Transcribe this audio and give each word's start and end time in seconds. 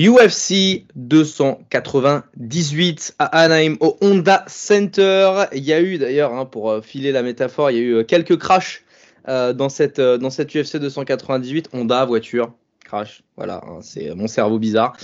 UFC 0.00 0.86
298 0.96 3.14
à 3.18 3.42
Anaheim 3.42 3.76
au 3.80 3.98
Honda 4.00 4.44
Center. 4.46 5.44
Il 5.52 5.62
y 5.62 5.74
a 5.74 5.82
eu 5.82 5.98
d'ailleurs, 5.98 6.32
hein, 6.32 6.46
pour 6.46 6.70
euh, 6.70 6.80
filer 6.80 7.12
la 7.12 7.22
métaphore, 7.22 7.70
il 7.70 7.76
y 7.76 7.80
a 7.80 7.82
eu 7.82 7.96
euh, 7.96 8.04
quelques 8.04 8.38
crashs 8.38 8.82
euh, 9.28 9.52
dans, 9.52 9.68
cette, 9.68 10.00
dans 10.00 10.30
cette 10.30 10.54
UFC 10.54 10.78
298. 10.78 11.68
Honda, 11.74 12.06
voiture, 12.06 12.54
crash. 12.84 13.22
Voilà, 13.36 13.60
hein, 13.66 13.80
c'est 13.82 14.14
mon 14.14 14.26
cerveau 14.26 14.58
bizarre. 14.58 14.96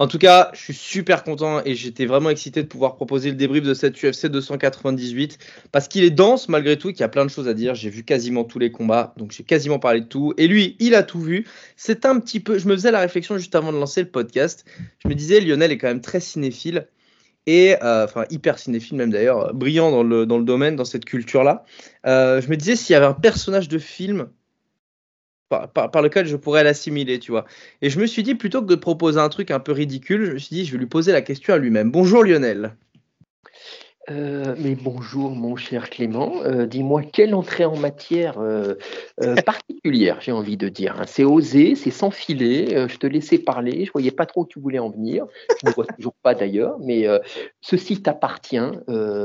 En 0.00 0.08
tout 0.08 0.16
cas, 0.16 0.50
je 0.54 0.60
suis 0.60 0.72
super 0.72 1.24
content 1.24 1.60
et 1.62 1.74
j'étais 1.74 2.06
vraiment 2.06 2.30
excité 2.30 2.62
de 2.62 2.68
pouvoir 2.68 2.96
proposer 2.96 3.28
le 3.28 3.36
débrief 3.36 3.64
de 3.64 3.74
cette 3.74 4.02
UFC 4.02 4.28
298 4.28 5.36
parce 5.72 5.88
qu'il 5.88 6.04
est 6.04 6.10
dense 6.10 6.48
malgré 6.48 6.78
tout, 6.78 6.88
qu'il 6.88 7.00
y 7.00 7.02
a 7.02 7.08
plein 7.10 7.26
de 7.26 7.30
choses 7.30 7.46
à 7.46 7.52
dire. 7.52 7.74
J'ai 7.74 7.90
vu 7.90 8.02
quasiment 8.02 8.44
tous 8.44 8.58
les 8.58 8.72
combats, 8.72 9.12
donc 9.18 9.32
j'ai 9.32 9.44
quasiment 9.44 9.78
parlé 9.78 10.00
de 10.00 10.06
tout. 10.06 10.32
Et 10.38 10.48
lui, 10.48 10.74
il 10.78 10.94
a 10.94 11.02
tout 11.02 11.20
vu. 11.20 11.46
C'est 11.76 12.06
un 12.06 12.18
petit 12.18 12.40
peu. 12.40 12.58
Je 12.58 12.66
me 12.66 12.74
faisais 12.74 12.90
la 12.90 13.00
réflexion 13.00 13.36
juste 13.36 13.54
avant 13.54 13.74
de 13.74 13.76
lancer 13.76 14.00
le 14.00 14.08
podcast. 14.08 14.64
Je 15.04 15.08
me 15.08 15.14
disais, 15.14 15.38
Lionel 15.38 15.70
est 15.70 15.76
quand 15.76 15.88
même 15.88 16.00
très 16.00 16.20
cinéphile 16.20 16.86
et 17.44 17.76
euh, 17.82 18.04
enfin 18.04 18.24
hyper 18.30 18.58
cinéphile 18.58 18.96
même 18.96 19.10
d'ailleurs, 19.10 19.52
brillant 19.52 19.90
dans 19.90 20.02
le, 20.02 20.24
dans 20.24 20.38
le 20.38 20.44
domaine, 20.44 20.76
dans 20.76 20.86
cette 20.86 21.04
culture-là. 21.04 21.66
Euh, 22.06 22.40
je 22.40 22.48
me 22.48 22.56
disais 22.56 22.74
s'il 22.74 22.94
y 22.94 22.96
avait 22.96 23.04
un 23.04 23.12
personnage 23.12 23.68
de 23.68 23.78
film 23.78 24.28
par, 25.50 26.02
lequel 26.02 26.26
je 26.26 26.36
pourrais 26.36 26.64
l'assimiler, 26.64 27.18
tu 27.18 27.32
vois. 27.32 27.44
Et 27.82 27.90
je 27.90 28.00
me 28.00 28.06
suis 28.06 28.22
dit 28.22 28.34
plutôt 28.34 28.62
que 28.62 28.68
de 28.68 28.76
proposer 28.76 29.18
un 29.18 29.28
truc 29.28 29.50
un 29.50 29.60
peu 29.60 29.72
ridicule, 29.72 30.24
je 30.24 30.32
me 30.32 30.38
suis 30.38 30.54
dit 30.54 30.64
je 30.64 30.72
vais 30.72 30.78
lui 30.78 30.86
poser 30.86 31.12
la 31.12 31.22
question 31.22 31.54
à 31.54 31.58
lui-même. 31.58 31.90
Bonjour 31.90 32.24
Lionel. 32.24 32.76
Euh, 34.10 34.56
mais 34.58 34.74
bonjour 34.74 35.30
mon 35.30 35.54
cher 35.54 35.88
Clément, 35.88 36.42
Euh, 36.44 36.66
dis-moi 36.66 37.02
quelle 37.02 37.34
entrée 37.34 37.64
en 37.64 37.76
matière 37.76 38.40
euh, 38.40 38.74
particulière 39.46 40.18
j'ai 40.20 40.32
envie 40.32 40.56
de 40.56 40.68
dire. 40.68 40.96
hein. 40.98 41.04
C'est 41.06 41.22
osé, 41.22 41.76
c'est 41.76 41.90
sans 41.92 42.10
filet, 42.10 42.88
je 42.88 42.96
te 42.96 43.06
laissais 43.06 43.38
parler, 43.38 43.84
je 43.84 43.92
voyais 43.92 44.10
pas 44.10 44.26
trop 44.26 44.42
où 44.42 44.46
tu 44.46 44.58
voulais 44.58 44.78
en 44.80 44.90
venir, 44.90 45.26
je 45.62 45.66
ne 45.66 45.72
vois 45.72 45.86
toujours 45.98 46.14
pas 46.22 46.34
d'ailleurs, 46.34 46.78
mais 46.80 47.06
ceci 47.60 48.02
t'appartient, 48.02 48.58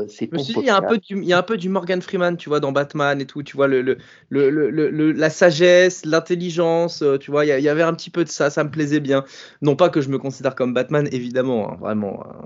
c'est 0.07 0.27
ton 0.27 0.37
il 0.37 0.65
y 0.65 0.69
a 0.69 0.77
un 0.77 0.81
peu 0.81 0.97
du, 0.97 1.17
il 1.17 1.25
y 1.25 1.33
a 1.33 1.37
un 1.37 1.43
peu 1.43 1.57
du 1.57 1.69
Morgan 1.69 2.01
Freeman, 2.01 2.37
tu 2.37 2.49
vois, 2.49 2.59
dans 2.59 2.71
Batman 2.71 3.19
et 3.19 3.25
tout, 3.25 3.41
tu 3.43 3.57
vois 3.57 3.67
le, 3.67 3.81
le, 3.81 3.97
le, 4.29 4.49
le- 4.49 4.69
le- 4.69 4.89
le- 4.89 5.11
la 5.11 5.29
sagesse, 5.29 6.05
l'intelligence, 6.05 7.03
tu 7.19 7.31
vois, 7.31 7.45
il 7.45 7.63
y, 7.63 7.69
avait 7.69 7.83
un 7.83 7.93
petit 7.93 8.09
peu 8.09 8.23
de 8.23 8.29
ça, 8.29 8.49
ça 8.49 8.63
me 8.63 8.69
plaisait 8.69 8.99
bien. 8.99 9.23
Non 9.61 9.75
pas 9.75 9.89
que 9.89 10.01
je 10.01 10.09
me 10.09 10.19
considère 10.19 10.53
comme 10.55 10.73
Batman, 10.73 11.07
évidemment, 11.11 11.71
hein, 11.71 11.77
vraiment, 11.79 12.23
hein, 12.25 12.45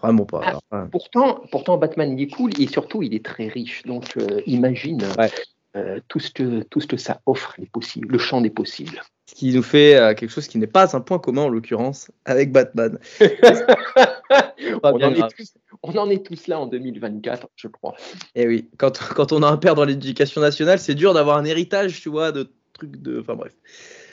vraiment 0.00 0.26
pas. 0.26 0.60
Ah. 0.70 0.86
Pourtant, 0.90 1.69
pourtant 1.70 1.78
Batman 1.78 2.18
il 2.18 2.22
est 2.22 2.28
cool 2.28 2.50
et 2.60 2.66
surtout 2.66 3.02
il 3.02 3.14
est 3.14 3.24
très 3.24 3.48
riche, 3.48 3.82
donc 3.84 4.16
euh, 4.16 4.40
imagine 4.46 5.02
Ouais. 5.18 5.30
euh, 5.76 6.00
tout, 6.08 6.18
ce 6.18 6.30
que, 6.30 6.62
tout 6.64 6.80
ce 6.80 6.86
que 6.86 6.96
ça 6.96 7.20
offre, 7.26 7.54
les 7.58 7.66
possibles, 7.66 8.08
le 8.10 8.18
champ 8.18 8.40
des 8.40 8.50
possibles. 8.50 9.00
Ce 9.26 9.34
qui 9.34 9.54
nous 9.54 9.62
fait 9.62 9.94
euh, 9.94 10.14
quelque 10.14 10.30
chose 10.30 10.48
qui 10.48 10.58
n'est 10.58 10.66
pas 10.66 10.96
un 10.96 11.00
point 11.00 11.18
commun 11.20 11.42
en 11.42 11.48
l'occurrence 11.48 12.10
avec 12.24 12.50
Batman. 12.50 12.98
On, 14.82 15.02
en 15.02 15.14
est 15.14 15.36
tous, 15.36 15.54
on 15.82 15.96
en 15.96 16.08
est 16.10 16.24
tous 16.24 16.46
là 16.46 16.60
en 16.60 16.66
2024, 16.66 17.48
je 17.56 17.66
crois. 17.66 17.94
Et 18.34 18.46
oui, 18.46 18.68
quand, 18.76 18.96
quand 18.98 19.32
on 19.32 19.42
a 19.42 19.48
un 19.48 19.56
père 19.56 19.74
dans 19.74 19.84
l'éducation 19.84 20.40
nationale, 20.40 20.78
c'est 20.78 20.94
dur 20.94 21.14
d'avoir 21.14 21.38
un 21.38 21.44
héritage, 21.44 22.00
tu 22.00 22.08
vois, 22.08 22.30
de 22.30 22.52
trucs 22.72 23.02
de. 23.02 23.20
Enfin 23.20 23.34
bref. 23.34 23.52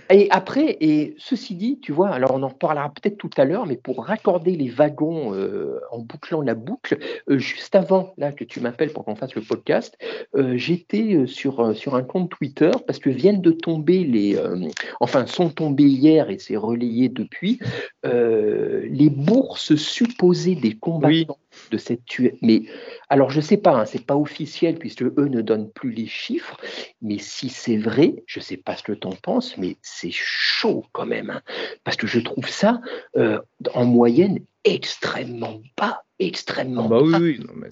Et 0.10 0.28
après, 0.32 0.78
et 0.80 1.16
ceci 1.18 1.56
dit, 1.56 1.80
tu 1.80 1.92
vois, 1.92 2.10
alors 2.10 2.32
on 2.34 2.44
en 2.44 2.48
reparlera 2.48 2.90
peut-être 2.90 3.18
tout 3.18 3.30
à 3.38 3.46
l'heure, 3.46 3.66
mais 3.66 3.76
pour 3.76 4.06
raccorder 4.06 4.56
les 4.56 4.70
wagons 4.70 5.34
euh, 5.34 5.80
en 5.92 6.00
bouclant 6.00 6.42
la 6.42 6.56
boucle, 6.56 6.98
euh, 7.30 7.38
juste 7.38 7.76
avant 7.76 8.14
là 8.18 8.32
que 8.32 8.44
tu 8.44 8.60
m'appelles 8.60 8.92
pour 8.92 9.06
qu'on 9.06 9.16
fasse 9.16 9.36
le 9.36 9.42
podcast, 9.42 9.98
euh, 10.36 10.58
j'étais 10.58 11.26
sur, 11.28 11.76
sur 11.76 11.96
un 11.96 12.04
compte 12.04 12.30
Twitter 12.30 12.72
parce 12.86 13.00
que 13.00 13.10
viennent 13.10 13.42
de 13.42 13.52
tomber 13.52 14.04
les, 14.04 14.38
euh, 14.38 14.68
enfin 15.00 15.26
sont 15.26 15.50
tombés 15.50 15.84
hier 15.84 16.30
et 16.30 16.40
c'est 16.40 16.58
relayé 16.58 17.10
depuis, 17.10 17.60
euh, 18.06 18.88
les 18.90 19.10
bourses 19.10 19.76
supposées 19.76 20.56
des 20.56 20.78
combattants 20.78 21.38
de 21.70 21.78
cette 21.78 22.06
tuerie. 22.06 22.38
Mais 22.42 22.64
alors 23.10 23.30
je 23.30 23.42
sais 23.42 23.58
pas, 23.58 23.72
hein, 23.72 23.86
c'est 23.86 24.06
pas 24.06 24.16
officiel 24.16 24.76
puisque 24.78 25.04
eux 25.04 25.28
ne 25.30 25.42
donnent 25.42 25.70
plus 25.72 25.92
les 25.92 26.08
chiffres, 26.08 26.58
mais 27.02 27.18
si 27.18 27.50
c'est 27.50 27.78
vrai, 27.78 28.24
je 28.26 28.40
sais 28.40 28.58
pas 28.58 28.76
ce 28.76 28.84
que 28.84 28.92
tu 28.94 29.08
en 29.08 29.12
penses, 29.16 29.58
mais 29.58 29.78
c'est 29.82 30.12
chaud 30.12 30.86
quand 30.92 31.06
même. 31.06 31.30
hein. 31.30 31.42
parce 31.84 31.98
que 31.98 32.08
je 32.08 32.20
trouve 32.20 32.48
ça, 32.50 32.82
euh, 33.18 33.40
en 33.74 33.86
moyenne, 33.86 34.40
extrêmement 34.64 35.62
bas. 35.78 36.04
Extrêmement 36.20 36.86
Ah 36.86 36.88
bah 36.90 37.00
bas. 37.12 37.20
oui, 37.20 37.40
non, 37.40 37.54
mais. 37.56 37.70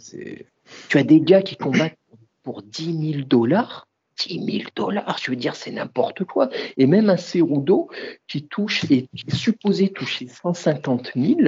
Tu 0.89 0.97
as 0.97 1.03
des 1.03 1.19
gars 1.21 1.41
qui 1.41 1.55
combattent 1.55 1.97
pour 2.43 2.61
10 2.61 3.11
000 3.13 3.25
dollars. 3.27 3.87
10 4.17 4.45
000 4.59 4.69
dollars, 4.75 5.17
je 5.21 5.31
veux 5.31 5.35
dire, 5.35 5.55
c'est 5.55 5.71
n'importe 5.71 6.23
quoi. 6.23 6.49
Et 6.77 6.85
même 6.85 7.09
un 7.09 7.17
Cerudo 7.17 7.89
qui 8.27 8.47
touche 8.47 8.83
et 8.85 9.07
qui 9.15 9.25
est 9.27 9.35
supposé 9.35 9.89
toucher 9.89 10.27
150 10.27 11.11
000, 11.15 11.39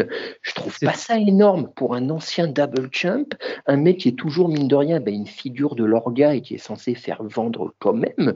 je 0.41 0.53
trouve 0.53 0.77
pas 0.79 0.93
ça 0.93 1.17
énorme 1.17 1.71
pour 1.75 1.95
un 1.95 2.09
ancien 2.09 2.47
double 2.47 2.89
champ, 2.91 3.25
un 3.65 3.77
mec 3.77 3.99
qui 3.99 4.09
est 4.09 4.17
toujours, 4.17 4.49
mine 4.49 4.67
de 4.67 4.75
rien, 4.75 4.99
ben, 4.99 5.13
une 5.13 5.27
figure 5.27 5.75
de 5.75 5.85
l'orga 5.85 6.35
et 6.35 6.41
qui 6.41 6.55
est 6.55 6.59
censé 6.59 6.95
faire 6.95 7.23
vendre 7.23 7.73
quand 7.79 7.93
même. 7.93 8.33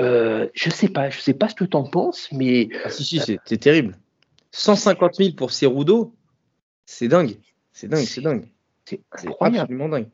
Euh, 0.00 0.48
je 0.52 0.70
sais 0.70 0.88
pas, 0.88 1.10
je 1.10 1.20
sais 1.20 1.34
pas 1.34 1.48
ce 1.48 1.54
que 1.54 1.64
tu 1.64 1.76
en 1.76 1.84
penses, 1.84 2.28
mais 2.32 2.68
Ah 2.84 2.90
si, 2.90 3.04
si, 3.04 3.18
c'est 3.18 3.38
c'est 3.44 3.58
terrible. 3.58 3.96
150 4.52 5.14
000 5.16 5.30
pour 5.36 5.52
Cerudo, 5.52 6.14
c'est 6.84 7.08
dingue. 7.08 7.36
C'est 7.72 7.88
dingue, 7.88 8.04
c'est 8.04 8.20
dingue. 8.20 8.48
c'est 8.84 9.00
absolument 9.40 9.88
dingue. 9.88 10.08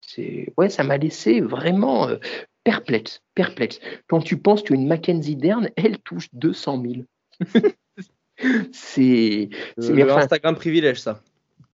C'est 0.00 0.52
ouais, 0.56 0.68
ça 0.68 0.82
m'a 0.82 0.98
laissé 0.98 1.40
vraiment 1.40 2.08
euh, 2.08 2.16
perplexe, 2.64 3.20
perplexe. 3.34 3.80
Quand 4.08 4.20
tu 4.20 4.36
penses 4.36 4.62
qu'une 4.62 4.86
Mackenzie 4.86 5.36
Dern, 5.36 5.68
elle 5.76 5.98
touche 5.98 6.28
200 6.32 6.82
000. 6.82 7.04
c'est 8.72 9.48
enfin- 9.88 10.16
Instagram 10.18 10.54
privilège, 10.54 11.00
ça. 11.00 11.22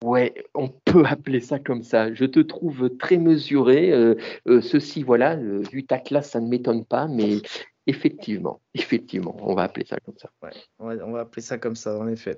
ouais, 0.03 0.34
on 0.53 0.69
peut 0.69 1.06
appeler 1.06 1.40
ça 1.40 1.59
comme 1.59 1.84
ça. 1.84 2.13
Je 2.13 2.25
te 2.25 2.40
trouve 2.40 2.90
très 2.97 3.18
mesuré. 3.18 3.91
euh, 3.91 4.16
euh, 4.47 4.62
ceci, 4.62 5.03
voilà, 5.03 5.35
euh, 5.35 5.62
vu 5.72 5.85
ta 5.85 5.97
classe, 6.00 6.31
ça 6.31 6.40
ne 6.40 6.47
m'étonne 6.47 6.85
pas, 6.85 7.07
mais 7.07 7.41
effectivement, 7.88 8.62
effectivement, 8.73 9.35
on 9.41 9.53
va 9.53 9.63
appeler 9.63 9.85
ça 9.85 9.97
comme 10.03 10.16
ça. 10.18 10.29
On 10.79 11.12
va, 11.12 11.19
appeler 11.19 11.41
ça 11.41 11.57
comme 11.57 11.75
ça, 11.75 11.97
en 11.97 12.07
effet. 12.07 12.38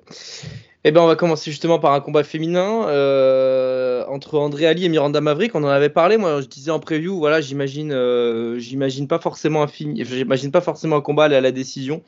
Eh 0.84 0.90
ben, 0.90 1.00
on 1.00 1.06
va 1.06 1.16
commencer 1.16 1.50
justement 1.50 1.78
par 1.78 1.92
un 1.92 2.00
combat 2.00 2.22
féminin 2.22 2.86
euh, 2.88 4.04
entre 4.08 4.38
André 4.38 4.66
Ali 4.66 4.84
et 4.84 4.88
Miranda 4.88 5.20
Maverick. 5.20 5.54
On 5.54 5.64
en 5.64 5.68
avait 5.68 5.88
parlé, 5.88 6.18
moi, 6.18 6.40
je 6.42 6.46
disais 6.46 6.70
en 6.70 6.80
preview, 6.80 7.18
voilà, 7.18 7.40
j'imagine, 7.40 7.92
euh, 7.92 8.58
j'imagine 8.58 9.08
pas 9.08 9.18
forcément 9.18 9.62
un 9.62 9.68
j'imagine 9.68 10.50
pas 10.50 10.60
forcément 10.60 10.96
un 10.96 11.00
combat 11.00 11.24
aller 11.24 11.36
à 11.36 11.40
la 11.40 11.52
décision. 11.52 12.02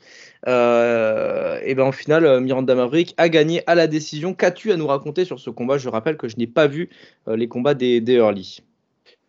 Euh, 0.47 1.59
et 1.63 1.73
ben, 1.73 1.87
au 1.87 1.91
final, 1.91 2.25
euh, 2.25 2.39
Miranda 2.39 2.75
Maverick 2.75 3.15
a 3.17 3.27
gagné 3.27 3.63
à 3.67 3.73
la 3.73 3.87
décision. 3.87 4.35
Qu'as-tu 4.35 4.71
à 4.71 4.77
nous 4.77 4.87
raconter 4.87 5.25
sur 5.25 5.39
ce 5.39 5.49
combat? 5.49 5.77
Je 5.79 5.89
rappelle 5.89 6.17
que 6.17 6.27
je 6.27 6.37
n'ai 6.37 6.47
pas 6.47 6.67
vu 6.67 6.89
les 7.27 7.47
combats 7.47 7.73
des, 7.73 8.01
des 8.01 8.13
early. 8.13 8.61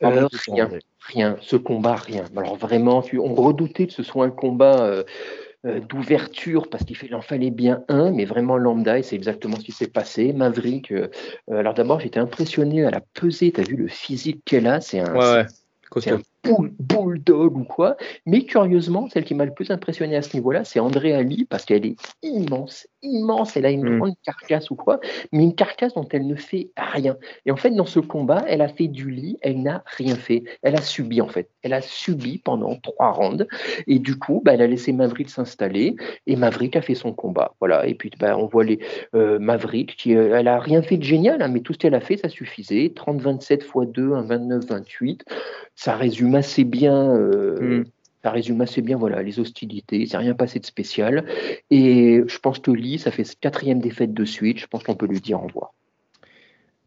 Euh, 0.04 0.26
c'est 0.32 0.52
rien. 0.52 0.70
Rien, 1.06 1.36
ce 1.40 1.56
combat, 1.56 1.96
rien. 1.96 2.24
Alors 2.36 2.56
vraiment, 2.56 3.02
tu- 3.02 3.18
on 3.18 3.34
redoutait 3.34 3.86
que 3.86 3.92
ce 3.92 4.02
soit 4.02 4.24
un 4.24 4.30
combat 4.30 4.84
euh, 4.84 5.02
euh, 5.66 5.80
d'ouverture 5.80 6.68
parce 6.70 6.84
qu'il 6.84 7.14
en 7.14 7.20
fallait 7.22 7.50
bien 7.50 7.84
un, 7.88 8.10
mais 8.12 8.24
vraiment 8.24 8.56
lambda, 8.56 8.98
et 8.98 9.02
c'est 9.02 9.16
exactement 9.16 9.56
ce 9.56 9.64
qui 9.64 9.72
s'est 9.72 9.88
passé. 9.88 10.32
Maverick, 10.32 10.92
euh, 10.92 11.08
alors 11.50 11.74
d'abord, 11.74 12.00
j'étais 12.00 12.20
impressionné 12.20 12.84
à 12.84 12.90
la 12.90 13.00
pesée, 13.00 13.52
tu 13.52 13.60
as 13.60 13.64
vu 13.64 13.76
le 13.76 13.88
physique 13.88 14.42
qu'elle 14.44 14.66
a, 14.66 14.80
c'est 14.80 15.00
un, 15.00 15.12
Ouais, 15.14 15.42
ouais, 15.42 15.46
c'est 16.00 16.10
bulldog 16.44 17.56
ou 17.56 17.64
quoi. 17.64 17.96
Mais 18.26 18.44
curieusement, 18.44 19.08
celle 19.08 19.24
qui 19.24 19.34
m'a 19.34 19.44
le 19.44 19.54
plus 19.54 19.70
impressionné 19.70 20.16
à 20.16 20.22
ce 20.22 20.36
niveau-là, 20.36 20.64
c'est 20.64 20.80
André 20.80 21.14
Ali, 21.14 21.44
parce 21.44 21.64
qu'elle 21.64 21.86
est 21.86 21.96
immense, 22.22 22.86
immense. 23.02 23.56
Elle 23.56 23.66
a 23.66 23.70
une 23.70 23.88
mm. 23.88 23.98
grande 23.98 24.14
carcasse 24.24 24.70
ou 24.70 24.76
quoi, 24.76 25.00
mais 25.32 25.42
une 25.42 25.54
carcasse 25.54 25.94
dont 25.94 26.06
elle 26.10 26.26
ne 26.26 26.34
fait 26.34 26.70
rien. 26.76 27.16
Et 27.46 27.50
en 27.50 27.56
fait, 27.56 27.70
dans 27.70 27.86
ce 27.86 28.00
combat, 28.00 28.44
elle 28.48 28.60
a 28.60 28.68
fait 28.68 28.88
du 28.88 29.10
lit, 29.10 29.38
elle 29.42 29.62
n'a 29.62 29.84
rien 29.86 30.16
fait. 30.16 30.44
Elle 30.62 30.74
a 30.76 30.82
subi, 30.82 31.20
en 31.20 31.28
fait. 31.28 31.48
Elle 31.62 31.74
a 31.74 31.80
subi 31.80 32.38
pendant 32.38 32.76
trois 32.76 33.12
rounds. 33.12 33.46
Et 33.86 33.98
du 33.98 34.18
coup, 34.18 34.42
bah, 34.44 34.54
elle 34.54 34.62
a 34.62 34.66
laissé 34.66 34.92
Maverick 34.92 35.30
s'installer, 35.30 35.96
et 36.26 36.36
Maverick 36.36 36.76
a 36.76 36.82
fait 36.82 36.94
son 36.94 37.12
combat. 37.12 37.54
Voilà. 37.60 37.86
Et 37.86 37.94
puis, 37.94 38.10
bah, 38.18 38.36
on 38.36 38.46
voit 38.46 38.64
les 38.64 38.80
euh, 39.14 39.38
Maverick, 39.38 39.96
qui, 39.96 40.16
euh, 40.16 40.36
elle 40.36 40.48
a 40.48 40.58
rien 40.58 40.82
fait 40.82 40.96
de 40.96 41.04
génial, 41.04 41.40
hein, 41.42 41.48
mais 41.48 41.60
tout 41.60 41.72
ce 41.72 41.78
qu'elle 41.78 41.94
a 41.94 42.00
fait, 42.00 42.16
ça 42.16 42.28
suffisait. 42.28 42.92
30-27 42.94 43.62
x 43.62 43.92
2, 43.92 44.12
un 44.12 44.24
29-28. 44.24 45.20
Ça 45.74 45.96
résume 45.96 46.31
assez 46.34 46.64
bien. 46.64 47.14
Euh, 47.14 47.80
hmm. 47.80 47.84
Ça 48.24 48.30
résume 48.30 48.60
assez 48.60 48.82
bien 48.82 48.96
voilà, 48.96 49.20
les 49.20 49.40
hostilités, 49.40 49.98
il 49.98 50.08
s'est 50.08 50.16
rien 50.16 50.34
passé 50.34 50.60
de 50.60 50.66
spécial. 50.66 51.24
Et 51.70 52.22
je 52.24 52.38
pense 52.38 52.60
que 52.60 52.70
Lee, 52.70 53.00
ça 53.00 53.10
fait 53.10 53.24
quatrième 53.40 53.80
défaite 53.80 54.14
de 54.14 54.24
suite, 54.24 54.58
je 54.58 54.68
pense 54.68 54.84
qu'on 54.84 54.94
peut 54.94 55.06
lui 55.06 55.20
dire 55.20 55.42
au 55.42 55.48
revoir. 55.48 55.72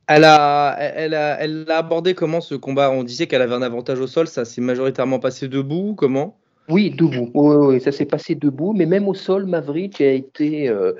Elle 0.07 0.23
a, 0.23 0.77
elle, 0.79 1.13
a, 1.13 1.37
elle 1.41 1.65
a 1.67 1.79
abordé 1.79 2.13
comment 2.13 2.39
ce 2.39 2.55
combat? 2.55 2.89
On 2.89 3.03
disait 3.03 3.27
qu'elle 3.27 3.41
avait 3.41 3.55
un 3.55 3.63
avantage 3.63 3.99
au 3.99 4.07
sol, 4.07 4.27
ça 4.27 4.45
s'est 4.45 4.61
majoritairement 4.61 5.19
passé 5.19 5.49
debout, 5.49 5.93
comment? 5.97 6.37
Oui, 6.69 6.89
debout. 6.89 7.29
Oui, 7.33 7.55
oui, 7.55 7.81
ça 7.81 7.91
s'est 7.91 8.05
passé 8.05 8.33
debout, 8.33 8.73
mais 8.73 8.85
même 8.85 9.07
au 9.07 9.13
sol, 9.13 9.45
Maverick 9.45 10.01
a 10.01 10.11
été. 10.11 10.67
Euh, 10.67 10.93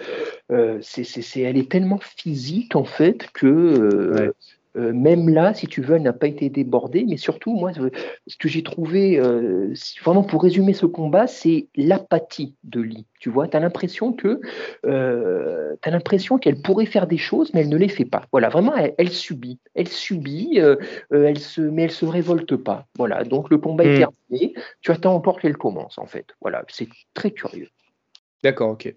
euh, 0.52 0.78
c'est, 0.82 1.40
elle 1.40 1.58
est 1.58 1.72
tellement 1.72 2.00
physique 2.00 2.76
en 2.76 2.84
fait 2.84 3.28
que 3.34 3.48
euh, 3.48 4.32
euh, 4.78 4.94
même 4.94 5.30
là, 5.30 5.54
si 5.54 5.68
tu 5.68 5.82
veux, 5.82 5.96
elle 5.96 6.02
n'a 6.02 6.14
pas 6.14 6.28
été 6.28 6.50
débordée. 6.50 7.06
Mais 7.08 7.18
surtout, 7.18 7.56
moi, 7.56 7.72
ce 7.74 8.38
que 8.38 8.48
j'ai 8.48 8.64
trouvé, 8.64 9.20
euh, 9.20 9.74
vraiment 10.04 10.24
pour 10.24 10.44
résumer 10.44 10.74
ce 10.74 10.86
combat, 10.86 11.28
c'est 11.28 11.68
l'apathie 11.76 12.56
de 12.64 12.82
Lee. 12.82 13.06
Tu 13.20 13.30
vois, 13.30 13.48
tu 13.48 13.58
as 13.58 13.60
l'impression 13.60 14.14
que 14.14 14.42
euh, 14.86 15.76
as 15.84 15.90
l'impression 15.90 16.38
qu'elle 16.38 16.62
pourrait 16.62 16.86
faire 16.86 17.08
des 17.08 17.18
choses, 17.18 17.54
mais 17.54 17.62
elle 17.62 17.70
ne 17.70 17.78
les 17.78 17.90
fait 17.90 18.06
pas. 18.06 18.24
Voilà, 18.32 18.50
vraiment, 18.50 18.74
elle, 18.76 19.10
subit. 19.10 19.60
Elle 19.74 19.88
subit, 19.88 20.60
elle 21.12 21.40
se, 21.40 21.62
mais 21.62 21.84
elle 21.84 21.92
se 21.92 22.06
révolte 22.06 22.56
pas. 22.56 22.88
Voilà, 22.98 23.24
donc 23.24 23.50
le 23.50 23.58
combat 23.58 23.86
est 23.86 23.96
hmm. 23.96 24.08
terminé. 24.30 24.54
Tu 24.82 24.92
attends 24.92 25.16
encore 25.16 25.40
qu'elle 25.40 25.58
commence, 25.58 25.98
en 25.98 26.06
fait. 26.06 26.28
Voilà, 26.42 26.64
c'est 26.68 26.90
très 27.14 27.32
curieux. 27.32 27.70
D'accord, 28.44 28.72
ok. 28.72 28.94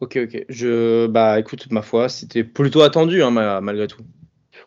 Ok, 0.00 0.16
ok. 0.16 0.44
Je, 0.48 1.06
bah, 1.06 1.38
écoute, 1.38 1.70
ma 1.70 1.82
foi, 1.82 2.08
c'était 2.08 2.44
plutôt 2.44 2.80
attendu, 2.82 3.22
hein, 3.22 3.30
malgré 3.60 3.86
tout. 3.86 4.02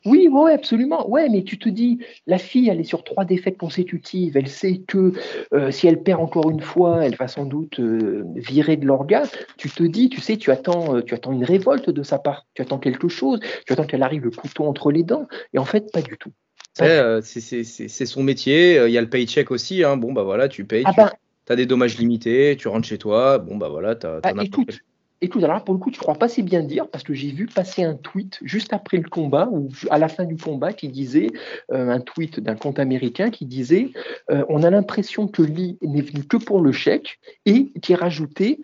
Oui, 0.06 0.28
ouais, 0.28 0.54
absolument. 0.54 1.10
Ouais, 1.10 1.30
mais 1.30 1.44
tu 1.44 1.58
te 1.58 1.70
dis, 1.70 2.00
la 2.28 2.38
fille, 2.38 2.68
elle 2.70 2.80
est 2.80 2.86
sur 2.86 3.04
trois 3.04 3.24
défaites 3.24 3.58
consécutives. 3.58 4.36
Elle 4.36 4.50
sait 4.50 4.80
que 4.80 5.14
euh, 5.54 5.72
si 5.72 5.88
elle 5.88 6.04
perd 6.04 6.20
encore 6.20 6.50
une 6.50 6.60
fois, 6.60 7.06
elle 7.06 7.16
va 7.16 7.28
sans 7.28 7.46
doute 7.46 7.80
euh, 7.80 8.26
virer 8.36 8.76
de 8.76 8.86
l'orgasme. 8.86 9.38
Tu 9.58 9.70
te 9.70 9.84
dis, 9.84 10.10
tu 10.10 10.20
sais, 10.20 10.36
tu 10.36 10.52
attends, 10.52 10.98
euh, 10.98 11.02
tu 11.02 11.14
attends 11.14 11.32
une 11.32 11.46
révolte 11.46 11.90
de 11.90 12.04
sa 12.04 12.20
part. 12.20 12.46
Tu 12.54 12.62
attends 12.62 12.80
quelque 12.80 13.08
chose. 13.08 13.40
Tu 13.66 13.72
attends 13.72 13.86
qu'elle 13.86 14.04
arrive 14.04 14.26
le 14.26 14.32
couteau 14.32 14.66
entre 14.66 14.92
les 14.92 15.04
dents. 15.04 15.28
Et 15.54 15.58
en 15.58 15.66
fait, 15.66 15.90
pas 15.92 16.02
du 16.02 16.18
tout. 16.18 16.32
C'est 16.74 18.06
son 18.06 18.24
métier. 18.24 18.84
Il 18.86 18.92
y 18.92 18.98
a 18.98 19.02
le 19.02 19.10
paycheck 19.10 19.52
aussi. 19.52 19.84
Hein. 19.84 19.96
Bon, 19.96 20.12
bah 20.12 20.24
voilà, 20.24 20.50
tu 20.50 20.66
payes. 20.66 20.84
Ah 20.86 20.92
tu 20.92 20.98
ben 20.98 21.12
as 21.48 21.56
des 21.56 21.66
dommages 21.66 21.98
limités. 21.98 22.58
Tu 22.60 22.68
rentres 22.68 22.88
chez 22.88 22.98
toi. 22.98 23.38
Bon, 23.38 23.56
bah 23.56 23.70
voilà, 23.70 23.96
tu 23.96 24.06
as, 24.06 24.20
bah, 24.20 24.34
Écoute, 24.42 24.82
alors 25.44 25.64
pour 25.64 25.74
le 25.74 25.80
coup, 25.80 25.92
tu 25.92 26.00
crois 26.00 26.16
pas 26.16 26.28
si 26.28 26.44
bien 26.44 26.64
dire, 26.64 26.88
parce 26.90 27.04
que 27.04 27.14
j'ai 27.14 27.32
vu 27.32 27.46
passer 27.46 27.84
un 27.84 27.96
tweet 27.96 28.40
juste 28.44 28.74
après 28.74 28.98
le 28.98 29.10
combat, 29.10 29.50
ou 29.52 29.70
à 29.90 29.98
la 29.98 30.08
fin 30.08 30.26
du 30.26 30.38
combat, 30.38 30.74
qui 30.74 30.90
disait, 30.90 31.28
euh, 31.72 31.90
un 31.90 32.00
tweet 32.00 32.40
d'un 32.40 32.56
compte 32.56 32.80
américain 32.80 33.30
qui 33.30 33.46
disait 33.46 33.92
euh, 34.32 34.44
On 34.50 34.64
a 34.64 34.70
l'impression 34.70 35.28
que 35.28 35.42
Lee 35.42 35.78
n'est 35.82 36.02
venu 36.02 36.24
que 36.24 36.38
pour 36.38 36.62
le 36.62 36.72
chèque, 36.72 37.20
et 37.46 37.72
qui 37.82 37.96
rajoutait 37.96 38.60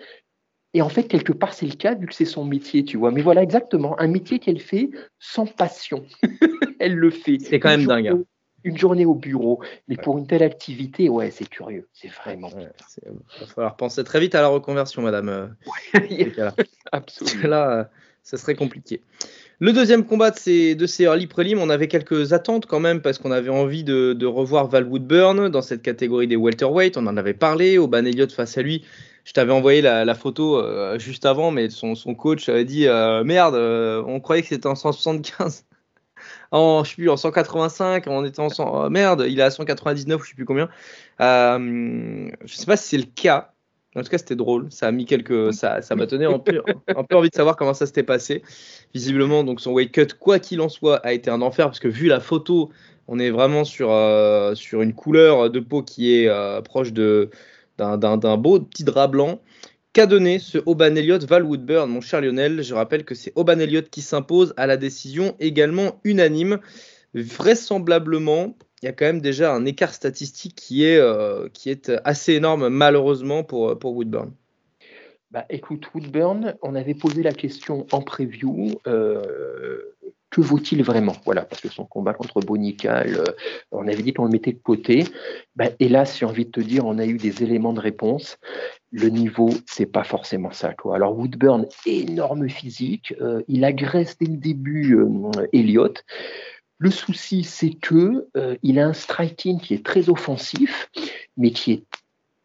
et 0.76 0.84
en 0.84 0.90
fait, 0.90 1.04
quelque 1.04 1.34
part, 1.34 1.54
c'est 1.54 1.66
le 1.66 1.74
cas, 1.74 1.96
vu 1.96 2.06
que 2.06 2.14
c'est 2.14 2.26
son 2.26 2.46
métier, 2.46 2.84
tu 2.84 2.98
vois. 2.98 3.12
Mais 3.12 3.24
voilà, 3.24 3.42
exactement, 3.42 4.00
un 4.00 4.08
métier 4.08 4.38
qu'elle 4.38 4.60
fait 4.60 4.92
sans 5.18 5.48
passion. 5.48 6.06
elle 6.80 6.96
le 6.96 7.10
fait. 7.10 7.38
C'est 7.40 7.60
quand 7.60 7.70
même 7.70 7.86
dingue. 7.86 8.24
Une 8.64 8.78
journée 8.78 9.06
au 9.06 9.16
bureau. 9.16 9.62
Mais 9.88 9.96
pour 9.96 10.18
une 10.18 10.28
telle 10.28 10.44
activité, 10.44 11.10
ouais, 11.10 11.32
c'est 11.32 11.48
curieux. 11.48 11.88
C'est 11.94 12.10
vraiment. 12.10 12.50
Il 12.58 13.12
va 13.40 13.46
falloir 13.48 13.76
penser 13.76 14.04
très 14.04 14.20
vite 14.20 14.36
à 14.36 14.42
la 14.42 14.48
reconversion, 14.48 15.02
madame. 15.02 15.30
Euh, 15.30 15.48
Absolument. 16.92 17.48
Là, 17.48 17.72
euh, 17.72 17.84
ça 18.24 18.38
serait 18.38 18.56
compliqué. 18.56 19.02
Le 19.60 19.74
deuxième 19.74 20.06
combat 20.06 20.32
de 20.32 20.38
ces, 20.38 20.76
de 20.76 20.86
ces 20.86 21.04
early 21.04 21.28
prelim, 21.28 21.60
on 21.60 21.70
avait 21.70 21.90
quelques 21.90 22.32
attentes 22.32 22.66
quand 22.66 22.80
même 22.80 23.02
parce 23.02 23.18
qu'on 23.18 23.32
avait 23.32 23.50
envie 23.50 23.84
de, 23.84 24.26
revoir 24.26 24.68
Val 24.68 24.86
Woodburn 24.88 25.50
dans 25.50 25.62
cette 25.62 25.82
catégorie 25.82 26.28
des 26.28 26.38
welterweight. 26.38 26.98
On 26.98 27.08
en 27.08 27.18
avait 27.18 27.34
parlé. 27.34 27.78
au 27.78 27.88
Ban 27.88 28.06
Elliott 28.06 28.32
face 28.32 28.58
à 28.58 28.62
lui. 28.62 28.86
Je 29.26 29.34
t'avais 29.34 29.52
envoyé 29.52 29.82
la, 29.82 30.16
photo 30.16 30.58
euh, 30.58 30.98
juste 30.98 31.26
avant, 31.26 31.52
mais 31.52 31.70
son, 31.70 31.94
son 31.96 32.16
coach 32.16 32.48
avait 32.50 32.66
dit 32.66 32.88
Merde, 33.26 33.56
on 33.56 34.20
croyait 34.22 34.42
que 34.42 34.48
c'était 34.48 34.68
en 34.68 34.76
175 34.76 35.66
en, 36.52 36.84
je 36.84 36.90
sais 36.90 36.96
plus, 36.96 37.10
en 37.10 37.18
185, 37.18 38.06
on 38.08 38.26
était 38.26 38.40
en 38.40 38.50
100, 38.50 38.86
oh, 38.86 38.90
merde, 38.90 39.26
il 39.28 39.40
est 39.40 39.44
à 39.44 39.52
199, 39.52 40.22
je 40.24 40.30
sais 40.30 40.36
plus 40.36 40.46
combien. 40.46 40.70
Euh, 41.22 42.30
je 42.46 42.56
sais 42.56 42.66
pas 42.66 42.78
si 42.78 42.88
c'est 42.90 42.98
le 42.98 43.04
cas. 43.04 43.52
En 43.96 44.04
tout 44.04 44.10
cas, 44.10 44.20
c'était 44.20 44.36
drôle. 44.36 44.68
Ça 44.72 44.88
a 44.88 44.92
mis 44.92 45.06
quelques, 45.06 45.54
ça, 45.54 45.82
ça 45.82 45.96
m'a 45.96 46.06
donné 46.06 46.26
un 46.26 46.40
peu, 46.40 46.62
un 46.96 47.04
peu 47.04 47.16
envie 47.16 47.30
de 47.30 47.36
savoir 47.36 47.56
comment 47.56 47.74
ça 47.74 47.86
s'était 47.86 48.04
passé. 48.04 48.44
Visiblement, 48.94 49.44
donc 49.44 49.62
son 49.62 49.72
weight 49.72 49.92
cut, 49.92 50.08
quoi 50.20 50.40
qu'il 50.40 50.62
en 50.62 50.70
soit, 50.70 50.98
a 50.98 51.14
été 51.14 51.32
un 51.32 51.42
enfer 51.42 51.66
parce 51.66 51.80
que 51.80 51.88
vu 51.88 52.08
la 52.08 52.20
photo, 52.20 52.70
on 53.08 53.18
est 53.18 53.32
vraiment 53.32 53.64
sur, 53.64 53.92
euh, 53.92 54.54
sur 54.54 54.82
une 54.82 54.94
couleur 54.94 55.50
de 55.50 55.60
peau 55.60 55.82
qui 55.82 56.14
est 56.14 56.28
euh, 56.28 56.62
proche 56.62 56.94
de 56.94 57.30
d'un 57.78 58.38
beau 58.38 58.60
petit 58.60 58.84
drap 58.84 59.08
blanc. 59.08 59.40
Qu'a 59.92 60.06
donné 60.06 60.38
ce 60.38 60.60
Oban 60.68 60.96
Elliott 60.96 61.24
Val 61.24 61.44
Woodburn, 61.44 61.90
mon 61.90 62.00
cher 62.00 62.22
Lionel? 62.22 62.62
Je 62.62 62.76
rappelle 62.76 63.04
que 63.04 63.16
c'est 63.16 63.34
Oban 63.36 63.58
Elliott 63.58 63.90
qui 63.90 64.02
s'impose 64.02 64.54
à 64.56 64.68
la 64.68 64.78
décision 64.78 65.36
également 65.40 66.00
unanime. 66.04 66.60
Vraisemblablement, 67.16 68.56
il 68.84 68.86
y 68.86 68.88
a 68.88 68.94
quand 68.94 69.06
même 69.06 69.20
déjà 69.20 69.52
un 69.52 69.66
écart 69.66 69.96
statistique 69.96 70.56
qui 70.56 70.84
est, 70.84 71.00
euh, 71.00 71.50
assez 72.04 72.34
énorme, 72.34 72.70
malheureusement, 72.70 73.44
pour, 73.44 73.80
pour 73.80 73.96
Woodburn. 73.96 74.32
Bah, 75.32 75.46
écoute, 75.50 75.88
Woodburn, 75.94 76.56
on 76.62 76.76
avait 76.76 76.94
posé 76.94 77.24
la 77.24 77.34
question 77.34 77.88
en 77.92 78.02
preview. 78.02 78.80
Euh, 78.86 79.96
que 80.30 80.42
vaut-il 80.42 80.84
vraiment? 80.84 81.16
Voilà, 81.26 81.42
parce 81.42 81.62
que 81.62 81.70
son 81.70 81.86
combat 81.86 82.14
contre 82.14 82.40
Bonical, 82.42 83.16
euh, 83.16 83.24
on 83.72 83.88
avait 83.88 84.04
dit 84.04 84.14
qu'on 84.14 84.26
le 84.26 84.32
mettait 84.32 84.54
de 84.54 84.60
côté. 84.60 85.06
Ben, 85.56 85.72
hélas, 85.80 86.18
j'ai 86.20 86.26
envie 86.26 86.46
de 86.46 86.52
te 86.52 86.60
dire, 86.60 86.86
on 86.86 87.00
a 87.00 87.06
eu 87.06 87.18
des 87.18 87.44
éléments 87.44 87.74
de 87.74 87.80
réponse. 87.80 88.38
Le 88.92 89.10
niveau, 89.10 89.50
c'est 89.66 89.88
pas 89.88 90.04
forcément 90.04 90.52
ça. 90.52 90.74
Alors 90.94 91.18
Woodburn, 91.18 91.66
énorme 91.86 92.48
physique, 92.48 93.14
euh, 93.22 93.42
il 93.48 93.64
agresse 93.64 94.18
dès 94.20 94.28
le 94.28 94.38
début 94.38 94.96
euh, 94.96 95.48
Elliott. 95.52 96.04
Le 96.78 96.92
souci, 96.92 97.44
c'est 97.44 97.74
que 97.74 98.30
il 98.64 98.80
a 98.80 98.88
un 98.88 98.94
striking 98.94 99.60
qui 99.60 99.74
est 99.74 99.86
très 99.86 100.10
offensif, 100.10 100.90
mais 101.36 101.52
qui 101.52 101.74
est 101.74 101.84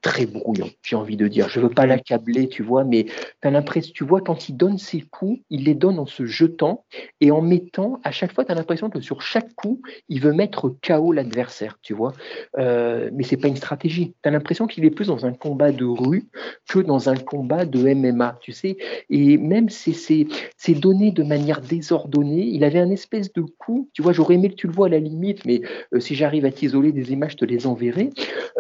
très 0.04 0.26
brouillon, 0.26 0.68
j'ai 0.82 0.96
envie 0.96 1.16
de 1.16 1.26
dire. 1.26 1.48
Je 1.48 1.58
veux 1.60 1.70
pas 1.70 1.86
l'accabler, 1.86 2.46
tu 2.46 2.62
vois, 2.62 2.84
mais 2.84 3.04
tu 3.04 3.48
as 3.48 3.50
l'impression, 3.50 3.90
tu 3.94 4.04
vois, 4.04 4.20
quand 4.20 4.50
il 4.50 4.56
donne 4.56 4.76
ses 4.76 5.00
coups, 5.00 5.40
il 5.48 5.64
les 5.64 5.74
donne 5.74 5.98
en 5.98 6.04
se 6.04 6.26
jetant 6.26 6.84
et 7.22 7.30
en 7.30 7.40
mettant, 7.40 8.00
à 8.04 8.10
chaque 8.10 8.34
fois, 8.34 8.44
tu 8.44 8.52
as 8.52 8.54
l'impression 8.54 8.90
que 8.90 9.00
sur 9.00 9.22
chaque 9.22 9.54
coup, 9.54 9.80
il 10.10 10.20
veut 10.20 10.34
mettre 10.34 10.68
KO 10.86 11.12
l'adversaire, 11.12 11.78
tu 11.80 11.94
vois. 11.94 12.12
Euh, 12.58 13.08
mais 13.14 13.22
c'est 13.22 13.38
pas 13.38 13.48
une 13.48 13.56
stratégie. 13.56 14.14
Tu 14.22 14.28
as 14.28 14.30
l'impression 14.30 14.66
qu'il 14.66 14.84
est 14.84 14.90
plus 14.90 15.06
dans 15.06 15.24
un 15.24 15.32
combat 15.32 15.72
de 15.72 15.86
rue 15.86 16.26
que 16.68 16.80
dans 16.80 17.08
un 17.08 17.16
combat 17.16 17.64
de 17.64 17.94
MMA, 17.94 18.36
tu 18.42 18.52
sais. 18.52 18.76
Et 19.08 19.38
même 19.38 19.70
c'est 19.70 20.74
donné 20.74 21.12
de 21.12 21.22
manière 21.22 21.62
désordonnée. 21.62 22.44
Il 22.44 22.62
avait 22.64 22.78
un 22.78 22.90
espèce 22.90 23.32
de 23.32 23.40
coup, 23.40 23.88
tu 23.94 24.02
vois, 24.02 24.12
j'aurais 24.12 24.34
aimé 24.34 24.50
que 24.50 24.56
tu 24.56 24.66
le 24.66 24.74
vois 24.74 24.88
à 24.88 24.90
la 24.90 24.98
limite, 24.98 25.46
mais 25.46 25.62
euh, 25.94 26.00
si 26.00 26.14
j'arrive 26.14 26.44
à 26.44 26.50
t'isoler 26.50 26.92
des 26.92 27.12
images, 27.12 27.32
je 27.32 27.36
te 27.38 27.44
les 27.46 27.66
enverrai. 27.66 28.10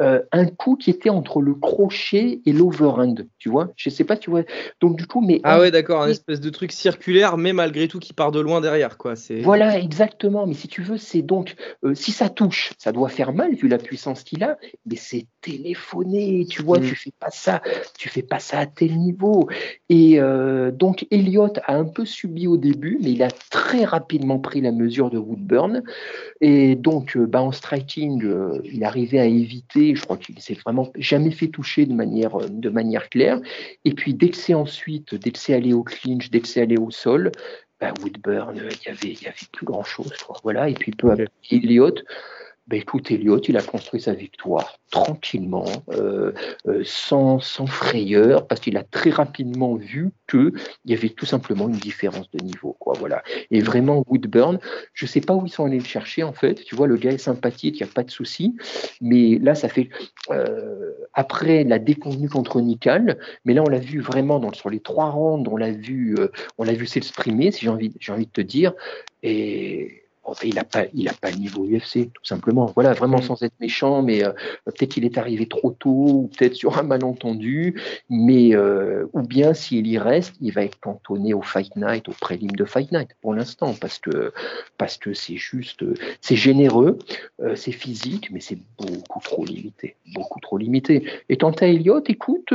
Euh, 0.00 0.22
un 0.32 0.46
coup 0.46 0.76
qui 0.76 0.88
était 0.88 1.10
entre 1.10 1.33
le 1.40 1.54
crochet 1.54 2.40
et 2.44 2.52
l'overhand, 2.52 3.14
tu 3.38 3.48
vois. 3.48 3.72
Je 3.76 3.90
sais 3.90 4.04
pas, 4.04 4.16
tu 4.16 4.30
vois. 4.30 4.42
Donc 4.80 4.96
du 4.96 5.06
coup, 5.06 5.20
mais 5.20 5.40
ah 5.44 5.60
ouais, 5.60 5.70
d'accord, 5.70 6.02
un 6.02 6.08
espèce 6.08 6.40
de 6.40 6.50
truc 6.50 6.72
circulaire, 6.72 7.36
mais 7.36 7.52
malgré 7.52 7.88
tout 7.88 7.98
qui 7.98 8.12
part 8.12 8.32
de 8.32 8.40
loin 8.40 8.60
derrière, 8.60 8.98
quoi. 8.98 9.16
C'est 9.16 9.40
voilà, 9.40 9.78
exactement. 9.78 10.46
Mais 10.46 10.54
si 10.54 10.68
tu 10.68 10.82
veux, 10.82 10.98
c'est 10.98 11.22
donc 11.22 11.54
euh, 11.84 11.94
si 11.94 12.12
ça 12.12 12.28
touche, 12.28 12.72
ça 12.78 12.92
doit 12.92 13.08
faire 13.08 13.32
mal 13.32 13.54
vu 13.54 13.68
la 13.68 13.78
puissance 13.78 14.22
qu'il 14.22 14.44
a, 14.44 14.58
mais 14.86 14.96
c'est 14.96 15.26
téléphoné, 15.40 16.46
tu 16.48 16.62
vois. 16.62 16.78
Mm. 16.78 16.84
Tu 16.84 16.96
fais 16.96 17.12
pas 17.18 17.30
ça, 17.30 17.62
tu 17.98 18.08
fais 18.08 18.22
pas 18.22 18.38
ça 18.38 18.58
à 18.60 18.66
tel 18.66 18.96
niveau. 18.96 19.48
Et 19.88 20.20
euh, 20.20 20.70
donc 20.70 21.06
Elliott 21.10 21.60
a 21.66 21.74
un 21.74 21.84
peu 21.84 22.04
subi 22.04 22.46
au 22.46 22.56
début, 22.56 22.98
mais 23.02 23.12
il 23.12 23.22
a 23.22 23.30
très 23.30 23.84
rapidement 23.84 24.38
pris 24.38 24.60
la 24.60 24.72
mesure 24.72 25.10
de 25.10 25.18
Woodburn. 25.18 25.82
Et 26.40 26.74
donc, 26.76 27.16
euh, 27.16 27.26
bah, 27.26 27.42
en 27.42 27.52
striking, 27.52 28.24
il 28.64 28.84
arrivait 28.84 29.18
à 29.18 29.26
éviter. 29.26 29.94
Je 29.94 30.02
crois 30.02 30.16
qu'il 30.16 30.38
s'est 30.40 30.54
vraiment 30.54 30.90
jamais 30.96 31.23
fait 31.30 31.48
toucher 31.48 31.86
de 31.86 31.94
manière, 31.94 32.36
euh, 32.36 32.48
de 32.48 32.68
manière 32.68 33.08
claire. 33.08 33.40
Et 33.84 33.94
puis 33.94 34.14
dès 34.14 34.30
que 34.30 34.36
c'est 34.36 34.54
ensuite, 34.54 35.14
dès 35.14 35.30
que 35.30 35.38
c'est 35.38 35.54
allé 35.54 35.72
au 35.72 35.82
clinch, 35.82 36.30
dès 36.30 36.40
que 36.40 36.48
c'est 36.48 36.62
allé 36.62 36.76
au 36.76 36.90
sol, 36.90 37.32
bah, 37.80 37.92
Woodburn, 38.02 38.56
il 38.56 38.62
y 38.86 38.90
avait, 38.90 39.12
y 39.12 39.26
avait 39.26 39.48
plus 39.52 39.66
grand 39.66 39.84
chose. 39.84 40.12
Voilà. 40.42 40.68
Et 40.68 40.74
puis 40.74 40.92
peu 40.92 41.10
à 41.10 41.16
peu, 41.16 41.26
Elliott, 41.50 42.04
ben 42.66 42.80
écoute, 42.80 43.10
Elliott, 43.10 43.46
il 43.48 43.58
a 43.58 43.62
construit 43.62 44.00
sa 44.00 44.14
victoire 44.14 44.78
tranquillement, 44.90 45.66
euh, 45.90 46.32
euh, 46.66 46.82
sans, 46.84 47.38
sans, 47.38 47.66
frayeur, 47.66 48.46
parce 48.46 48.60
qu'il 48.60 48.78
a 48.78 48.82
très 48.82 49.10
rapidement 49.10 49.74
vu 49.74 50.12
qu'il 50.30 50.52
y 50.86 50.94
avait 50.94 51.10
tout 51.10 51.26
simplement 51.26 51.68
une 51.68 51.76
différence 51.76 52.30
de 52.30 52.42
niveau. 52.42 52.74
Quoi, 52.78 52.94
voilà. 52.98 53.22
Et 53.50 53.60
vraiment, 53.60 54.02
Woodburn, 54.06 54.58
je 54.94 55.04
ne 55.04 55.08
sais 55.08 55.20
pas 55.20 55.34
où 55.34 55.44
ils 55.44 55.50
sont 55.50 55.66
allés 55.66 55.78
le 55.78 55.84
chercher, 55.84 56.22
en 56.22 56.32
fait. 56.32 56.54
Tu 56.64 56.74
vois, 56.74 56.86
le 56.86 56.96
gars 56.96 57.10
est 57.10 57.18
sympathique, 57.18 57.80
il 57.80 57.82
n'y 57.82 57.90
a 57.90 57.92
pas 57.92 58.04
de 58.04 58.10
souci. 58.10 58.56
Mais 59.02 59.38
là, 59.38 59.54
ça 59.54 59.68
fait. 59.68 59.90
Euh, 60.30 60.92
après 61.12 61.64
la 61.64 61.78
déconvenue 61.78 62.30
contre 62.30 62.60
Nickel, 62.60 63.18
mais 63.44 63.52
là, 63.52 63.62
on 63.62 63.68
l'a 63.68 63.78
vu 63.78 64.00
vraiment 64.00 64.40
dans, 64.40 64.52
sur 64.52 64.70
les 64.70 64.80
trois 64.80 65.10
rounds, 65.10 65.48
on 65.52 65.56
l'a 65.56 65.70
vu, 65.70 66.16
on 66.56 66.64
l'a 66.64 66.72
vu 66.72 66.86
s'exprimer, 66.86 67.50
si 67.50 67.62
j'ai 67.62 67.68
envie, 67.68 67.92
j'ai 68.00 68.12
envie 68.12 68.26
de 68.26 68.32
te 68.32 68.40
dire. 68.40 68.72
Et 69.22 70.03
il 70.42 70.54
n'a 70.54 70.64
pas, 70.64 70.84
il 70.94 71.08
a 71.08 71.12
pas 71.12 71.30
le 71.30 71.36
niveau 71.36 71.66
UFC, 71.66 72.12
tout 72.12 72.24
simplement. 72.24 72.70
Voilà, 72.74 72.92
vraiment 72.92 73.18
mm. 73.18 73.22
sans 73.22 73.42
être 73.42 73.54
méchant, 73.60 74.02
mais 74.02 74.24
euh, 74.24 74.32
peut-être 74.64 74.90
qu'il 74.90 75.04
est 75.04 75.18
arrivé 75.18 75.46
trop 75.46 75.70
tôt, 75.70 75.90
ou 75.90 76.30
peut-être 76.36 76.54
sur 76.54 76.78
un 76.78 76.82
malentendu, 76.82 77.80
mais 78.08 78.54
euh, 78.54 79.06
ou 79.12 79.22
bien 79.22 79.54
s'il 79.54 79.86
y 79.86 79.98
reste, 79.98 80.34
il 80.40 80.52
va 80.52 80.64
être 80.64 80.78
cantonné 80.80 81.34
au 81.34 81.42
Fight 81.42 81.76
Night, 81.76 82.08
au 82.08 82.12
prélim 82.12 82.50
de 82.50 82.64
Fight 82.64 82.90
Night 82.92 83.10
pour 83.20 83.34
l'instant, 83.34 83.74
parce 83.80 83.98
que 83.98 84.32
parce 84.78 84.96
que 84.96 85.12
c'est 85.14 85.36
juste, 85.36 85.84
c'est 86.20 86.36
généreux, 86.36 86.98
euh, 87.42 87.54
c'est 87.54 87.72
physique, 87.72 88.30
mais 88.30 88.40
c'est 88.40 88.58
beaucoup 88.78 89.20
trop 89.20 89.44
limité, 89.44 89.96
beaucoup 90.14 90.40
trop 90.40 90.58
limité. 90.58 91.06
Et 91.28 91.36
quant 91.36 91.52
à 91.52 91.66
Elliott, 91.66 92.08
écoute 92.08 92.52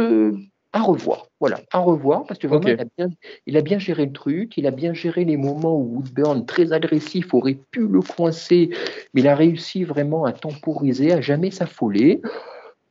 à 0.73 0.81
revoir. 0.81 1.27
Voilà, 1.39 1.61
à 1.71 1.79
revoir, 1.79 2.25
parce 2.25 2.39
que 2.39 2.47
vraiment, 2.47 2.67
il, 2.67 2.79
a 2.79 2.85
bien, 2.97 3.09
il, 3.47 3.57
a 3.57 3.61
bien, 3.61 3.79
géré 3.79 4.05
le 4.05 4.11
truc, 4.11 4.57
il 4.57 4.67
a 4.67 4.71
bien 4.71 4.93
géré 4.93 5.25
les 5.25 5.37
moments 5.37 5.75
où 5.75 5.95
Woodburn, 5.95 6.45
très 6.45 6.73
agressif, 6.73 7.33
aurait 7.33 7.57
pu 7.71 7.87
le 7.87 8.01
coincer, 8.01 8.69
mais 9.13 9.21
il 9.21 9.27
a 9.27 9.35
réussi 9.35 9.83
vraiment 9.83 10.25
à 10.25 10.33
temporiser, 10.33 11.11
à 11.11 11.21
jamais 11.21 11.51
s'affoler. 11.51 12.21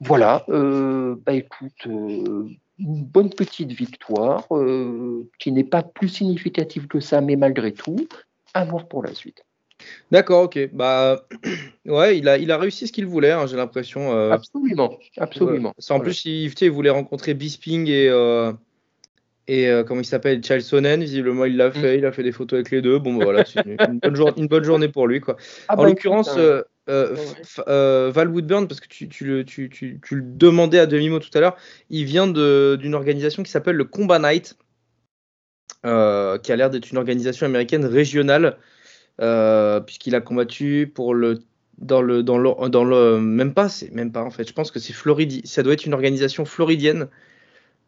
Voilà, 0.00 0.44
euh, 0.48 1.16
bah 1.24 1.32
écoute, 1.32 1.86
euh, 1.86 2.48
une 2.78 3.04
bonne 3.04 3.30
petite 3.30 3.72
victoire, 3.72 4.46
euh, 4.52 5.28
qui 5.38 5.52
n'est 5.52 5.64
pas 5.64 5.82
plus 5.82 6.08
significative 6.08 6.86
que 6.86 7.00
ça, 7.00 7.20
mais 7.20 7.36
malgré 7.36 7.72
tout, 7.72 8.08
à 8.54 8.64
voir 8.64 8.86
pour 8.88 9.02
la 9.02 9.14
suite. 9.14 9.44
D'accord, 10.10 10.44
ok. 10.44 10.70
Bah, 10.72 11.26
ouais, 11.86 12.18
il 12.18 12.28
a, 12.28 12.38
il 12.38 12.50
a 12.50 12.58
réussi 12.58 12.86
ce 12.86 12.92
qu'il 12.92 13.06
voulait, 13.06 13.32
hein, 13.32 13.46
j'ai 13.46 13.56
l'impression. 13.56 14.12
Euh. 14.12 14.30
Absolument, 14.30 14.98
absolument. 15.16 15.74
En 15.90 16.00
plus, 16.00 16.24
il, 16.24 16.52
il, 16.60 16.70
voulait 16.70 16.90
rencontrer 16.90 17.34
Bisping 17.34 17.88
et, 17.88 18.08
euh, 18.08 18.52
et 19.46 19.68
euh, 19.68 19.84
comment 19.84 20.00
il 20.00 20.06
s'appelle, 20.06 20.42
Charles 20.42 20.62
Sonnen. 20.62 21.00
Visiblement, 21.00 21.44
il 21.44 21.56
l'a 21.56 21.68
mm. 21.68 21.72
fait, 21.72 21.98
il 21.98 22.06
a 22.06 22.12
fait 22.12 22.22
des 22.22 22.32
photos 22.32 22.58
avec 22.58 22.70
les 22.70 22.82
deux. 22.82 22.98
Bon, 22.98 23.14
bah, 23.14 23.24
voilà, 23.24 23.44
c'est 23.44 23.62
une, 23.66 24.46
bonne 24.46 24.64
journée 24.64 24.88
pour 24.88 25.06
lui, 25.06 25.20
quoi. 25.20 25.36
Ah, 25.68 25.74
en 25.74 25.82
bah, 25.82 25.88
l'occurrence, 25.88 26.36
Val 26.86 28.28
Woodburn, 28.28 28.66
parce 28.66 28.80
que 28.80 28.88
tu, 28.88 29.08
tu, 29.08 29.26
le, 29.26 29.44
tu, 29.44 29.68
tu, 29.68 30.00
tu 30.02 30.16
le 30.16 30.22
demandais 30.24 30.78
à 30.78 30.86
demi-mot 30.86 31.18
tout 31.18 31.30
à 31.34 31.40
l'heure, 31.40 31.56
il 31.90 32.04
vient 32.04 32.26
d'une 32.26 32.94
organisation 32.94 33.42
qui 33.42 33.50
s'appelle 33.50 33.76
le 33.76 33.84
Combat 33.84 34.18
Night, 34.18 34.56
qui 35.82 35.88
a 35.88 36.56
l'air 36.56 36.70
d'être 36.70 36.90
une 36.90 36.98
organisation 36.98 37.46
américaine 37.46 37.84
régionale. 37.84 38.56
Euh, 39.20 39.80
puisqu'il 39.80 40.14
a 40.14 40.20
combattu 40.20 40.90
pour 40.94 41.12
le 41.12 41.40
dans 41.78 42.02
le 42.02 42.22
dans 42.22 42.38
le 42.38 42.68
dans 42.68 42.84
le 42.84 43.20
même 43.20 43.52
pas 43.52 43.68
c'est 43.68 43.92
même 43.92 44.12
pas 44.12 44.22
en 44.22 44.30
fait. 44.30 44.46
Je 44.46 44.52
pense 44.52 44.70
que 44.70 44.78
c'est 44.78 44.92
Floridi 44.92 45.42
ça 45.44 45.62
doit 45.62 45.72
être 45.72 45.86
une 45.86 45.94
organisation 45.94 46.44
floridienne. 46.44 47.08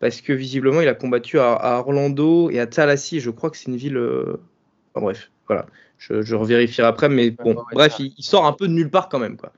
Parce 0.01 0.23
que 0.23 0.33
visiblement 0.33 0.81
il 0.81 0.89
a 0.89 0.95
combattu 0.95 1.39
à, 1.39 1.79
Orlando 1.79 2.51
et 2.51 2.59
à 2.59 2.67
Tallahassee. 2.67 3.21
Je 3.21 3.31
crois 3.31 3.51
que 3.51 3.59
c'est 3.59 3.67
une 3.67 3.77
ville 3.77 3.97
euh, 3.97 4.41
bref 4.95 5.31
voilà. 5.47 5.67
Je, 5.99 6.23
je 6.23 6.35
revérifierai 6.35 6.89
après 6.89 7.09
mais 7.09 7.31
bon 7.31 7.55
bref 7.73 7.97
il, 8.01 8.15
sort 8.25 8.47
un 8.47 8.53
peu 8.53 8.67
de 8.67 8.73
nulle 8.73 8.91
part 8.91 9.09
quand 9.09 9.19
même 9.19 9.37
quoi. 9.37 9.53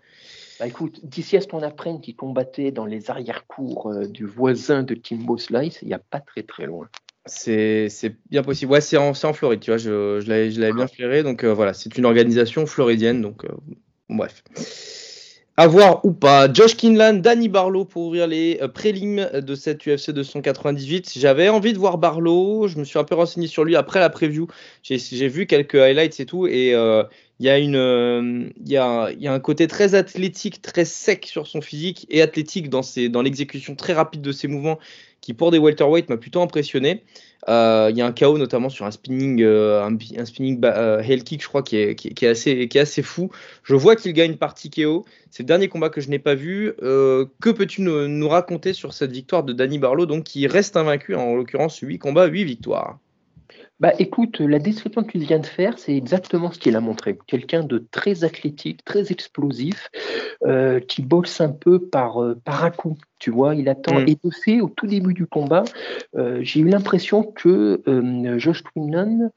Bah 0.61 0.67
écoute, 0.67 1.01
d'ici 1.05 1.37
à 1.37 1.41
ce 1.41 1.49
qu'on 1.49 1.63
apprenne 1.63 2.01
qu'il 2.01 2.15
combattait 2.15 2.71
dans 2.71 2.87
les 2.87 3.11
arrière-cours 3.11 3.91
euh, 3.91 4.07
du 4.07 4.27
voisin 4.27 4.83
de 4.83 4.95
Kimbo 4.95 5.37
Slice, 5.37 5.79
il 5.83 5.89
n'y 5.89 5.95
a 5.95 5.99
pas 5.99 6.21
très 6.21 6.43
très 6.43 6.67
loin. 6.67 6.89
C'est 7.27 8.17
bien 8.31 8.43
possible. 8.43 8.73
Ouais, 8.73 8.81
c'est 8.81 8.97
en, 8.97 9.11
en, 9.11 9.33
Floride, 9.33 9.61
tu 9.61 9.71
vois, 9.71 9.79
je, 9.79 10.21
je 10.21 10.29
l'avais 10.29 10.73
bien 10.73 10.89
flairé. 10.89 11.23
Donc 11.23 11.45
euh, 11.45 11.55
voilà, 11.55 11.73
c'est 11.73 11.97
une 11.97 12.05
organisation 12.05 12.67
floridienne. 12.67 13.23
Donc 13.23 13.45
euh, 13.45 13.49
bref. 14.09 14.43
À 15.57 15.67
voir 15.69 16.05
ou 16.05 16.13
pas. 16.13 16.53
Josh 16.53 16.77
Kinlan, 16.77 17.21
Danny 17.21 17.49
Barlow 17.49 17.85
pour 17.85 18.07
ouvrir 18.07 18.27
les 18.27 18.59
euh, 18.61 18.69
prélims 18.69 19.31
de 19.35 19.55
cette 19.55 19.87
UFC 19.87 20.11
298. 20.11 21.13
J'avais 21.17 21.49
envie 21.49 21.73
de 21.73 21.79
voir 21.79 21.99
Barlow. 21.99 22.67
Je 22.67 22.79
me 22.79 22.85
suis 22.85 22.99
un 22.99 23.05
peu 23.05 23.15
renseigné 23.15 23.47
sur 23.47 23.63
lui 23.63 23.77
après 23.77 24.01
la 24.01 24.11
preview. 24.11 24.49
J'ai 24.83 25.29
vu 25.29 25.47
quelques 25.47 25.77
highlights 25.77 26.19
et 26.19 26.27
tout. 26.27 26.49
Et 26.49 26.71
il 26.71 27.47
y, 27.47 27.49
a 27.49 27.59
une, 27.59 28.53
il 28.65 28.73
y, 28.73 28.77
a, 28.77 29.13
y 29.13 29.29
a 29.29 29.33
un 29.33 29.41
côté 29.41 29.69
très 29.69 29.95
athlétique, 29.95 30.63
très 30.63 30.85
sec 30.85 31.27
sur 31.27 31.47
son 31.47 31.61
physique 31.61 32.07
et 32.09 32.23
athlétique 32.23 32.69
dans, 32.69 32.83
dans 33.11 33.23
l'exécution 33.23 33.77
très 33.77 33.93
rapide 33.93 34.23
de 34.23 34.33
ses 34.33 34.49
mouvements 34.49 34.79
qui 35.23 35.33
pour 35.33 35.51
des 35.51 35.59
welterweight 35.59 36.11
m'a 36.11 36.19
plutôt 36.19 36.43
impressionné. 36.43 37.03
Euh, 37.49 37.89
il 37.91 37.97
y 37.97 38.03
a 38.03 38.07
un 38.07 38.13
KO 38.13 38.39
notamment 38.39 38.69
sur 38.69 38.85
un 38.85 38.91
spinning, 38.91 39.43
euh, 39.43 39.89
euh, 39.89 41.19
kick, 41.25 41.43
je 41.43 41.49
crois, 41.49 41.63
qui 41.63 41.77
est, 41.77 42.77
assez, 42.77 43.03
fou. 43.03 43.31
Je 43.63 43.75
vois 43.75 43.97
qu'il 43.97 44.13
gagne 44.13 44.37
par 44.37 44.55
KO. 44.55 45.05
C'est 45.31 45.45
le 45.45 45.47
dernier 45.47 45.69
combat 45.69 45.89
que 45.89 46.01
je 46.01 46.11
n'ai 46.11 46.19
pas 46.19 46.35
vu. 46.35 46.75
que 46.79 47.51
peux-tu 47.51 47.83
nous, 47.83 48.07
nous, 48.09 48.29
raconter 48.29 48.75
sur 48.75 48.93
cette 48.93 49.13
victoire 49.13 49.45
de 49.45 49.53
Danny 49.53 49.79
Barlow, 49.79 50.07
donc 50.07 50.25
qui 50.25 50.47
reste 50.47 50.77
invaincu, 50.77 51.15
en 51.15 51.35
l'occurrence 51.35 51.79
8 51.79 51.99
combats, 51.99 52.27
8 52.27 52.45
victoires? 52.45 52.99
Bah 53.83 53.93
écoute, 53.99 54.39
la 54.39 54.61
description 54.61 55.03
que 55.03 55.11
tu 55.11 55.19
viens 55.19 55.41
de 55.41 55.47
faire, 55.47 55.77
c'est 55.77 55.97
exactement 55.97 56.53
ce 56.53 56.61
qu'il 56.61 56.77
a 56.77 56.81
montré. 56.81 57.19
Quelqu'un 57.27 57.65
de 57.65 57.85
très 57.91 58.23
athlétique, 58.23 58.85
très 58.85 59.11
explosif, 59.11 59.91
euh, 60.47 60.79
qui 60.79 61.03
boxe 61.03 61.41
un 61.41 61.51
peu 61.51 61.81
par, 61.81 62.23
euh, 62.23 62.37
par 62.45 62.65
un 62.65 62.71
coup. 62.71 62.97
Tu 63.19 63.33
vois, 63.33 63.57
il 63.57 63.69
attend. 63.69 63.99
Mm. 63.99 64.07
Et 64.07 64.19
de 64.23 64.31
fait, 64.31 64.61
au 64.61 64.69
tout 64.69 64.87
début 64.87 65.15
du 65.15 65.27
combat, 65.27 65.65
euh, 66.15 66.39
j'ai 66.43 66.61
eu 66.61 66.69
l'impression 66.69 67.25
que 67.25 67.83
Josh 68.39 68.63
Quinlan 68.63 69.33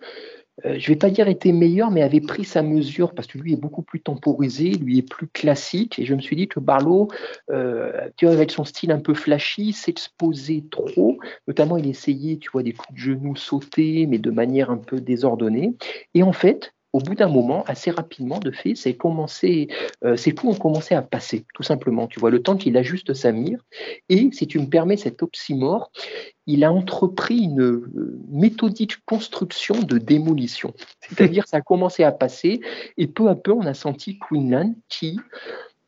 euh, 0.64 0.80
je 0.80 0.90
ne 0.90 0.94
vais 0.94 0.96
pas 0.96 1.10
dire 1.10 1.28
était 1.28 1.52
meilleur, 1.52 1.92
mais 1.92 2.02
avait 2.02 2.22
pris 2.22 2.46
sa 2.46 2.62
mesure 2.62 3.14
parce 3.14 3.28
que 3.28 3.38
lui 3.38 3.54
est 3.54 3.58
beaucoup 3.58 3.82
plus 3.82 4.00
temporisé, 4.00 4.72
lui 4.72 5.00
est 5.00 5.10
plus 5.10 5.28
classique. 5.28 6.00
Et 6.00 6.06
je 6.06 6.14
me 6.16 6.22
suis 6.22 6.36
dit 6.36 6.48
que 6.48 6.60
Barlow, 6.60 7.10
euh, 7.52 8.10
tu 8.16 8.26
vois, 8.26 8.34
avec 8.34 8.52
son 8.52 8.64
style 8.64 8.92
un 8.92 9.00
peu 9.00 9.14
flashy, 9.14 9.74
s'exposait 9.74 10.64
trop. 10.72 11.18
Notamment, 11.48 11.78
il 11.78 11.88
essayait, 11.88 12.38
tu 12.38 12.50
vois, 12.52 12.64
des 12.64 12.74
coups 12.74 12.94
de 12.94 13.00
genoux 13.00 13.36
sautés, 13.36 14.06
mais 14.06 14.18
de 14.18 14.32
manière 14.32 14.70
un 14.70 14.78
peu 14.78 15.02
désordonnée. 15.02 15.76
Et 16.14 16.24
en 16.24 16.34
fait, 16.34 16.75
au 16.96 17.00
bout 17.00 17.14
d'un 17.14 17.28
moment, 17.28 17.66
assez 17.68 17.92
rapidement, 17.92 18.40
de 18.40 18.52
fait, 18.52 18.74
c'est 18.76 18.96
commencé, 18.96 19.68
euh, 20.06 20.16
ces 20.16 20.34
coups 20.34 20.56
ont 20.56 20.58
commencé 20.58 20.96
à 20.96 21.02
passer, 21.02 21.46
tout 21.54 21.62
simplement. 21.62 22.08
Tu 22.08 22.22
vois, 22.22 22.30
le 22.30 22.42
temps 22.42 22.56
qu'il 22.56 22.78
ajuste 22.78 23.14
sa 23.14 23.34
mire. 23.34 23.60
Et 24.08 24.30
si 24.32 24.48
tu 24.48 24.60
me 24.60 24.68
permets 24.68 24.96
cet 24.96 25.22
oxymore, 25.22 25.92
il 26.48 26.64
a 26.64 26.72
entrepris 26.72 27.40
une 27.40 27.62
euh, 27.62 28.22
méthodique 28.30 29.04
construction 29.06 29.76
de 29.82 29.98
démolition. 29.98 30.74
C'est-à-dire, 31.02 31.46
ça 31.50 31.58
a 31.58 31.62
commencé 31.62 32.06
à 32.06 32.14
passer, 32.14 32.62
et 32.98 33.08
peu 33.08 33.28
à 33.28 33.36
peu, 33.36 33.52
on 33.52 33.66
a 33.66 33.74
senti 33.74 34.18
Queenland 34.18 34.74
qui 34.88 35.20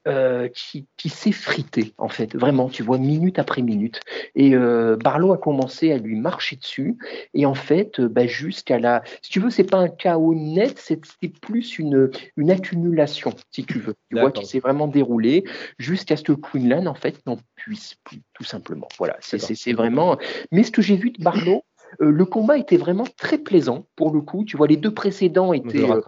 euh, 0.08 0.48
qui, 0.48 0.88
qui 0.96 1.10
s'effritait, 1.10 1.94
en 1.98 2.08
fait, 2.08 2.36
vraiment, 2.36 2.70
tu 2.70 2.82
vois, 2.82 2.98
minute 2.98 3.40
après 3.40 3.62
minute. 3.62 4.00
Et 4.36 4.56
euh, 4.56 4.96
Barlow 4.96 5.34
a 5.34 5.38
commencé 5.38 5.92
à 5.92 5.98
lui 5.98 6.16
marcher 6.16 6.56
dessus, 6.56 6.98
et 7.34 7.46
en 7.46 7.54
fait, 7.54 8.00
euh, 8.00 8.08
bah, 8.08 8.26
jusqu'à 8.26 8.80
la. 8.80 9.04
Si 9.22 9.32
tu 9.32 9.40
veux, 9.40 9.50
c'est 9.50 9.64
pas 9.64 9.78
un 9.78 9.90
chaos 9.90 10.34
net, 10.34 10.80
c'était 10.80 11.28
plus 11.42 11.78
une, 11.78 12.10
une 12.38 12.52
accumulation, 12.52 13.34
si 13.52 13.66
tu 13.66 13.80
veux, 13.80 13.96
tu 14.10 14.20
vois, 14.20 14.32
qui 14.32 14.46
s'est 14.46 14.60
vraiment 14.60 14.88
déroulé 14.88 15.44
jusqu'à 15.78 16.16
ce 16.16 16.24
que 16.24 16.34
Quinlan, 16.34 16.86
en 16.86 16.96
fait, 16.96 17.20
n'en 17.26 17.38
puisse 17.56 17.96
plus, 18.04 18.22
tout 18.34 18.46
simplement. 18.46 18.88
Voilà, 18.98 19.18
c'est 19.20 19.74
vraiment. 19.74 20.18
Mais 20.52 20.64
ce 20.64 20.72
que 20.72 20.82
j'ai 20.82 20.96
vu 20.96 21.12
de 21.12 21.22
Barlow, 21.22 21.64
euh, 22.02 22.12
le 22.12 22.26
combat 22.26 22.58
était 22.58 22.78
vraiment 22.78 23.06
très 23.18 23.38
plaisant 23.38 23.88
pour 23.96 24.14
le 24.14 24.22
coup. 24.22 24.44
Tu 24.46 24.58
vois, 24.58 24.68
les 24.68 24.78
deux 24.78 24.94
précédents 24.94 25.54
étaient 25.54 25.90
euh, 25.90 26.02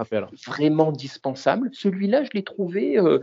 vraiment 0.45 0.91
dispensables. 0.91 1.69
Celui-là, 1.73 2.23
je 2.23 2.29
l'ai 2.33 2.43
trouvé 2.43 2.97
euh, 2.97 3.19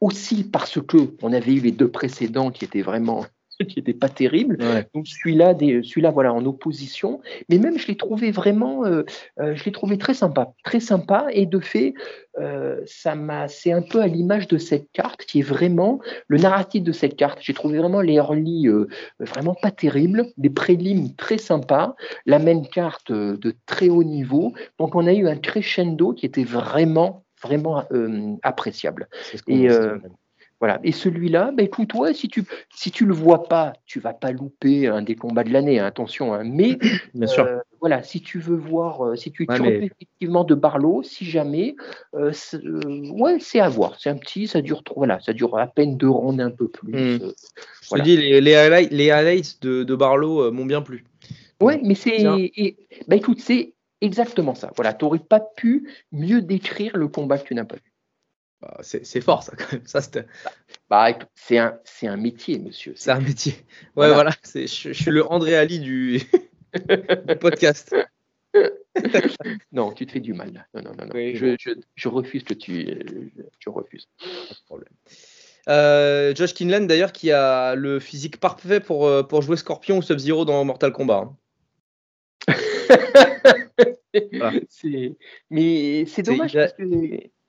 aussi 0.00 0.44
parce 0.44 0.80
que 0.80 0.96
on 1.22 1.32
avait 1.32 1.54
eu 1.54 1.60
les 1.60 1.72
deux 1.72 1.90
précédents 1.90 2.50
qui 2.50 2.64
étaient 2.64 2.82
vraiment 2.82 3.24
qui 3.68 3.78
n'était 3.78 3.94
pas 3.94 4.08
terrible. 4.08 4.58
Donc 4.94 5.06
celui-là, 5.06 5.54
celui-là, 5.58 6.10
voilà, 6.10 6.32
en 6.32 6.44
opposition. 6.44 7.20
Mais 7.48 7.58
même, 7.58 7.78
je 7.78 7.86
l'ai 7.86 7.96
trouvé 7.96 8.30
vraiment, 8.30 8.84
euh, 8.84 9.04
euh, 9.40 9.54
je 9.54 9.64
l'ai 9.64 9.72
trouvé 9.72 9.98
très 9.98 10.14
sympa, 10.14 10.52
très 10.64 10.80
sympa. 10.80 11.26
Et 11.32 11.46
de 11.46 11.60
fait, 11.60 11.94
euh, 12.40 12.80
ça 12.86 13.14
m'a, 13.14 13.48
c'est 13.48 13.72
un 13.72 13.82
peu 13.82 14.00
à 14.00 14.06
l'image 14.06 14.48
de 14.48 14.58
cette 14.58 14.90
carte 14.92 15.24
qui 15.24 15.40
est 15.40 15.44
vraiment 15.44 16.00
le 16.28 16.38
narratif 16.38 16.82
de 16.82 16.92
cette 16.92 17.16
carte. 17.16 17.38
J'ai 17.40 17.54
trouvé 17.54 17.78
vraiment 17.78 18.00
les 18.00 18.14
early 18.14 18.68
vraiment 19.18 19.54
pas 19.54 19.70
terribles, 19.70 20.26
des 20.36 20.50
prélims 20.50 21.14
très 21.16 21.38
sympas, 21.38 21.94
la 22.26 22.38
même 22.38 22.66
carte 22.66 23.12
de 23.12 23.54
très 23.66 23.88
haut 23.88 24.04
niveau. 24.04 24.52
Donc 24.78 24.94
on 24.94 25.06
a 25.06 25.12
eu 25.12 25.28
un 25.28 25.36
crescendo 25.36 26.12
qui 26.12 26.26
était 26.26 26.44
vraiment 26.44 27.24
vraiment 27.42 27.82
appréciable. 28.44 29.08
Et 29.48 29.68
voilà. 30.62 30.78
Et 30.84 30.92
celui-là, 30.92 31.50
bah, 31.52 31.64
écoute, 31.64 31.92
ouais, 31.94 32.14
si 32.14 32.28
tu 32.28 32.44
si 32.72 32.92
tu 32.92 33.04
le 33.04 33.12
vois 33.12 33.48
pas, 33.48 33.72
tu 33.84 33.98
vas 33.98 34.12
pas 34.14 34.30
louper 34.30 34.86
un 34.86 35.02
des 35.02 35.16
combats 35.16 35.42
de 35.42 35.50
l'année. 35.52 35.80
Hein, 35.80 35.86
attention, 35.86 36.32
hein. 36.32 36.44
mais 36.44 36.78
Bien 37.14 37.26
sûr. 37.26 37.46
Euh, 37.46 37.58
voilà, 37.80 38.04
si 38.04 38.20
tu 38.20 38.38
veux 38.38 38.54
voir, 38.54 39.04
euh, 39.04 39.16
si 39.16 39.32
tu, 39.32 39.44
Ouais, 39.48 39.56
tu 39.56 39.62
mais- 39.62 39.74
refais 39.74 39.86
effectivement 39.86 40.44
de 40.44 40.54
Barlow, 40.54 41.02
si 41.02 41.24
jamais, 41.24 41.74
euh, 42.14 42.30
c'est- 42.32 42.64
euh, 42.64 42.80
ouais, 43.10 43.38
c'est 43.40 43.58
à 43.58 43.68
voir. 43.68 43.96
C'est 43.98 44.08
un 44.08 44.14
petit, 44.16 44.46
ça 44.46 44.62
dure 44.62 44.84
trop, 44.84 44.94
voilà, 44.98 45.18
ça 45.18 45.32
dure 45.32 45.58
à 45.58 45.66
peine 45.66 45.96
deux 45.96 46.08
rondes, 46.08 46.40
un 46.40 46.52
peu 46.52 46.68
plus. 46.68 46.92
Mm. 46.92 47.22
euh. 47.24 47.32
Je 47.82 47.88
Voilà. 47.88 48.04
te 48.04 48.08
dis, 48.08 48.16
les, 48.18 48.40
les 48.40 48.54
highlights, 48.54 48.92
les 48.92 49.10
highlights 49.10 49.60
de, 49.62 49.82
de 49.82 49.94
Barlow 49.96 50.52
m'ont 50.52 50.64
bien 50.64 50.80
plu. 50.80 51.04
Ouais, 51.60 51.80
mais 51.82 51.96
c'est, 51.96 52.22
bah 53.08 53.16
écoute, 53.16 53.40
c'est 53.40 53.74
exactement 54.00 54.54
ça. 54.54 54.70
Voilà, 54.76 54.92
tu 54.94 55.04
n'aurais 55.04 55.18
pas 55.18 55.40
pu 55.40 55.88
mieux 56.12 56.40
décrire 56.40 56.96
le 56.96 57.08
combat 57.08 57.38
que 57.38 57.48
tu 57.48 57.54
n'as 57.56 57.64
pas 57.64 57.76
vu. 57.76 57.91
Bah, 58.62 58.78
c'est 58.82 59.20
fort, 59.20 59.42
ça, 59.42 59.52
quand 59.56 59.72
même. 59.72 59.82
Ça, 59.86 60.00
Bah, 60.88 61.18
c'est 61.34 61.58
un, 61.58 62.16
métier, 62.16 62.58
monsieur. 62.60 62.92
c'est 62.96 63.10
un 63.10 63.20
métier. 63.20 63.54
Ouais, 63.96 64.12
Voilà. 64.12 64.30
je, 64.44 64.60
je 64.66 64.92
suis 64.92 65.10
le 65.10 65.26
André 65.30 65.56
Ali 65.56 65.80
du, 65.80 66.18
du 67.28 67.36
podcast. 67.40 67.94
Non, 69.72 69.92
tu 69.92 70.04
te 70.06 70.12
fais 70.12 70.20
du 70.20 70.34
mal. 70.34 70.68
Non, 70.74 70.82
non, 70.82 70.90
non, 70.90 71.06
non. 71.06 71.10
Oui, 71.14 71.34
je, 71.36 71.56
je, 71.58 71.70
je 71.94 72.08
refuse 72.08 72.44
que 72.44 72.52
tu, 72.52 72.84
je, 73.58 73.70
refuse. 73.70 74.06
Pas 74.18 74.26
de 74.54 74.64
problème. 74.66 74.92
Euh, 75.70 76.34
Josh 76.34 76.52
Kinlan, 76.52 76.86
d'ailleurs, 76.86 77.12
qui 77.12 77.32
a 77.32 77.74
le 77.74 77.98
physique 77.98 78.38
parfait 78.38 78.80
pour, 78.80 79.06
euh, 79.06 79.22
pour 79.22 79.40
jouer 79.40 79.56
Scorpion 79.56 79.96
ou 79.98 80.02
Sub-Zero 80.02 80.44
dans 80.44 80.62
Mortal 80.66 80.92
Kombat. 80.92 81.30
hein. 82.48 82.54
Voilà. 84.32 84.60
Mais 85.50 86.04
c'est 86.06 86.22
dommage 86.22 86.54
a- 86.54 86.66
parce 86.66 86.74
que 86.74 86.84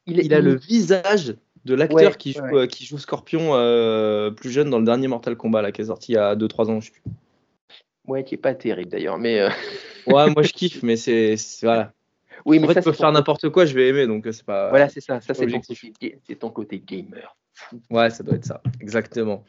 il, 0.06 0.20
Il 0.20 0.34
a 0.34 0.40
le 0.42 0.56
visage 0.56 1.36
de 1.66 1.76
l'acteur 1.76 2.12
Ouais, 2.12 2.18
qui, 2.18 2.34
joue, 2.34 2.42
ouais. 2.44 2.64
euh, 2.64 2.68
qui 2.68 2.86
joue 2.86 2.98
Scorpion 2.98 3.56
euh, 3.56 4.32
plus 4.32 4.52
jeune 4.52 4.70
dans 4.70 4.80
le 4.80 4.86
dernier 4.86 5.08
Mortal 5.08 5.36
Kombat 5.38 5.62
là, 5.62 5.72
qui 5.72 5.82
est 5.82 5.86
sorti 5.86 6.12
il 6.12 6.16
y 6.16 6.18
a 6.18 6.36
2-3 6.36 6.70
ans. 6.70 6.82
Je 6.82 6.88
sais 6.88 6.92
plus. 6.92 7.04
Ouais, 8.06 8.24
qui 8.24 8.36
est 8.36 8.38
pas 8.38 8.54
terrible 8.54 8.90
d'ailleurs, 8.92 9.18
mais 9.18 9.40
euh, 9.40 9.50
Ouais, 10.08 10.30
moi 10.32 10.42
je 10.44 10.52
kiffe, 10.54 10.84
mais 10.84 10.98
c'est 10.98 11.36
voilà. 11.62 11.94
oui, 12.46 12.60
mais 12.60 12.66
En 12.66 12.68
fait, 12.68 12.74
ça, 12.76 12.82
tu 12.82 12.86
peux 12.90 12.92
faire 12.92 13.12
n'importe 13.14 13.50
quoi, 13.50 13.66
je 13.66 13.74
vais 13.74 13.88
aimer, 13.88 14.08
donc 14.08 14.28
euh, 14.28 14.32
c'est 14.34 14.46
pas. 14.46 14.70
Voilà, 14.70 14.90
c'est 14.90 15.00
ça. 15.00 15.22
Ça, 15.22 15.34
ton, 15.34 15.62
c'est 16.28 16.36
ton 16.40 16.50
côté 16.50 16.80
gamer. 16.80 17.38
Ouais, 17.90 18.10
ça 18.10 18.24
doit 18.24 18.36
être 18.36 18.46
ça, 18.46 18.62
exactement. 18.82 19.46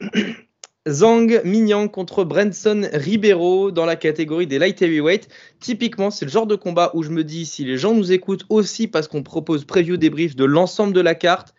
Zhang 0.88 1.40
Mingyang 1.44 1.88
contre 1.88 2.24
Branson 2.24 2.88
Ribeiro 2.92 3.70
dans 3.70 3.86
la 3.86 3.96
catégorie 3.96 4.46
des 4.46 4.58
light 4.58 4.80
heavyweight. 4.80 5.28
Typiquement, 5.60 6.10
c'est 6.10 6.24
le 6.24 6.30
genre 6.30 6.46
de 6.46 6.56
combat 6.56 6.90
où 6.94 7.02
je 7.02 7.10
me 7.10 7.24
dis 7.24 7.46
si 7.46 7.64
les 7.64 7.76
gens 7.76 7.94
nous 7.94 8.12
écoutent 8.12 8.44
aussi 8.48 8.88
parce 8.88 9.08
qu'on 9.08 9.22
propose 9.22 9.64
preview 9.64 9.96
débrief 9.96 10.36
de 10.36 10.44
l'ensemble 10.44 10.92
de 10.92 11.00
la 11.00 11.14
carte, 11.14 11.54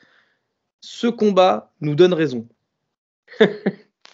ce 0.81 1.07
combat 1.07 1.73
nous 1.81 1.95
donne 1.95 2.13
raison. 2.13 2.47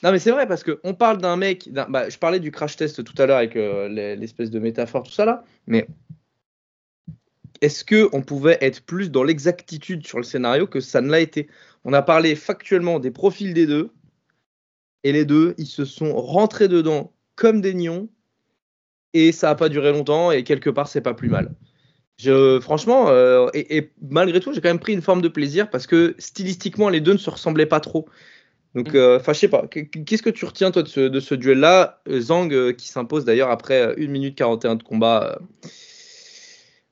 non 0.04 0.12
mais 0.12 0.20
c'est 0.20 0.32
vrai 0.32 0.48
parce 0.48 0.64
que 0.64 0.80
on 0.84 0.94
parle 0.94 1.20
d'un 1.20 1.38
mec, 1.38 1.70
bah, 1.72 2.10
je 2.10 2.18
parlais 2.18 2.40
du 2.40 2.52
crash 2.52 2.76
test 2.76 3.04
tout 3.04 3.22
à 3.22 3.26
l'heure 3.26 3.38
avec 3.38 3.56
euh, 3.56 3.88
les- 3.88 4.16
l'espèce 4.16 4.52
de 4.52 4.60
métaphore 4.60 5.04
tout 5.04 5.12
ça 5.12 5.26
là, 5.26 5.44
mais 5.68 5.88
est-ce 7.62 7.86
que 7.86 8.10
on 8.12 8.22
pouvait 8.22 8.58
être 8.62 8.82
plus 8.86 9.10
dans 9.10 9.24
l'exactitude 9.24 10.06
sur 10.06 10.18
le 10.18 10.24
scénario 10.24 10.68
que 10.68 10.82
ça 10.82 11.02
ne 11.02 11.10
l'a 11.10 11.22
été? 11.22 11.48
On 11.86 11.94
a 11.94 12.02
parlé 12.02 12.36
factuellement 12.36 13.00
des 13.00 13.12
profils 13.12 13.54
des 13.54 13.66
deux 13.66 13.92
et 15.06 15.14
les 15.14 15.24
deux 15.24 15.54
ils 15.58 15.68
se 15.68 15.86
sont 15.86 16.14
rentrés 16.16 16.68
dedans 16.68 17.14
comme 17.36 17.62
des 17.62 17.74
nions 17.74 18.10
et 19.14 19.32
ça 19.32 19.48
n'a 19.48 19.56
pas 19.56 19.70
duré 19.70 19.94
longtemps 19.94 20.32
et 20.32 20.44
quelque 20.44 20.70
part 20.70 20.90
c'est 20.90 21.00
pas 21.02 21.14
plus 21.14 21.30
mal. 21.30 21.52
Je, 22.18 22.60
franchement, 22.62 23.10
euh, 23.10 23.48
et, 23.54 23.78
et 23.78 23.92
malgré 24.10 24.40
tout, 24.40 24.54
j'ai 24.54 24.62
quand 24.62 24.70
même 24.70 24.80
pris 24.80 24.94
une 24.94 25.02
forme 25.02 25.22
de 25.22 25.28
plaisir 25.28 25.70
parce 25.70 25.86
que 25.86 26.16
stylistiquement, 26.18 26.88
les 26.88 27.02
deux 27.02 27.12
ne 27.12 27.18
se 27.18 27.30
ressemblaient 27.30 27.66
pas 27.66 27.82
trop. 27.82 28.08
Donc, 28.74 28.96
euh, 28.96 29.20
enfin, 29.20 29.34
je 29.34 29.40
sais 29.40 29.48
pas. 29.50 29.68
Qu'est-ce 29.68 30.24
que 30.24 30.30
tu 30.30 30.46
retiens, 30.46 30.72
toi, 30.72 30.82
de 30.82 30.88
ce, 30.88 31.02
de 31.02 31.20
ce 31.20 31.36
duel-là 31.36 32.02
Euh, 32.08 32.22
Zhang 32.22 32.54
euh, 32.54 32.72
qui 32.72 32.88
s'impose 32.88 33.26
d'ailleurs 33.26 33.50
après 33.52 33.82
euh, 33.82 33.96
1 33.98 34.08
minute 34.08 34.36
41 34.38 34.76
de 34.76 34.84
combat 34.84 35.38
euh, 35.42 35.68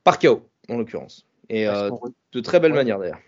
par 0.04 0.20
KO, 0.20 0.46
en 0.68 0.78
l'occurrence. 0.78 1.26
Et 1.50 1.68
euh, 1.70 1.90
de 2.34 2.40
très 2.42 2.60
belle 2.60 2.72
Ouais. 2.72 2.80
manière 2.80 3.00
d'ailleurs. 3.00 3.20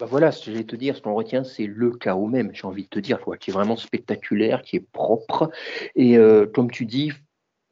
Bah 0.00 0.06
voilà, 0.06 0.32
ce 0.32 0.44
que 0.44 0.50
j'allais 0.50 0.64
te 0.64 0.74
dire, 0.76 0.96
ce 0.96 1.02
qu'on 1.02 1.14
retient, 1.14 1.44
c'est 1.44 1.66
le 1.66 1.92
chaos 1.92 2.26
même, 2.26 2.50
j'ai 2.52 2.66
envie 2.66 2.82
de 2.82 2.88
te 2.88 2.98
dire, 2.98 3.20
quoi, 3.20 3.36
qui 3.36 3.50
est 3.50 3.52
vraiment 3.52 3.76
spectaculaire, 3.76 4.62
qui 4.62 4.76
est 4.76 4.86
propre. 4.92 5.50
Et 5.94 6.18
euh, 6.18 6.46
comme 6.46 6.70
tu 6.70 6.84
dis, 6.84 7.12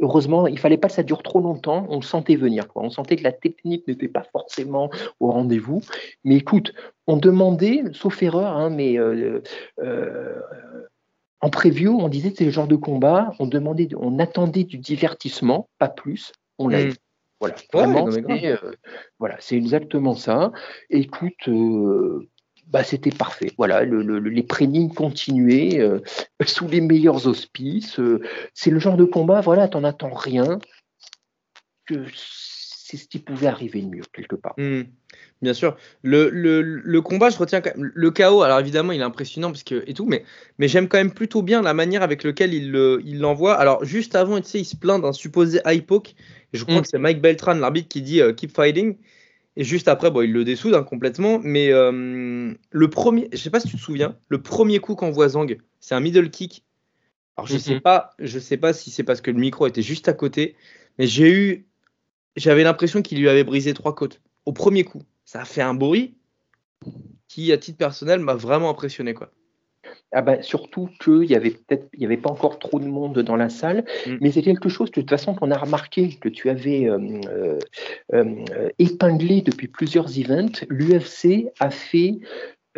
heureusement, 0.01 0.47
il 0.47 0.59
fallait 0.59 0.77
pas 0.77 0.87
que 0.89 0.95
ça 0.95 1.03
dure 1.03 1.23
trop 1.25 1.41
longtemps, 1.41 1.85
on 1.89 1.97
le 1.97 2.03
sentait 2.03 2.37
venir. 2.37 2.69
Quoi. 2.69 2.83
On 2.85 2.91
sentait 2.91 3.17
que 3.17 3.25
la 3.25 3.33
technique 3.33 3.89
n'était 3.89 4.09
pas 4.09 4.25
forcément 4.31 4.89
au 5.19 5.33
rendez-vous. 5.33 5.83
Mais 6.23 6.37
écoute, 6.37 6.73
on 7.09 7.17
demandait, 7.17 7.83
sauf 7.93 8.23
erreur, 8.23 8.57
hein, 8.57 8.71
mais 8.71 8.99
euh, 8.99 9.41
euh, 9.81 10.41
en 11.41 11.51
preview, 11.51 11.99
on 11.99 12.09
disait 12.09 12.31
que 12.31 12.39
c'est 12.39 12.45
le 12.45 12.53
genre 12.53 12.69
de 12.69 12.77
combat, 12.77 13.33
on, 13.41 13.47
demandait, 13.47 13.89
on 13.97 14.21
attendait 14.21 14.65
du 14.65 14.79
divertissement, 14.79 15.69
pas 15.79 15.89
plus, 15.89 16.33
on 16.59 16.69
l'a 16.69 16.85
Mm. 16.85 16.95
Voilà, 17.43 17.57
vraiment, 17.73 18.05
c'est 18.41 18.47
euh, 18.47 18.73
voilà, 19.19 19.37
c'est 19.41 19.57
exactement 19.57 20.15
ça. 20.15 20.53
Écoute, 20.91 21.49
euh, 21.49 22.29
bah, 22.69 22.85
c'était 22.85 23.11
parfait. 23.11 23.51
Voilà, 23.59 23.85
le- 23.85 24.03
le- 24.03 24.19
les 24.21 24.43
prélims 24.43 24.93
continuaient 24.95 25.81
euh, 25.81 26.01
sous 26.47 26.69
les 26.69 26.81
meilleurs 26.81 27.27
auspices. 27.27 28.01
c'est 28.55 28.71
le 28.71 28.79
genre 28.79 28.97
de 28.97 29.05
combat, 29.05 29.41
voilà, 29.41 29.69
t'en 29.69 29.85
attends 29.85 30.15
rien. 30.15 30.59
Que 31.87 32.05
c'est 32.93 32.99
ce 32.99 33.09
qui 33.09 33.19
pouvait 33.19 33.47
arriver 33.47 33.81
de 33.81 33.87
mieux 33.89 34.03
quelque 34.13 34.37
part. 34.37 34.55
Hmm, 34.59 34.83
bien 35.41 35.55
sûr. 35.55 35.77
Le, 36.03 36.29
le, 36.29 36.61
le 36.61 37.01
combat, 37.01 37.31
je 37.31 37.39
retiens 37.39 37.63
quand 37.63 37.75
même. 37.75 37.91
Le 37.95 38.11
chaos, 38.11 38.43
alors 38.43 38.61
évidemment, 38.61 38.93
il 38.93 39.01
est 39.01 39.05
impressionnant 39.05 39.51
parce 39.51 39.63
que, 39.63 39.83
et 39.87 39.95
tout, 39.95 40.05
mais, 40.05 40.25
mais 40.59 40.69
j'aime 40.69 40.89
quand 40.89 40.99
même 40.99 41.15
plutôt 41.15 41.41
bien 41.41 41.63
la 41.63 41.73
manière 41.73 42.03
avec 42.03 42.23
laquelle 42.23 42.53
il 42.53 42.71
le- 42.71 43.01
il 43.05 43.19
l'envoie. 43.19 43.55
alors, 43.55 43.83
juste 43.85 44.15
avant, 44.15 44.39
tu 44.43 44.47
sais, 44.49 44.61
il 44.61 44.67
se 44.67 44.77
plaint 44.77 45.01
d'un 45.01 45.13
supposé 45.15 45.61
high 45.65 45.85
poke. 45.87 46.15
Je 46.53 46.65
crois 46.65 46.81
Mm. 46.81 46.83
que 46.83 46.89
c'est 46.89 46.99
Mike 46.99 47.23
Beltran, 47.23 47.55
l'arbitre, 47.55 47.89
qui 47.89 48.03
dit 48.03 48.21
euh, 48.21 48.35
keep 48.35 48.55
fighting. 48.55 48.99
Et 49.57 49.65
juste 49.65 49.89
après, 49.89 50.11
bon, 50.11 50.21
il 50.23 50.33
le 50.33 50.45
dessoude 50.45 50.75
hein, 50.75 50.83
complètement. 50.83 51.39
Mais 51.43 51.73
euh, 51.73 52.53
le 52.71 52.91
premier, 52.91 53.29
je 53.33 53.39
sais 53.39 53.51
pas 53.51 53.61
si 53.61 53.69
tu 53.69 53.77
te 53.77 53.83
souviens, 53.83 54.19
le 54.29 54.43
premier 54.43 54.81
coup 54.81 54.95
qu'envoie 54.97 55.29
Zhang, 55.31 55.57
c'est 55.81 55.95
un 55.95 56.01
middle 56.01 56.29
kick. 56.31 56.65
Alors, 57.37 57.47
je 57.49 57.57
sais 57.59 57.77
Mhm. 57.77 57.81
pas, 57.81 58.11
je 58.19 58.39
sais 58.39 58.59
pas 58.59 58.73
si 58.75 58.91
c'est 58.91 59.05
parce 59.05 59.21
que 59.23 59.31
le 59.31 59.39
micro 59.39 59.67
était 59.67 59.83
juste 59.83 60.09
à 60.09 60.13
côté, 60.13 60.57
mais 60.99 61.07
j'ai 61.07 61.33
eu, 61.33 61.67
j'avais 62.37 62.65
l'impression 62.65 63.03
qu'il 63.03 63.19
lui 63.19 63.29
avait 63.29 63.45
brisé 63.45 63.75
trois 63.75 63.95
côtes 63.95 64.21
au 64.47 64.53
premier 64.53 64.85
coup. 64.85 65.03
Ça 65.25 65.43
a 65.43 65.45
fait 65.45 65.63
un 65.63 65.75
bruit 65.75 66.15
qui, 67.29 67.53
à 67.53 67.59
titre 67.59 67.79
personnel, 67.79 68.21
m'a 68.21 68.35
vraiment 68.35 68.71
impressionné. 68.71 69.15
Quoi. 69.15 69.31
Ah 70.13 70.21
bah, 70.21 70.43
surtout 70.43 70.91
qu'il 71.01 71.25
y 71.25 71.35
avait 71.35 71.51
peut-être, 71.51 71.89
il 71.95 72.03
y 72.03 72.05
avait 72.05 72.19
pas 72.19 72.31
encore 72.31 72.59
trop 72.59 72.79
de 72.79 72.85
monde 72.85 73.19
dans 73.21 73.37
la 73.37 73.49
salle, 73.49 73.85
Mm. 74.07 74.17
mais 74.21 74.31
c'est 74.31 74.43
quelque 74.43 74.69
chose 74.69 74.91
de 74.91 75.01
toute 75.01 75.09
façon 75.09 75.35
qu'on 75.35 75.51
a 75.51 75.57
remarqué 75.57 76.11
que 76.21 76.29
tu 76.29 76.51
avais 76.51 76.85
euh, 76.89 76.99
euh, 77.29 77.59
euh, 78.13 78.69
épinglé 78.79 79.41
depuis 79.41 79.69
plusieurs 79.69 80.19
events. 80.19 80.67
L'UFC 80.69 81.47
a 81.61 81.71
fait 81.71 82.19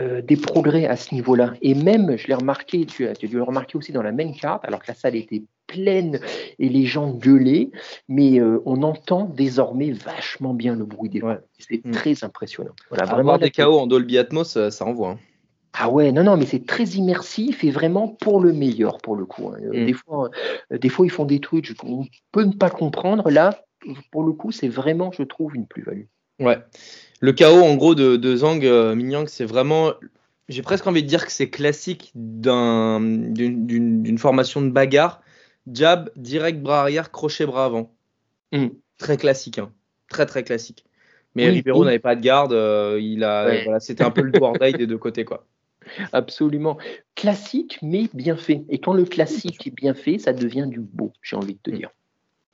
euh, 0.01 0.21
des 0.23 0.37
progrès 0.37 0.87
à 0.87 0.97
ce 0.97 1.15
niveau-là, 1.15 1.55
et 1.63 1.75
même, 1.75 2.17
je 2.19 2.27
l'ai 2.27 2.35
remarqué, 2.35 2.85
tu 2.87 3.07
as, 3.07 3.15
tu 3.15 3.27
as 3.27 3.29
dû 3.29 3.37
le 3.37 3.43
remarquer 3.45 3.79
aussi 3.79 3.93
dans 3.93 4.03
la 4.03 4.13
main 4.13 4.33
carte, 4.33 4.65
alors 4.65 4.81
que 4.81 4.87
la 4.89 4.95
salle 4.95 5.15
était 5.15 5.43
pleine 5.67 6.19
et 6.59 6.69
les 6.69 6.85
gens 6.85 7.11
gueulaient, 7.11 7.71
mais 8.09 8.39
euh, 8.41 8.61
on 8.67 8.83
entend 8.83 9.25
désormais 9.25 9.93
vachement 9.93 10.53
bien 10.53 10.75
le 10.77 10.85
bruit 10.85 11.09
des 11.11 11.23
Ouais. 11.23 11.39
C'est 11.59 11.81
Mm. 11.85 11.93
très 11.93 12.25
impressionnant. 12.25 12.73
Voilà, 12.91 13.05
Avoir 13.05 13.17
vraiment 13.23 13.39
des 13.39 13.51
KO 13.51 13.79
en 13.79 13.87
Dolby 13.87 14.19
Atmos, 14.19 14.57
euh, 14.57 14.71
ça 14.71 14.85
envoie. 14.85 15.11
hein. 15.13 15.19
ah 15.73 15.89
ouais, 15.91 16.13
non, 16.13 16.23
non, 16.25 16.37
mais 16.37 16.47
c'est 16.47 16.67
très 16.67 16.85
immersif 16.85 17.65
et 17.65 17.71
vraiment 17.71 18.09
pour 18.09 18.41
le 18.41 18.53
meilleur, 18.53 18.99
pour 18.99 19.17
le 19.17 19.25
coup. 19.27 19.49
hein. 19.49 19.59
Mm. 19.73 19.87
Des, 19.87 19.93
fois, 19.95 20.31
euh, 20.73 20.79
des 20.79 20.89
fois, 20.89 21.07
ils 21.07 21.11
font 21.11 21.25
des 21.25 21.41
trucs 21.41 21.73
qu'on 21.75 22.05
peut 22.33 22.45
ne 22.45 22.53
pas 22.53 22.71
comprendre. 22.71 23.31
Là, 23.31 23.65
pour 24.13 24.23
le 24.25 24.33
coup, 24.33 24.51
c'est 24.53 24.69
vraiment, 24.69 25.13
je 25.13 25.23
trouve, 25.23 25.55
une 25.57 25.67
plus-value. 25.67 26.05
Ouais. 26.41 26.59
Le 27.25 27.33
KO, 27.33 27.63
en 27.63 27.75
gros, 27.77 27.95
de, 27.95 28.17
de 28.17 28.37
Zhang 28.37 28.63
euh, 28.65 28.95
Mingyang, 28.95 29.27
c'est 29.29 29.47
vraiment. 29.47 29.95
J'ai 30.51 30.61
presque 30.61 30.87
envie 30.87 31.03
de 31.03 31.09
dire 31.09 31.25
que 31.25 31.33
c'est 31.33 31.49
classique 31.49 32.13
d'un- 32.15 33.01
d'une 33.01 34.19
formation 34.19 34.61
de 34.61 34.69
bagarre. 34.69 35.23
Jab, 35.73 36.11
direct 36.17 36.61
bras 36.61 36.83
arrière, 36.83 37.11
crochet 37.11 37.47
bras 37.47 37.65
avant. 37.65 37.95
Mm. 38.53 38.67
Très 38.99 39.17
classique, 39.17 39.59
hein. 39.59 39.73
très 40.11 40.27
très 40.27 40.45
classique. 40.45 40.85
Mais 41.35 41.47
Oui, 41.49 41.55
Ribeiro 41.55 41.81
oui. 41.81 41.87
n'avait 41.87 41.99
pas 41.99 42.15
de 42.15 42.21
garde, 42.21 42.53
euh, 42.53 42.99
il 43.01 43.25
a, 43.25 43.47
Ouais. 43.47 43.65
voilà, 43.65 43.81
c'était 43.81 44.05
un 44.05 44.11
peu 44.11 44.21
le 44.21 44.31
do 44.31 44.45
or 44.45 44.59
die 44.59 44.75
des 44.75 44.87
deux 44.87 44.99
côtés, 44.99 45.25
quoi. 45.25 45.47
Absolument. 46.13 46.77
Classique, 47.15 47.79
mais 47.81 48.09
bien 48.13 48.37
fait. 48.37 48.65
Et 48.69 48.79
quand 48.79 48.93
le 48.93 49.05
classique 49.07 49.67
est 49.67 49.75
bien 49.75 49.95
fait, 49.95 50.19
ça 50.19 50.35
devient 50.35 50.67
du 50.69 50.81
beau, 50.81 51.13
j'ai 51.23 51.37
envie 51.37 51.55
de 51.55 51.59
te 51.63 51.71
Mm. 51.71 51.89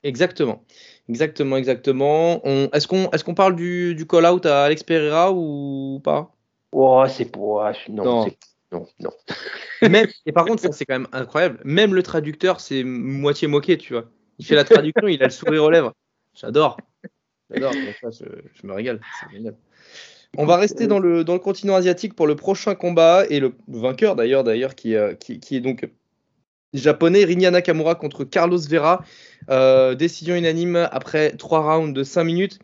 Exactement, 0.03 0.65
exactement, 1.09 1.57
exactement. 1.57 2.41
On- 2.47 2.69
Est-ce 2.73 2.89
qu'on 2.89 3.11
est 3.11 3.23
qu'on 3.23 3.35
parle 3.35 3.55
du, 3.57 3.95
du 3.95 4.07
call-out 4.07 4.47
à 4.47 4.65
Alex 4.65 4.83
Pereira 4.83 5.33
ou 5.33 6.01
pas? 6.03 6.35
Oh, 6.73 7.05
c'est 7.09 7.27
pour. 7.27 7.63
Non, 7.89 8.05
Non. 8.05 8.25
c'est- 8.25 8.39
non, 8.73 8.87
non. 9.01 9.11
Même, 9.83 10.09
et 10.27 10.33
par 10.33 10.45
contre, 10.47 10.63
ça 10.63 10.73
c'est 10.73 10.85
quand 10.85 10.95
même 10.95 11.09
incroyable. 11.13 11.61
Même 11.65 11.95
le 11.95 12.03
traducteur, 12.03 12.61
c'est 12.61 12.85
moitié 12.85 13.49
moqué, 13.49 13.77
tu 13.77 13.93
vois. 13.95 14.05
Il 14.39 14.47
fait 14.47 14.55
la 14.55 14.65
traduction, 14.65 15.09
il 15.09 15.21
a 15.23 15.27
le 15.27 15.31
sourire 15.33 15.65
aux 15.65 15.71
lèvres. 15.71 15.93
J'adore. 16.35 16.79
J'adore. 17.51 17.73
Ça, 18.01 18.11
Je, 18.11 18.25
je 18.55 18.67
me 18.67 18.73
régale. 18.73 19.01
C'est 19.21 19.37
génial. 19.37 19.57
On 20.39 20.47
va 20.47 20.57
rester 20.57 20.87
dans 20.87 21.01
le, 21.01 21.25
dans 21.25 21.33
le 21.35 21.41
continent 21.41 21.75
asiatique 21.75 22.15
pour 22.15 22.27
le 22.29 22.37
prochain 22.37 22.75
combat 22.77 23.25
et 23.29 23.41
le 23.41 23.55
vainqueur 23.67 24.15
d'ailleurs, 24.15 24.45
d'ailleurs 24.45 24.77
qui, 24.77 24.95
euh, 24.95 25.15
qui, 25.15 25.41
qui 25.41 25.57
est 25.57 25.61
donc 25.61 25.89
Japonais, 26.72 27.24
Rinya 27.24 27.50
Nakamura 27.50 27.94
contre 27.94 28.24
Carlos 28.24 28.61
Vera. 28.68 29.04
Euh, 29.50 29.94
décision 29.94 30.35
unanime 30.35 30.88
après 30.92 31.33
3 31.33 31.61
rounds 31.61 31.92
de 31.92 32.04
5 32.04 32.24
minutes. 32.24 32.59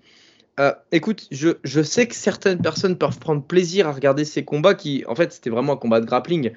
Euh, 0.58 0.72
écoute, 0.92 1.28
je, 1.30 1.50
je, 1.64 1.82
sais 1.82 2.06
que 2.06 2.14
certaines 2.14 2.60
personnes 2.62 2.96
peuvent 2.96 3.18
prendre 3.18 3.42
plaisir 3.42 3.88
à 3.88 3.92
regarder 3.92 4.24
ces 4.24 4.44
combats 4.44 4.74
qui, 4.74 5.04
en 5.06 5.14
fait, 5.14 5.32
c'était 5.32 5.50
vraiment 5.50 5.74
un 5.74 5.76
combat 5.76 6.00
de 6.00 6.06
grappling. 6.06 6.52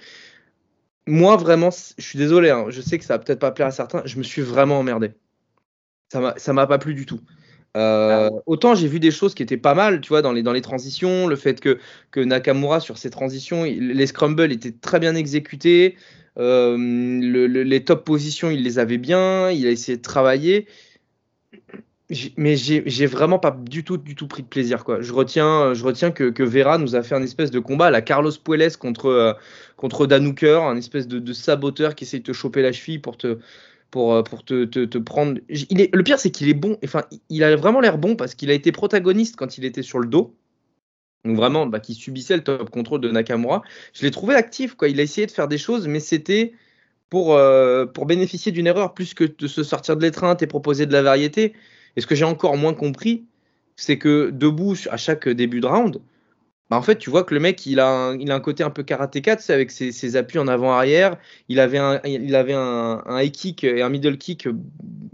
Moi, 1.05 1.35
vraiment, 1.35 1.69
je 1.97 2.03
suis 2.03 2.17
désolé, 2.17 2.49
hein, 2.49 2.65
je 2.69 2.81
sais 2.81 2.97
que 2.97 3.03
ça 3.03 3.15
va 3.15 3.23
peut-être 3.23 3.39
pas 3.39 3.51
plaire 3.51 3.67
à 3.67 3.71
certains, 3.71 4.01
je 4.05 4.17
me 4.17 4.23
suis 4.23 4.41
vraiment 4.41 4.79
emmerdé. 4.79 5.11
Ça 6.07 6.53
m'a 6.53 6.67
pas 6.67 6.77
plu 6.77 6.93
du 6.93 7.05
tout. 7.05 7.19
Euh, 7.77 8.29
ah 8.31 8.41
autant 8.47 8.73
j'ai 8.73 8.87
vu 8.87 8.99
des 8.99 9.11
choses 9.11 9.35
qui 9.35 9.43
étaient 9.43 9.57
pas 9.57 9.75
mal, 9.75 10.01
tu 10.01 10.09
vois, 10.09 10.23
dans 10.23 10.31
les, 10.31 10.41
dans 10.41 10.53
les 10.53 10.61
transitions, 10.61 11.27
le 11.27 11.35
fait 11.35 11.59
que, 11.59 11.77
que 12.09 12.19
Nakamura 12.19 12.79
sur 12.79 12.97
ses 12.97 13.11
transitions, 13.11 13.63
les 13.63 14.07
scrumbles 14.07 14.51
étaient 14.51 14.71
très 14.71 14.99
bien 14.99 15.13
exécutés, 15.13 15.95
euh, 16.39 16.77
le, 16.77 17.47
les 17.47 17.83
top 17.83 18.05
positions, 18.05 18.49
il 18.49 18.63
les 18.63 18.79
avait 18.79 18.97
bien, 18.97 19.51
il 19.51 19.67
a 19.67 19.71
essayé 19.71 19.97
de 19.97 20.01
travailler. 20.01 20.67
Mais 22.37 22.55
j'ai 22.55 23.05
vraiment 23.05 23.37
pas 23.37 23.51
du 23.51 23.83
tout, 23.83 23.97
du 23.97 24.15
tout 24.15 24.27
pris 24.27 24.41
de 24.41 24.47
plaisir. 24.47 24.83
Quoi. 24.83 24.99
Je 25.01 25.13
retiens, 25.13 25.75
je 25.75 25.83
retiens 25.83 26.09
que, 26.09 26.43
Vera 26.43 26.79
nous 26.79 26.95
a 26.95 27.03
fait 27.03 27.13
un 27.13 27.21
espèce 27.21 27.51
de 27.51 27.59
combat 27.59 27.91
la 27.91 28.01
Carlos 28.01 28.31
Puelles 28.43 28.77
contre, 28.77 29.05
euh, 29.05 29.33
contre 29.77 30.07
Dan 30.07 30.25
Hooker, 30.25 30.63
un 30.63 30.75
espèce 30.75 31.07
de, 31.07 31.33
saboteur 31.33 31.93
qui 31.93 32.05
essaie 32.05 32.17
de 32.17 32.23
te 32.23 32.33
choper 32.33 32.63
la 32.63 32.71
cheville 32.71 32.97
pour 32.97 33.15
te, 33.15 33.37
pour, 33.91 34.15
euh, 34.15 34.23
pour 34.23 34.43
te, 34.43 34.65
te, 34.65 34.97
prendre. 34.97 35.39
Le 35.49 36.01
pire, 36.01 36.19
c'est 36.19 36.31
qu'il 36.31 36.49
est 36.49 36.55
bon. 36.55 36.79
Enfin, 36.83 37.03
il 37.29 37.43
a 37.43 37.55
vraiment 37.55 37.79
l'air 37.79 37.99
bon 37.99 38.15
parce 38.15 38.33
qu'il 38.33 38.49
a 38.49 38.53
été 38.53 38.71
protagoniste 38.71 39.35
quand 39.35 39.59
il 39.59 39.65
était 39.65 39.83
sur 39.83 39.99
le 39.99 40.07
dos. 40.07 40.33
Donc 41.25 41.35
vraiment, 41.35 41.65
bah, 41.67 41.79
qui 41.79 41.93
subissait 41.93 42.37
le 42.37 42.43
top 42.43 42.69
contrôle 42.69 43.01
de 43.01 43.11
Nakamura. 43.11 43.61
Je 43.93 44.03
l'ai 44.03 44.11
trouvé 44.11 44.35
actif, 44.35 44.75
quoi. 44.75 44.87
Il 44.87 44.99
a 44.99 45.03
essayé 45.03 45.27
de 45.27 45.31
faire 45.31 45.47
des 45.47 45.57
choses, 45.57 45.87
mais 45.87 45.99
c'était 45.99 46.53
pour, 47.09 47.33
euh, 47.35 47.85
pour 47.85 48.05
bénéficier 48.05 48.51
d'une 48.51 48.67
erreur 48.67 48.93
plus 48.93 49.13
que 49.13 49.23
de 49.25 49.47
se 49.47 49.63
sortir 49.63 49.97
de 49.97 50.01
l'étreinte 50.01 50.41
et 50.41 50.47
proposer 50.47 50.85
de 50.85 50.93
la 50.93 51.01
variété. 51.01 51.53
Et 51.95 52.01
ce 52.01 52.07
que 52.07 52.15
j'ai 52.15 52.25
encore 52.25 52.57
moins 52.57 52.73
compris, 52.73 53.25
c'est 53.75 53.97
que 53.97 54.29
debout 54.31 54.75
à 54.91 54.97
chaque 54.97 55.27
début 55.27 55.59
de 55.59 55.67
round, 55.67 56.01
bah 56.69 56.77
en 56.77 56.81
fait, 56.83 56.97
tu 56.97 57.09
vois 57.09 57.23
que 57.23 57.33
le 57.33 57.39
mec, 57.39 57.65
il 57.65 57.79
a 57.79 57.87
un, 57.89 58.19
il 58.19 58.31
a 58.31 58.35
un 58.35 58.39
côté 58.39 58.63
un 58.63 58.69
peu 58.69 58.83
tu 58.83 58.93
sais, 59.39 59.53
avec 59.53 59.71
ses, 59.71 60.15
appuis 60.15 60.37
en 60.39 60.47
avant-arrière. 60.47 61.17
Il 61.47 61.59
avait, 61.59 61.79
un, 61.79 61.99
il 62.05 62.35
avait 62.35 62.53
un 62.53 63.03
high 63.09 63.31
kick 63.31 63.63
et 63.63 63.81
un 63.81 63.89
middle 63.89 64.17
kick 64.17 64.47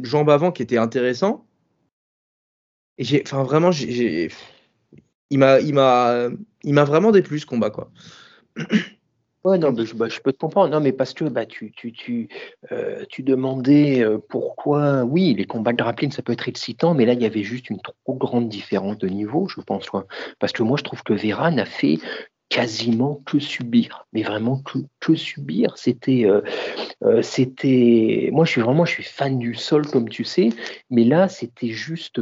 jambe 0.01 0.29
avant 0.29 0.51
qui 0.51 0.61
était 0.63 0.77
intéressant. 0.77 1.45
Et 2.97 3.03
j'ai, 3.03 3.23
enfin, 3.25 3.43
vraiment, 3.43 3.71
j'ai, 3.71 4.29
il 5.29 5.39
m'a, 5.39 5.59
il 5.59 5.73
m'a, 5.73 6.27
il 6.63 6.73
m'a 6.73 6.83
vraiment 6.83 7.11
déplu 7.11 7.39
ce 7.39 7.45
combat, 7.45 7.69
quoi. 7.69 7.91
Ouais, 9.45 9.59
non, 9.59 9.71
je, 9.77 9.93
bah, 9.93 10.09
je, 10.09 10.19
peux 10.21 10.33
te 10.33 10.39
comprendre. 10.39 10.71
Non, 10.71 10.79
mais 10.79 10.91
parce 10.91 11.13
que 11.13 11.23
bah, 11.25 11.45
tu, 11.45 11.71
tu, 11.71 11.91
tu, 11.91 12.29
euh, 12.71 13.05
tu 13.09 13.21
demandais 13.21 14.03
euh, 14.03 14.17
pourquoi, 14.17 15.03
oui, 15.03 15.35
les 15.35 15.45
combats 15.45 15.71
de 15.71 15.77
grappling, 15.77 16.11
ça 16.11 16.23
peut 16.23 16.33
être 16.33 16.49
excitant, 16.49 16.95
mais 16.95 17.05
là, 17.05 17.13
il 17.13 17.21
y 17.21 17.27
avait 17.27 17.43
juste 17.43 17.69
une 17.69 17.79
trop 17.79 18.15
grande 18.15 18.49
différence 18.49 18.97
de 18.97 19.07
niveau, 19.07 19.47
je 19.47 19.61
pense. 19.61 19.91
Ouais. 19.93 20.01
Parce 20.39 20.51
que 20.51 20.63
moi, 20.63 20.77
je 20.77 20.83
trouve 20.83 21.03
que 21.03 21.13
Vera 21.13 21.51
n'a 21.51 21.65
fait 21.65 21.99
quasiment 22.49 23.21
que 23.27 23.37
subir, 23.37 24.07
mais 24.13 24.23
vraiment 24.23 24.63
que, 24.63 24.79
que 24.99 25.13
subir. 25.13 25.77
C'était, 25.77 26.25
euh 26.25 26.41
c'était, 27.21 28.29
moi, 28.31 28.45
je 28.45 28.51
suis 28.51 28.61
vraiment, 28.61 28.85
je 28.85 28.93
suis 28.93 29.03
fan 29.03 29.37
du 29.37 29.53
sol, 29.53 29.85
comme 29.85 30.09
tu 30.09 30.23
sais, 30.23 30.49
mais 30.89 31.03
là, 31.03 31.27
c'était 31.27 31.69
juste 31.69 32.19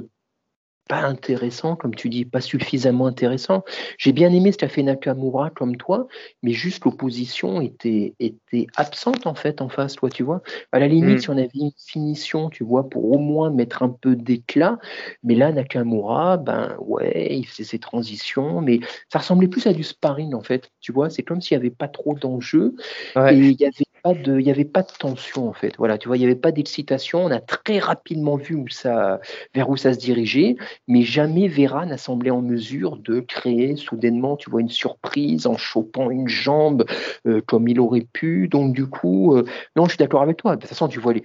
pas 0.87 1.01
intéressant, 1.01 1.75
comme 1.75 1.95
tu 1.95 2.09
dis, 2.09 2.25
pas 2.25 2.41
suffisamment 2.41 3.07
intéressant. 3.07 3.63
J'ai 3.97 4.11
bien 4.11 4.31
aimé 4.33 4.51
ce 4.51 4.57
qu'a 4.57 4.67
fait 4.67 4.83
Nakamura 4.83 5.49
comme 5.49 5.77
toi, 5.77 6.07
mais 6.41 6.51
juste 6.51 6.83
l'opposition 6.85 7.61
était, 7.61 8.13
était 8.19 8.67
absente 8.75 9.25
en 9.25 9.35
fait 9.35 9.61
en 9.61 9.69
face, 9.69 9.95
toi, 9.95 10.09
tu 10.09 10.23
vois. 10.23 10.41
À 10.71 10.79
la 10.79 10.87
limite, 10.87 11.15
mm. 11.15 11.19
si 11.19 11.29
on 11.29 11.37
avait 11.37 11.49
une 11.53 11.71
finition, 11.77 12.49
tu 12.49 12.63
vois, 12.63 12.89
pour 12.89 13.11
au 13.11 13.17
moins 13.17 13.49
mettre 13.49 13.83
un 13.83 13.89
peu 13.89 14.15
d'éclat, 14.15 14.77
mais 15.23 15.35
là, 15.35 15.51
Nakamura, 15.51 16.37
ben 16.37 16.75
ouais, 16.79 17.29
il 17.31 17.45
faisait 17.45 17.63
ses 17.63 17.79
transitions, 17.79 18.61
mais 18.61 18.79
ça 19.11 19.19
ressemblait 19.19 19.47
plus 19.47 19.67
à 19.67 19.73
du 19.73 19.83
sparring 19.83 20.33
en 20.33 20.41
fait, 20.41 20.71
tu 20.81 20.91
vois. 20.91 21.09
C'est 21.09 21.23
comme 21.23 21.41
s'il 21.41 21.57
n'y 21.57 21.61
avait 21.61 21.75
pas 21.75 21.87
trop 21.87 22.13
d'enjeux 22.13 22.75
et 23.15 23.33
il 23.33 23.59
y 23.59 23.65
avait 23.65 23.85
il 24.05 24.37
n'y 24.37 24.51
avait 24.51 24.65
pas 24.65 24.81
de 24.81 24.91
tension 24.99 25.47
en 25.47 25.53
fait. 25.53 25.75
Voilà, 25.77 25.97
tu 25.97 26.07
vois, 26.07 26.17
il 26.17 26.19
n'y 26.19 26.25
avait 26.25 26.35
pas 26.35 26.51
d'excitation. 26.51 27.23
On 27.25 27.31
a 27.31 27.39
très 27.39 27.79
rapidement 27.79 28.35
vu 28.35 28.63
ça, 28.69 29.19
vers 29.53 29.69
où 29.69 29.77
ça 29.77 29.93
se 29.93 29.99
dirigeait, 29.99 30.57
mais 30.87 31.03
jamais 31.03 31.47
Vera 31.47 31.85
n'a 31.85 31.97
semblé 31.97 32.29
en 32.29 32.41
mesure 32.41 32.97
de 32.97 33.21
créer 33.21 33.75
soudainement, 33.75 34.35
tu 34.35 34.49
vois, 34.49 34.61
une 34.61 34.69
surprise 34.69 35.47
en 35.47 35.57
chopant 35.57 36.11
une 36.11 36.27
jambe 36.27 36.85
euh, 37.27 37.41
comme 37.41 37.67
il 37.67 37.79
aurait 37.79 38.07
pu. 38.11 38.47
Donc 38.47 38.73
du 38.73 38.87
coup, 38.87 39.35
euh, 39.35 39.45
non, 39.75 39.85
je 39.85 39.91
suis 39.91 39.97
d'accord 39.97 40.21
avec 40.21 40.37
toi. 40.37 40.55
De 40.55 40.61
toute 40.61 40.69
façon, 40.69 40.87
tu 40.87 40.99
vois 40.99 41.13
les, 41.13 41.23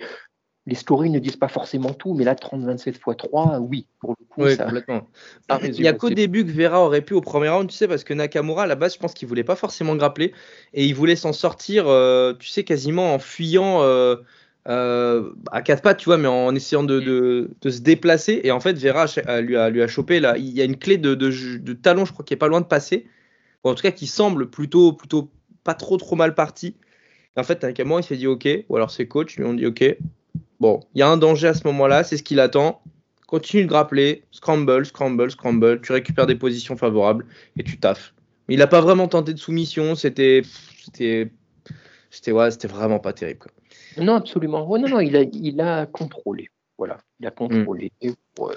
les 0.68 0.74
stories 0.74 1.08
ne 1.08 1.18
disent 1.18 1.36
pas 1.36 1.48
forcément 1.48 1.94
tout, 1.94 2.12
mais 2.12 2.24
là, 2.24 2.34
30-27 2.34 2.88
x 2.88 3.00
3, 3.16 3.58
oui, 3.58 3.86
pour 4.00 4.10
le 4.10 4.26
coup. 4.26 4.42
Oui, 4.42 4.54
complètement. 4.54 5.08
Il 5.64 5.70
n'y 5.70 5.88
a 5.88 5.94
qu'au 5.94 6.10
début 6.10 6.44
que 6.44 6.50
Vera 6.50 6.84
aurait 6.84 7.00
pu 7.00 7.14
au 7.14 7.22
premier 7.22 7.48
round, 7.48 7.70
tu 7.70 7.74
sais, 7.74 7.88
parce 7.88 8.04
que 8.04 8.12
Nakamura, 8.12 8.64
à 8.64 8.66
la 8.66 8.74
base, 8.74 8.92
je 8.92 8.98
pense 8.98 9.14
qu'il 9.14 9.26
voulait 9.28 9.44
pas 9.44 9.56
forcément 9.56 9.96
grappler 9.96 10.34
et 10.74 10.84
il 10.84 10.94
voulait 10.94 11.16
s'en 11.16 11.32
sortir, 11.32 11.88
euh, 11.88 12.34
tu 12.38 12.48
sais, 12.48 12.64
quasiment 12.64 13.14
en 13.14 13.18
fuyant 13.18 13.80
euh, 13.80 14.16
euh, 14.68 15.30
à 15.52 15.62
quatre 15.62 15.80
pattes, 15.80 15.96
tu 15.96 16.04
vois, 16.04 16.18
mais 16.18 16.28
en 16.28 16.54
essayant 16.54 16.82
de, 16.82 17.00
de, 17.00 17.50
de, 17.62 17.70
se 17.70 17.80
déplacer. 17.80 18.42
Et 18.44 18.50
en 18.50 18.60
fait, 18.60 18.74
Vera 18.74 19.06
lui 19.40 19.56
a, 19.56 19.70
lui 19.70 19.82
a 19.82 19.88
chopé, 19.88 20.20
là, 20.20 20.36
il 20.36 20.50
y 20.50 20.60
a 20.60 20.64
une 20.64 20.76
clé 20.76 20.98
de, 20.98 21.14
de 21.14 21.72
talon, 21.72 22.04
je 22.04 22.12
crois, 22.12 22.26
qui 22.26 22.34
est 22.34 22.38
pas 22.38 22.48
loin 22.48 22.60
de 22.60 22.66
passer, 22.66 23.06
ou 23.64 23.70
en 23.70 23.74
tout 23.74 23.82
cas 23.82 23.90
qui 23.90 24.06
semble 24.06 24.50
plutôt, 24.50 24.92
plutôt 24.92 25.30
pas 25.64 25.72
trop, 25.72 25.96
trop 25.96 26.14
mal 26.14 26.34
parti. 26.34 26.76
en 27.38 27.42
fait, 27.42 27.62
Nakamura, 27.62 28.00
il 28.00 28.04
s'est 28.04 28.16
dit 28.18 28.26
OK, 28.26 28.46
ou 28.68 28.76
alors 28.76 28.90
ses 28.90 29.08
coachs 29.08 29.34
lui 29.36 29.46
ont 29.46 29.54
dit 29.54 29.64
OK, 29.64 29.82
Bon, 30.60 30.80
il 30.94 30.98
y 30.98 31.02
a 31.02 31.08
un 31.08 31.16
danger 31.16 31.48
à 31.48 31.54
ce 31.54 31.66
moment-là, 31.68 32.04
c'est 32.04 32.16
ce 32.16 32.22
qu'il 32.22 32.40
attend. 32.40 32.82
Continue 33.26 33.64
de 33.64 33.68
grappler, 33.68 34.24
scramble, 34.30 34.86
scramble, 34.86 35.30
scramble, 35.30 35.80
tu 35.82 35.92
récupères 35.92 36.26
des 36.26 36.34
positions 36.34 36.76
favorables 36.76 37.26
et 37.56 37.62
tu 37.62 37.78
taffes. 37.78 38.14
Mais 38.48 38.54
il 38.54 38.58
n'a 38.58 38.66
pas 38.66 38.80
vraiment 38.80 39.06
tenté 39.06 39.34
de 39.34 39.38
soumission, 39.38 39.94
c'était 39.94 40.42
c'était 42.10 42.32
ouais, 42.32 42.48
vraiment 42.64 42.98
pas 42.98 43.12
terrible. 43.12 43.46
Non, 43.98 44.14
absolument. 44.14 44.66
non, 44.66 44.88
non, 44.88 45.00
il 45.00 45.16
a, 45.16 45.22
il 45.22 45.60
a 45.60 45.86
contrôlé. 45.86 46.48
Voilà, 46.78 46.98
il 47.18 47.26
a 47.26 47.32
contrôlé 47.32 47.90
pour, 48.36 48.52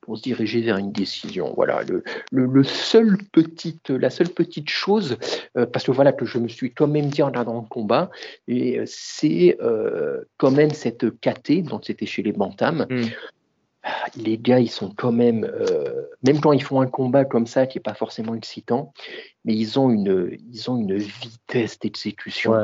pour, 0.00 0.16
se 0.16 0.22
diriger 0.22 0.60
vers 0.60 0.76
une 0.76 0.92
décision. 0.92 1.52
Voilà, 1.56 1.82
le, 1.82 2.04
le, 2.30 2.62
seul 2.62 3.18
petite, 3.32 3.90
la 3.90 4.08
seule 4.08 4.28
petite 4.28 4.70
chose, 4.70 5.16
euh, 5.58 5.66
parce 5.66 5.84
que 5.84 5.90
voilà 5.90 6.12
que 6.12 6.24
je 6.24 6.38
me 6.38 6.46
suis 6.46 6.72
quand 6.72 6.86
même 6.86 7.06
dit 7.06 7.24
en 7.24 7.26
regardant 7.26 7.60
le 7.60 7.66
combat, 7.66 8.08
et 8.46 8.80
c'est 8.86 9.56
euh, 9.60 10.22
quand 10.36 10.52
même 10.52 10.70
cette 10.70 11.10
KT, 11.20 11.64
dont 11.64 11.80
c'était 11.82 12.06
chez 12.06 12.22
les 12.22 12.32
Bantams. 12.32 12.86
Mm. 12.88 13.02
Les 14.16 14.38
gars, 14.38 14.60
ils 14.60 14.70
sont 14.70 14.92
quand 14.96 15.12
même, 15.12 15.44
euh, 15.44 16.06
même 16.24 16.40
quand 16.40 16.52
ils 16.52 16.62
font 16.62 16.80
un 16.80 16.86
combat 16.86 17.24
comme 17.24 17.46
ça 17.48 17.66
qui 17.66 17.78
n'est 17.78 17.82
pas 17.82 17.94
forcément 17.94 18.34
excitant, 18.36 18.92
mais 19.44 19.54
ils 19.56 19.78
ont 19.78 19.90
une, 19.90 20.36
ils 20.52 20.70
ont 20.70 20.76
une 20.76 20.96
vitesse 20.96 21.80
d'exécution 21.80 22.54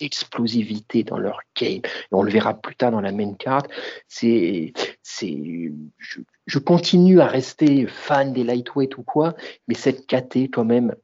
explosivité 0.00 1.02
dans 1.02 1.18
leur 1.18 1.40
game. 1.58 1.80
on 2.12 2.22
le 2.22 2.30
verra 2.30 2.54
plus 2.54 2.76
tard 2.76 2.90
dans 2.90 3.00
la 3.00 3.12
main 3.12 3.34
card. 3.34 3.64
C'est, 4.08 4.72
c'est, 5.02 5.72
je, 6.46 6.58
continue 6.58 7.20
à 7.20 7.26
rester 7.26 7.86
fan 7.86 8.32
des 8.32 8.44
lightweight 8.44 8.96
ou 8.98 9.02
quoi, 9.02 9.34
mais 9.66 9.74
cette 9.74 10.06
KT 10.06 10.50
quand 10.52 10.64
même, 10.64 10.94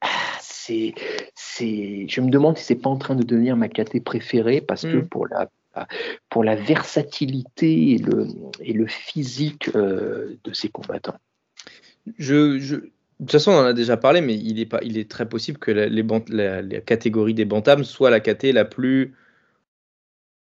ah, 0.00 0.08
c'est, 0.40 0.94
c'est, 1.34 2.06
je 2.08 2.20
me 2.20 2.30
demande 2.30 2.58
si 2.58 2.64
c'est 2.64 2.74
pas 2.74 2.90
en 2.90 2.96
train 2.96 3.14
de 3.14 3.22
devenir 3.22 3.56
ma 3.56 3.68
KT 3.68 4.02
préférée 4.02 4.60
parce 4.60 4.82
que 4.82 4.98
mm. 4.98 5.08
pour 5.08 5.26
la 5.26 5.48
pour 6.28 6.44
la 6.44 6.54
versatilité 6.54 7.92
et 7.92 7.98
le, 7.98 8.28
et 8.60 8.72
le 8.72 8.86
physique 8.86 9.70
euh, 9.74 10.38
de 10.44 10.52
ces 10.52 10.68
combattants. 10.68 11.16
Je, 12.18 12.58
je, 12.58 12.76
de 13.22 13.26
toute 13.26 13.32
façon, 13.32 13.52
on 13.52 13.58
en 13.58 13.66
a 13.66 13.72
déjà 13.72 13.96
parlé, 13.96 14.20
mais 14.20 14.34
il 14.34 14.58
est, 14.58 14.66
pas, 14.66 14.80
il 14.82 14.98
est 14.98 15.08
très 15.08 15.28
possible 15.28 15.56
que 15.56 15.70
la, 15.70 15.86
les, 15.86 16.04
la, 16.28 16.80
catégorie 16.80 17.34
des 17.34 17.44
bantams 17.44 17.84
soit 17.84 18.10
la 18.10 18.18
KT 18.18 18.46
la 18.52 18.64
plus 18.64 19.14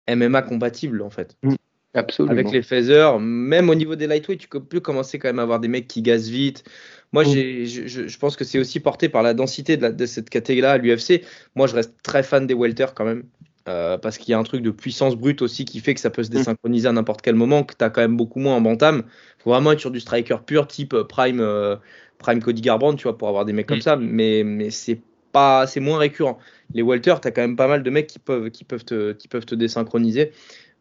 MMA 0.08 0.40
compatible, 0.40 1.02
en 1.02 1.10
fait. 1.10 1.36
Mm, 1.42 1.56
absolument. 1.92 2.32
Avec 2.32 2.50
les 2.50 2.62
phasers, 2.62 3.18
même 3.20 3.68
au 3.68 3.74
niveau 3.74 3.96
des 3.96 4.06
lightweight, 4.06 4.40
tu 4.40 4.48
peux 4.48 4.80
commencer 4.80 5.18
quand 5.18 5.28
même 5.28 5.40
à 5.40 5.42
avoir 5.42 5.60
des 5.60 5.68
mecs 5.68 5.88
qui 5.88 6.00
gazent 6.00 6.30
vite. 6.30 6.64
Moi, 7.12 7.24
mm. 7.24 7.66
je, 7.66 8.06
je, 8.08 8.18
pense 8.18 8.34
que 8.34 8.44
c'est 8.44 8.58
aussi 8.58 8.80
porté 8.80 9.10
par 9.10 9.22
la 9.22 9.34
densité 9.34 9.76
de, 9.76 9.88
de 9.88 10.06
cette 10.06 10.30
catégorie-là 10.30 10.72
à 10.72 10.78
l'UFC. 10.78 11.22
Moi, 11.56 11.66
je 11.66 11.74
reste 11.74 12.02
très 12.02 12.22
fan 12.22 12.46
des 12.46 12.54
welter 12.54 12.86
quand 12.94 13.04
même. 13.04 13.24
Euh, 13.68 13.98
parce 13.98 14.16
qu'il 14.16 14.32
y 14.32 14.34
a 14.34 14.38
un 14.38 14.42
truc 14.42 14.62
de 14.62 14.70
puissance 14.70 15.16
brute 15.16 15.42
aussi 15.42 15.66
qui 15.66 15.80
fait 15.80 15.92
que 15.92 16.00
ça 16.00 16.08
peut 16.08 16.22
se 16.22 16.30
mm. 16.30 16.34
désynchroniser 16.34 16.88
à 16.88 16.92
n'importe 16.92 17.20
quel 17.20 17.34
moment, 17.34 17.62
que 17.62 17.74
tu 17.78 17.84
as 17.84 17.90
quand 17.90 18.00
même 18.00 18.16
beaucoup 18.16 18.38
moins 18.38 18.54
en 18.56 18.62
bantam. 18.62 19.02
Il 19.38 19.42
faut 19.42 19.50
vraiment 19.50 19.72
être 19.72 19.80
sur 19.80 19.90
du 19.90 20.00
striker 20.00 20.38
pur, 20.46 20.66
type 20.66 20.94
euh, 20.94 21.04
Prime, 21.04 21.40
euh, 21.40 21.76
Prime 22.20 22.40
Cody 22.40 22.60
Garbrandt, 22.60 22.98
tu 22.98 23.04
vois, 23.04 23.18
pour 23.18 23.28
avoir 23.28 23.44
des 23.44 23.52
mecs 23.52 23.66
comme 23.66 23.78
mm. 23.78 23.82
ça, 23.82 23.96
mais, 23.96 24.44
mais 24.44 24.70
c'est 24.70 25.00
pas 25.32 25.66
c'est 25.66 25.80
moins 25.80 25.98
récurrent. 25.98 26.38
Les 26.74 26.82
Walter, 26.82 27.14
tu 27.20 27.28
as 27.28 27.30
quand 27.32 27.40
même 27.40 27.56
pas 27.56 27.66
mal 27.66 27.82
de 27.82 27.90
mecs 27.90 28.06
qui 28.06 28.18
peuvent, 28.18 28.50
qui 28.50 28.64
peuvent, 28.64 28.84
te, 28.84 29.12
qui 29.12 29.26
peuvent 29.26 29.46
te 29.46 29.54
désynchroniser. 29.54 30.32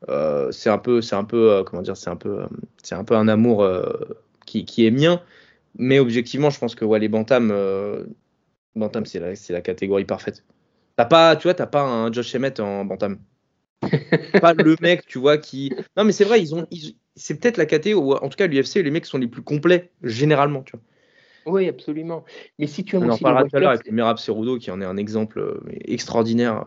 Euh, 0.09 0.51
c'est 0.51 0.69
un 0.69 0.77
peu, 0.77 1.01
c'est 1.01 1.15
un 1.15 1.23
peu, 1.23 1.51
euh, 1.51 1.63
comment 1.63 1.81
dire, 1.81 1.97
c'est 1.97 2.09
un 2.09 2.15
peu, 2.15 2.41
euh, 2.41 2.47
c'est 2.83 2.95
un 2.95 3.03
peu 3.03 3.15
un 3.15 3.27
amour 3.27 3.67
qui, 4.45 4.65
qui, 4.65 4.85
est 4.85 4.91
mien. 4.91 5.21
Mais 5.77 5.99
objectivement, 5.99 6.49
je 6.49 6.59
pense 6.59 6.75
que 6.75 6.85
ouais, 6.85 6.99
les 6.99 7.09
Bantam, 7.09 7.53
Bantam 8.75 9.05
c'est 9.05 9.19
la, 9.19 9.35
c'est 9.35 9.53
la 9.53 9.61
catégorie 9.61 10.05
parfaite. 10.05 10.43
T'as 10.97 11.05
pas, 11.05 11.35
tu 11.35 11.43
vois, 11.43 11.53
t'as 11.53 11.67
pas 11.67 11.83
un 11.83 12.11
Josh 12.11 12.35
Emmett 12.35 12.59
en 12.59 12.85
Bantam. 12.85 13.19
pas 14.41 14.53
le 14.53 14.75
mec, 14.81 15.05
tu 15.05 15.19
vois, 15.19 15.37
qui. 15.37 15.73
Non, 15.95 16.03
mais 16.03 16.11
c'est 16.11 16.25
vrai, 16.25 16.41
ils 16.41 16.53
ont. 16.53 16.67
C'est 17.15 17.39
peut-être 17.39 17.57
la 17.57 17.65
KT, 17.65 17.93
ou 17.95 18.13
en 18.13 18.29
tout 18.29 18.35
cas 18.35 18.47
l'UFC, 18.47 18.75
les 18.75 18.91
mecs 18.91 19.05
sont 19.05 19.17
les 19.17 19.27
plus 19.27 19.41
complets, 19.41 19.91
généralement, 20.03 20.63
tu 20.63 20.73
vois. 20.73 20.81
Oui, 21.45 21.67
absolument. 21.67 22.25
Mais 22.57 22.67
si 22.67 22.83
tu 22.83 22.95
as 22.95 22.99
On 22.99 23.09
en 23.09 23.17
parlera 23.17 23.45
tout 23.45 23.55
à 23.55 23.59
l'heure 23.59 23.71
avec 23.71 23.91
Merab 23.91 24.17
Cerudo, 24.17 24.57
qui 24.57 24.71
en 24.71 24.81
est 24.81 24.85
un 24.85 24.97
exemple 24.97 25.39
euh, 25.39 25.59
extraordinaire. 25.85 26.65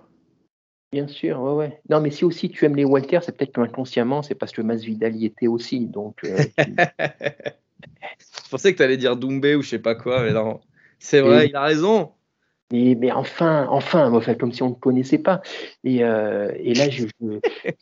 Bien 0.92 1.08
sûr, 1.08 1.40
ouais, 1.40 1.52
ouais. 1.52 1.80
Non, 1.88 2.00
mais 2.00 2.10
si 2.10 2.24
aussi 2.24 2.50
tu 2.50 2.64
aimes 2.64 2.76
les 2.76 2.84
Walter, 2.84 3.20
c'est 3.22 3.36
peut-être 3.36 3.58
inconsciemment, 3.58 4.22
c'est 4.22 4.34
parce 4.34 4.52
que 4.52 4.60
Masvidal 4.60 5.16
y 5.16 5.24
était 5.24 5.46
aussi. 5.46 5.86
Donc, 5.86 6.24
euh, 6.24 6.36
Je 8.18 8.48
pensais 8.50 8.72
que 8.72 8.76
tu 8.76 8.82
allais 8.82 8.96
dire 8.96 9.16
Doumbé 9.16 9.54
ou 9.54 9.62
je 9.62 9.70
sais 9.70 9.78
pas 9.78 9.94
quoi, 9.94 10.22
mais 10.22 10.32
non. 10.32 10.60
C'est 10.98 11.20
vrai, 11.20 11.48
il 11.48 11.56
a 11.56 11.62
raison. 11.62 12.12
Mais, 12.70 12.96
mais, 12.98 13.12
enfin, 13.12 13.66
enfin, 13.70 14.12
enfin, 14.12 14.34
comme 14.34 14.52
si 14.52 14.62
on 14.62 14.70
ne 14.70 14.74
connaissait 14.74 15.18
pas. 15.18 15.42
Et, 15.84 16.04
euh, 16.04 16.50
et 16.56 16.74
là, 16.74 16.88
je, 16.88 17.06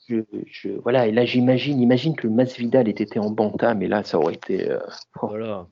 je, 0.09 0.16
je, 0.46 0.68
voilà, 0.83 1.07
et 1.07 1.12
là, 1.12 1.24
j'imagine, 1.24 1.81
imagine 1.81 2.16
que 2.16 2.26
Masvidal 2.26 2.88
ait 2.88 2.92
été 2.92 3.18
en 3.18 3.31
bantam, 3.31 3.79
mais 3.79 3.88
là, 3.88 4.03
ça 4.03 4.18
aurait 4.18 4.35
été. 4.35 4.70
Euh, 4.70 4.79
oh. 5.22 5.29
Voilà. 5.29 5.68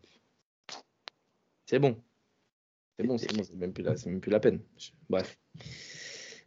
C'est 1.69 1.79
bon. 1.79 1.97
C'est 2.99 3.07
bon, 3.07 3.19
c'est 3.19 3.37
bon, 3.37 3.43
c'est 3.45 3.55
même, 3.55 3.75
plus 3.75 3.85
la, 3.85 3.95
même 4.07 4.21
plus 4.21 4.31
la 4.31 4.41
peine. 4.41 4.61
Bref. 5.11 5.37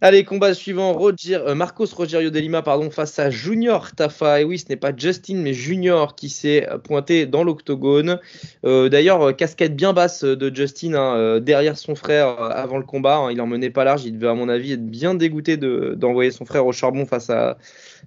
Allez, 0.04 0.26
combat 0.26 0.56
suivant, 0.56 0.94
Roger, 0.94 1.36
euh, 1.36 1.54
Marcos 1.54 1.86
Rogerio 1.96 2.32
de 2.32 2.40
Lima 2.40 2.64
pardon, 2.64 2.90
face 2.90 3.20
à 3.20 3.30
Junior 3.30 3.92
Tafa. 3.92 4.42
Et 4.42 4.44
oui, 4.44 4.58
ce 4.58 4.66
n'est 4.68 4.78
pas 4.78 4.92
Justin, 4.98 5.36
mais 5.36 5.54
Junior 5.54 6.16
qui 6.16 6.28
s'est 6.28 6.68
pointé 6.84 7.28
dans 7.28 7.44
l'octogone. 7.44 8.20
Euh, 8.66 8.90
D'ailleurs, 8.90 9.22
euh, 9.22 9.32
casquette 9.32 9.76
bien 9.76 9.94
basse 9.94 10.24
de 10.24 10.56
Justin 10.56 10.96
hein, 10.96 11.16
euh, 11.16 11.40
derrière 11.40 11.78
son 11.78 11.94
frère 11.94 12.42
avant 12.42 12.80
le 12.80 12.86
combat. 12.86 13.18
Hein, 13.18 13.32
il 13.32 13.40
en 13.42 13.48
menait 13.48 13.70
pas 13.70 13.84
large. 13.84 14.04
Il 14.06 14.18
devait, 14.18 14.32
à 14.32 14.34
mon 14.34 14.50
avis, 14.50 14.72
être 14.72 14.88
bien 14.88 15.14
dégoûté 15.14 15.56
d'envoyer 15.56 16.32
son 16.32 16.46
frère 16.46 16.66
au 16.66 16.72
charbon 16.72 17.06
face 17.06 17.30
à, 17.30 17.60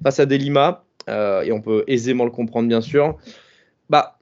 face 0.02 0.18
à 0.18 0.26
Delima. 0.26 0.84
et 1.08 1.52
on 1.52 1.60
peut 1.60 1.84
aisément 1.86 2.24
le 2.24 2.32
comprendre, 2.32 2.66
bien 2.66 2.80
sûr. 2.80 3.16
Bah, 3.88 4.13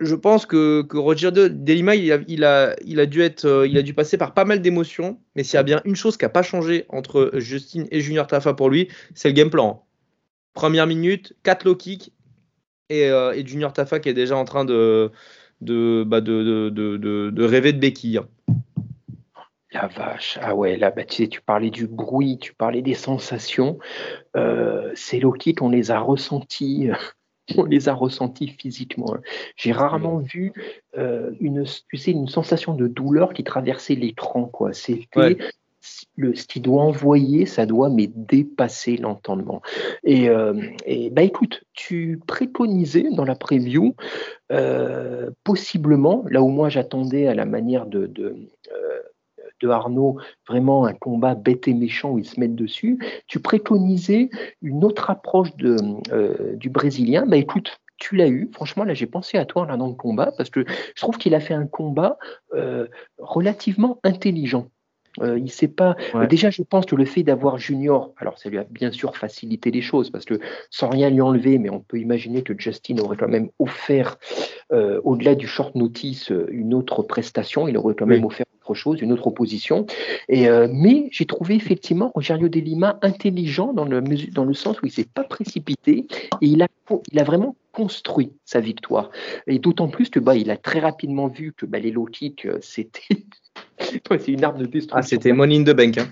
je 0.00 0.14
pense 0.14 0.46
que, 0.46 0.86
Roger 0.94 1.30
Delima, 1.32 1.96
il 1.96 2.12
a, 2.44 3.06
dû 3.06 3.22
euh, 3.44 3.92
passer 3.96 4.16
par 4.16 4.32
pas 4.32 4.44
mal 4.44 4.60
d'émotions. 4.62 5.18
Mais 5.34 5.42
s'il 5.42 5.54
y 5.54 5.58
a 5.58 5.64
bien 5.64 5.80
une 5.84 5.96
chose 5.96 6.16
qui 6.16 6.24
n'a 6.24 6.28
pas 6.28 6.42
changé 6.42 6.86
entre 6.88 7.32
Justin 7.34 7.84
et 7.90 8.00
Junior 8.00 8.26
Tafa 8.26 8.54
pour 8.54 8.70
lui, 8.70 8.88
c'est 9.14 9.28
le 9.28 9.34
game 9.34 9.50
plan. 9.50 9.84
Première 10.54 10.86
minute, 10.86 11.34
4 11.42 11.64
low 11.64 11.74
kicks 11.74 12.12
et, 12.88 13.08
euh, 13.10 13.32
et, 13.32 13.46
Junior 13.46 13.72
Tafa 13.72 13.98
qui 13.98 14.08
est 14.08 14.14
déjà 14.14 14.36
en 14.36 14.44
train 14.44 14.64
de, 14.64 15.10
bah 15.60 16.20
rêver 16.20 17.72
de 17.72 17.78
béquille. 17.78 18.20
La 19.72 19.86
vache, 19.86 20.38
ah 20.40 20.54
ouais, 20.54 20.78
là, 20.78 20.90
bah, 20.90 21.04
tu, 21.04 21.28
parlais 21.44 21.70
du 21.70 21.86
bruit, 21.86 22.38
tu 22.38 22.54
parlais 22.54 22.80
des 22.80 22.94
sensations. 22.94 23.78
Euh, 24.34 24.90
ces 24.94 25.20
low 25.20 25.32
kicks, 25.32 25.60
on 25.60 25.68
les 25.68 25.90
a 25.90 26.00
ressentis 26.00 26.88
on 27.56 27.64
les 27.64 27.88
a 27.88 27.94
ressentis 27.94 28.48
physiquement. 28.48 29.14
Hein. 29.14 29.20
J'ai 29.56 29.72
rarement 29.72 30.18
vu 30.18 30.52
euh, 30.96 31.30
une, 31.40 31.64
tu 31.88 31.96
sais, 31.96 32.10
une 32.10 32.28
sensation 32.28 32.74
de 32.74 32.86
douleur 32.86 33.32
qui 33.32 33.44
traversait 33.44 33.94
l'écran. 33.94 34.44
Quoi. 34.44 34.72
C'était 34.72 35.38
le, 36.16 36.34
ce 36.34 36.46
qui 36.46 36.60
doit 36.60 36.82
envoyer, 36.82 37.46
ça 37.46 37.66
doit 37.66 37.88
mais 37.88 38.08
dépasser 38.14 38.96
l'entendement. 38.96 39.62
Et, 40.04 40.28
euh, 40.28 40.54
et, 40.84 41.10
bah 41.10 41.22
écoute, 41.22 41.62
tu 41.72 42.20
préconisais 42.26 43.06
dans 43.12 43.24
la 43.24 43.36
preview, 43.36 43.94
euh, 44.52 45.30
possiblement, 45.44 46.24
là 46.28 46.42
où 46.42 46.48
moi 46.48 46.68
j'attendais 46.68 47.28
à 47.28 47.34
la 47.34 47.46
manière 47.46 47.86
de, 47.86 48.06
de 48.06 48.36
de 49.60 49.68
Arnaud, 49.68 50.18
vraiment 50.48 50.86
un 50.86 50.94
combat 50.94 51.34
bête 51.34 51.68
et 51.68 51.74
méchant 51.74 52.10
où 52.12 52.18
ils 52.18 52.24
se 52.24 52.38
mettent 52.38 52.54
dessus, 52.54 52.98
tu 53.26 53.40
préconisais 53.40 54.30
une 54.62 54.84
autre 54.84 55.10
approche 55.10 55.50
euh, 55.62 56.56
du 56.56 56.70
Brésilien. 56.70 57.26
Bah 57.26 57.36
écoute, 57.36 57.80
tu 57.98 58.16
l'as 58.16 58.28
eu. 58.28 58.48
Franchement, 58.52 58.84
là, 58.84 58.94
j'ai 58.94 59.06
pensé 59.06 59.38
à 59.38 59.44
toi 59.44 59.66
là, 59.66 59.76
dans 59.76 59.88
le 59.88 59.94
combat 59.94 60.32
parce 60.36 60.50
que 60.50 60.64
je 60.94 61.00
trouve 61.00 61.18
qu'il 61.18 61.34
a 61.34 61.40
fait 61.40 61.54
un 61.54 61.66
combat 61.66 62.18
euh, 62.54 62.86
relativement 63.18 63.98
intelligent. 64.04 64.68
Euh, 65.22 65.38
il 65.38 65.50
sait 65.50 65.68
pas. 65.68 65.96
Déjà, 66.28 66.50
je 66.50 66.62
pense 66.62 66.86
que 66.86 66.96
le 66.96 67.04
fait 67.04 67.22
d'avoir 67.22 67.58
Junior, 67.58 68.12
alors 68.18 68.38
ça 68.38 68.48
lui 68.48 68.58
a 68.58 68.64
bien 68.64 68.90
sûr 68.90 69.16
facilité 69.16 69.70
les 69.70 69.82
choses 69.82 70.10
parce 70.10 70.24
que 70.24 70.38
sans 70.70 70.88
rien 70.88 71.10
lui 71.10 71.20
enlever, 71.20 71.58
mais 71.58 71.70
on 71.70 71.80
peut 71.80 71.98
imaginer 71.98 72.42
que 72.42 72.54
Justin 72.58 72.98
aurait 72.98 73.16
quand 73.16 73.28
même 73.28 73.48
offert, 73.58 74.18
au-delà 74.70 75.34
du 75.34 75.46
short 75.46 75.74
notice, 75.74 76.32
une 76.50 76.74
autre 76.74 77.02
prestation. 77.02 77.68
Il 77.68 77.76
aurait 77.76 77.94
quand 77.94 78.06
même 78.06 78.24
offert 78.24 78.46
chose, 78.74 79.00
une 79.00 79.12
autre 79.12 79.26
opposition. 79.26 79.86
Et, 80.28 80.48
euh, 80.48 80.68
mais 80.70 81.08
j'ai 81.10 81.26
trouvé 81.26 81.54
effectivement 81.54 82.10
Rogerio 82.14 82.48
de 82.48 82.60
Lima 82.60 82.98
intelligent 83.02 83.72
dans 83.72 83.84
le, 83.84 84.00
dans 84.32 84.44
le 84.44 84.54
sens 84.54 84.80
où 84.82 84.86
il 84.86 84.90
ne 84.90 84.94
s'est 84.94 85.08
pas 85.12 85.24
précipité 85.24 86.06
et 86.40 86.46
il 86.46 86.62
a, 86.62 86.68
il 87.12 87.18
a 87.18 87.24
vraiment 87.24 87.56
construit 87.72 88.32
sa 88.44 88.60
victoire. 88.60 89.10
Et 89.46 89.58
d'autant 89.58 89.88
plus 89.88 90.10
que 90.10 90.18
bah, 90.18 90.36
il 90.36 90.50
a 90.50 90.56
très 90.56 90.80
rapidement 90.80 91.28
vu 91.28 91.52
que 91.52 91.66
bah, 91.66 91.78
les 91.78 91.90
low 91.90 92.06
kicks, 92.06 92.46
euh, 92.46 92.58
c'est 93.78 94.28
une 94.28 94.44
arme 94.44 94.58
de 94.58 94.66
destruction. 94.66 94.96
Ah, 94.98 95.02
c'était 95.02 95.32
money 95.32 95.56
in 95.56 95.64
the 95.64 95.74
bank. 95.74 95.98
Hein. 95.98 96.08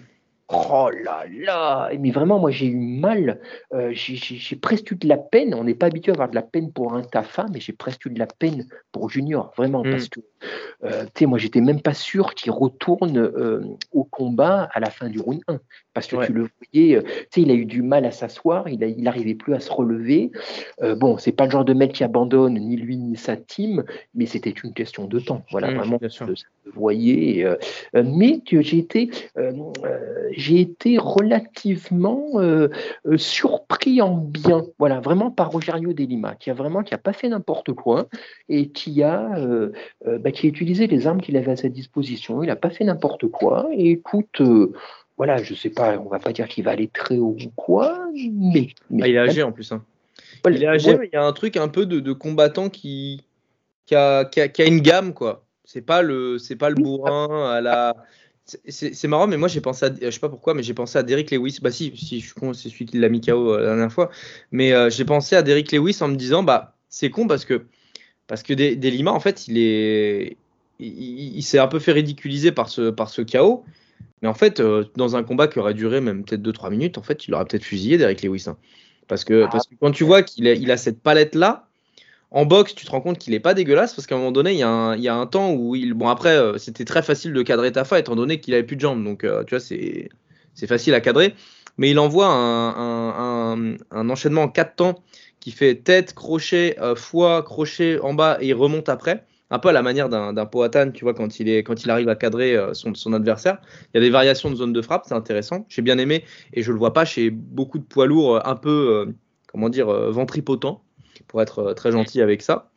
Oh 0.48 0.90
là 1.02 1.24
là 1.28 1.90
Mais 1.98 2.12
vraiment, 2.12 2.38
moi, 2.38 2.52
j'ai 2.52 2.66
eu 2.66 2.76
mal. 2.76 3.40
Euh, 3.74 3.90
j'ai 3.92 4.56
presque 4.56 4.92
eu 4.92 4.94
de 4.94 5.08
la 5.08 5.16
peine. 5.16 5.54
On 5.54 5.64
n'est 5.64 5.74
pas 5.74 5.86
habitué 5.86 6.12
à 6.12 6.14
avoir 6.14 6.28
de 6.28 6.36
la 6.36 6.42
peine 6.42 6.72
pour 6.72 6.94
un 6.94 7.02
Tafa, 7.02 7.46
mais 7.52 7.58
j'ai 7.58 7.72
presque 7.72 8.06
eu 8.06 8.10
de 8.10 8.18
la 8.18 8.28
peine 8.28 8.68
pour 8.92 9.10
Junior, 9.10 9.52
vraiment. 9.56 9.82
Hmm. 9.82 9.90
Parce 9.90 10.08
que, 10.08 10.20
euh, 10.84 11.04
tu 11.06 11.10
sais, 11.20 11.26
moi, 11.26 11.38
j'étais 11.38 11.60
même 11.60 11.80
pas 11.80 11.94
sûr 11.94 12.34
qu'il 12.34 12.52
retourne 12.52 13.18
euh, 13.18 13.60
au 13.90 14.04
combat 14.04 14.68
à 14.72 14.78
la 14.78 14.90
fin 14.90 15.08
du 15.08 15.18
round 15.18 15.40
1. 15.48 15.58
Parce 15.94 16.06
que 16.06 16.26
tu 16.26 16.32
le 16.32 16.42
voyais, 16.42 17.02
tu 17.02 17.10
sais, 17.30 17.40
il 17.40 17.50
a 17.50 17.54
eu 17.54 17.64
du 17.64 17.80
mal 17.80 18.04
à 18.04 18.10
s'asseoir, 18.10 18.68
il 18.68 18.78
n'arrivait 19.02 19.30
il 19.30 19.38
plus 19.38 19.54
à 19.54 19.60
se 19.60 19.72
relever. 19.72 20.30
bon, 20.82 21.16
c'est 21.16 21.32
pas 21.32 21.46
le 21.46 21.50
genre 21.50 21.64
de 21.64 21.72
mec 21.72 21.94
qui 21.94 22.04
abandonne, 22.04 22.54
ni 22.54 22.76
lui, 22.76 22.98
ni 22.98 23.16
sa 23.16 23.34
team, 23.34 23.82
mais 24.14 24.26
c'était 24.26 24.50
une 24.50 24.74
question 24.74 25.06
de 25.06 25.18
temps. 25.18 25.42
Voilà, 25.50 25.70
hmm, 25.70 25.76
vraiment, 25.76 25.98
ça 26.02 26.08
se 26.10 26.44
voyait. 26.74 27.46
mais 27.94 28.42
j'ai 28.44 28.78
été 28.78 29.10
j'ai 30.36 30.60
été 30.60 30.98
relativement 30.98 32.28
euh, 32.34 32.68
euh, 33.06 33.16
surpris 33.16 34.02
en 34.02 34.16
bien, 34.16 34.64
voilà, 34.78 35.00
vraiment 35.00 35.30
par 35.30 35.50
Rogerio 35.50 35.94
de 35.94 36.04
Lima, 36.04 36.34
qui 36.34 36.50
a 36.50 36.54
vraiment 36.54 36.82
qui 36.82 36.94
a 36.94 36.98
pas 36.98 37.14
fait 37.14 37.28
n'importe 37.28 37.72
quoi 37.72 38.08
et 38.48 38.68
qui 38.68 39.02
a, 39.02 39.36
euh, 39.38 39.72
bah, 40.04 40.30
qui 40.30 40.46
a 40.46 40.50
utilisé 40.50 40.86
les 40.86 41.06
armes 41.06 41.22
qu'il 41.22 41.36
avait 41.36 41.52
à 41.52 41.56
sa 41.56 41.70
disposition. 41.70 42.42
Il 42.42 42.48
n'a 42.48 42.56
pas 42.56 42.70
fait 42.70 42.84
n'importe 42.84 43.26
quoi. 43.28 43.68
Et 43.72 43.90
écoute, 43.92 44.42
voilà, 45.16 45.38
je 45.38 45.54
sais 45.54 45.70
pas, 45.70 45.98
on 45.98 46.08
va 46.08 46.18
pas 46.18 46.32
dire 46.32 46.46
qu'il 46.48 46.64
va 46.64 46.72
aller 46.72 46.88
très 46.88 47.16
haut 47.16 47.36
ou 47.40 47.50
quoi, 47.56 48.06
mais, 48.14 48.68
ah, 49.00 49.08
il 49.08 49.14
est 49.14 49.18
âgé 49.18 49.42
en 49.42 49.52
plus. 49.52 49.72
Hein. 49.72 49.82
il 50.46 50.62
est 50.62 50.66
âgé, 50.66 50.98
mais 50.98 51.08
il 51.10 51.16
y 51.16 51.18
a 51.18 51.24
un 51.24 51.32
truc 51.32 51.56
un 51.56 51.68
peu 51.68 51.86
de, 51.86 52.12
combattant 52.12 52.68
qui, 52.68 53.24
qui 53.86 53.94
a, 53.94 54.26
qui, 54.26 54.40
a, 54.42 54.48
qui, 54.48 54.60
a, 54.60 54.66
une 54.66 54.80
gamme, 54.80 55.14
quoi. 55.14 55.44
C'est 55.64 55.82
pas 55.82 56.02
le, 56.02 56.38
c'est 56.38 56.54
pas 56.54 56.68
le 56.68 56.76
bourrin 56.76 57.50
à 57.50 57.60
la 57.60 57.96
c'est 58.46 59.08
marrant, 59.08 59.26
mais 59.26 59.36
moi 59.36 59.48
j'ai 59.48 59.60
pensé 59.60 59.86
à, 59.86 59.90
je 60.00 60.10
sais 60.10 60.20
pas 60.20 60.28
pourquoi, 60.28 60.54
mais 60.54 60.62
j'ai 60.62 60.74
pensé 60.74 60.98
à 60.98 61.02
Derrick 61.02 61.30
Lewis. 61.30 61.58
Bah 61.60 61.72
si, 61.72 61.92
si 61.96 62.20
je 62.20 62.26
suis 62.26 62.34
con, 62.34 62.52
c'est 62.52 62.68
celui 62.68 62.86
qui 62.86 62.98
l'a 62.98 63.08
mis 63.08 63.20
KO 63.20 63.52
euh, 63.52 63.58
la 63.58 63.66
dernière 63.66 63.92
fois. 63.92 64.10
Mais 64.52 64.72
euh, 64.72 64.88
j'ai 64.88 65.04
pensé 65.04 65.34
à 65.34 65.42
Derrick 65.42 65.72
Lewis 65.72 65.98
en 66.00 66.08
me 66.08 66.16
disant, 66.16 66.42
bah 66.42 66.76
c'est 66.88 67.10
con 67.10 67.26
parce 67.26 67.44
que 67.44 67.66
parce 68.28 68.42
que 68.42 68.54
Delima 68.54 69.12
en 69.12 69.20
fait 69.20 69.48
il 69.48 69.58
est, 69.58 70.36
il, 70.78 71.42
s'est 71.42 71.58
un 71.58 71.66
peu 71.66 71.78
fait 71.78 71.92
ridiculiser 71.92 72.52
par 72.52 72.68
ce 72.68 72.90
par 72.90 73.10
ce 73.10 73.22
KO. 73.22 73.64
Mais 74.22 74.28
en 74.28 74.34
fait, 74.34 74.60
euh, 74.60 74.84
dans 74.96 75.16
un 75.16 75.22
combat 75.22 75.46
qui 75.46 75.58
aurait 75.58 75.74
duré 75.74 76.00
même 76.00 76.24
peut-être 76.24 76.42
2-3 76.42 76.70
minutes, 76.70 76.98
en 76.98 77.02
fait, 77.02 77.28
il 77.28 77.34
aurait 77.34 77.44
peut-être 77.44 77.64
fusillé 77.64 77.98
Derrick 77.98 78.22
Lewis. 78.22 78.44
Hein. 78.46 78.56
Parce 79.08 79.24
que, 79.24 79.44
ah. 79.44 79.48
parce 79.52 79.66
que 79.66 79.74
quand 79.78 79.90
tu 79.90 80.04
vois 80.04 80.22
qu'il 80.22 80.48
a, 80.48 80.54
il 80.54 80.70
a 80.70 80.76
cette 80.76 81.00
palette 81.00 81.34
là, 81.34 81.65
en 82.30 82.44
boxe, 82.44 82.74
tu 82.74 82.84
te 82.84 82.90
rends 82.90 83.00
compte 83.00 83.18
qu'il 83.18 83.34
est 83.34 83.40
pas 83.40 83.54
dégueulasse 83.54 83.94
parce 83.94 84.06
qu'à 84.06 84.16
un 84.16 84.18
moment 84.18 84.32
donné, 84.32 84.52
il 84.52 84.58
y, 84.58 84.62
a 84.62 85.14
un, 85.14 85.26
temps 85.26 85.52
où 85.52 85.76
il. 85.76 85.94
Bon, 85.94 86.08
après, 86.08 86.36
euh, 86.36 86.58
c'était 86.58 86.84
très 86.84 87.02
facile 87.02 87.32
de 87.32 87.42
cadrer 87.42 87.70
Tafa 87.72 87.98
étant 87.98 88.16
donné 88.16 88.40
qu'il 88.40 88.54
avait 88.54 88.64
plus 88.64 88.76
de 88.76 88.80
jambes. 88.80 89.04
Donc, 89.04 89.22
euh, 89.24 89.44
tu 89.44 89.54
vois, 89.54 89.60
c'est 89.60 90.66
facile 90.66 90.94
à 90.94 91.00
cadrer. 91.00 91.34
Mais 91.78 91.90
il 91.90 91.98
envoie 91.98 92.28
un, 92.28 93.76
enchaînement 93.92 94.42
en 94.44 94.48
quatre 94.48 94.76
temps 94.76 95.02
qui 95.40 95.50
fait 95.52 95.76
tête, 95.76 96.14
crochet, 96.14 96.76
euh, 96.80 96.96
foie, 96.96 97.42
crochet 97.42 98.00
en 98.00 98.14
bas 98.14 98.38
et 98.40 98.48
il 98.48 98.54
remonte 98.54 98.88
après. 98.88 99.24
Un 99.50 99.60
peu 99.60 99.68
à 99.68 99.72
la 99.72 99.82
manière 99.82 100.08
d'un 100.08 100.46
Poatan, 100.46 100.90
tu 100.90 101.04
vois, 101.04 101.14
quand 101.14 101.38
il, 101.38 101.46
il 101.48 101.90
arrive 101.90 102.08
à 102.08 102.16
cadrer 102.16 102.58
son, 102.72 102.94
son, 102.94 103.12
adversaire. 103.12 103.58
Il 103.94 103.98
y 103.98 103.98
a 103.98 104.00
des 104.00 104.10
variations 104.10 104.50
de 104.50 104.56
zone 104.56 104.72
de 104.72 104.82
frappe, 104.82 105.04
c'est 105.06 105.14
intéressant. 105.14 105.66
J'ai 105.68 105.82
bien 105.82 105.98
aimé 105.98 106.24
et 106.52 106.62
je 106.62 106.72
le 106.72 106.78
vois 106.78 106.92
pas 106.92 107.04
chez 107.04 107.30
beaucoup 107.30 107.78
de 107.78 107.84
poids 107.84 108.06
lourds 108.06 108.44
un 108.44 108.56
peu, 108.56 109.14
comment 109.46 109.68
dire, 109.68 109.86
ventripotents 109.86 110.82
pour 111.28 111.42
être 111.42 111.58
euh, 111.60 111.74
très 111.74 111.92
gentil 111.92 112.20
avec 112.20 112.42
ça. 112.42 112.70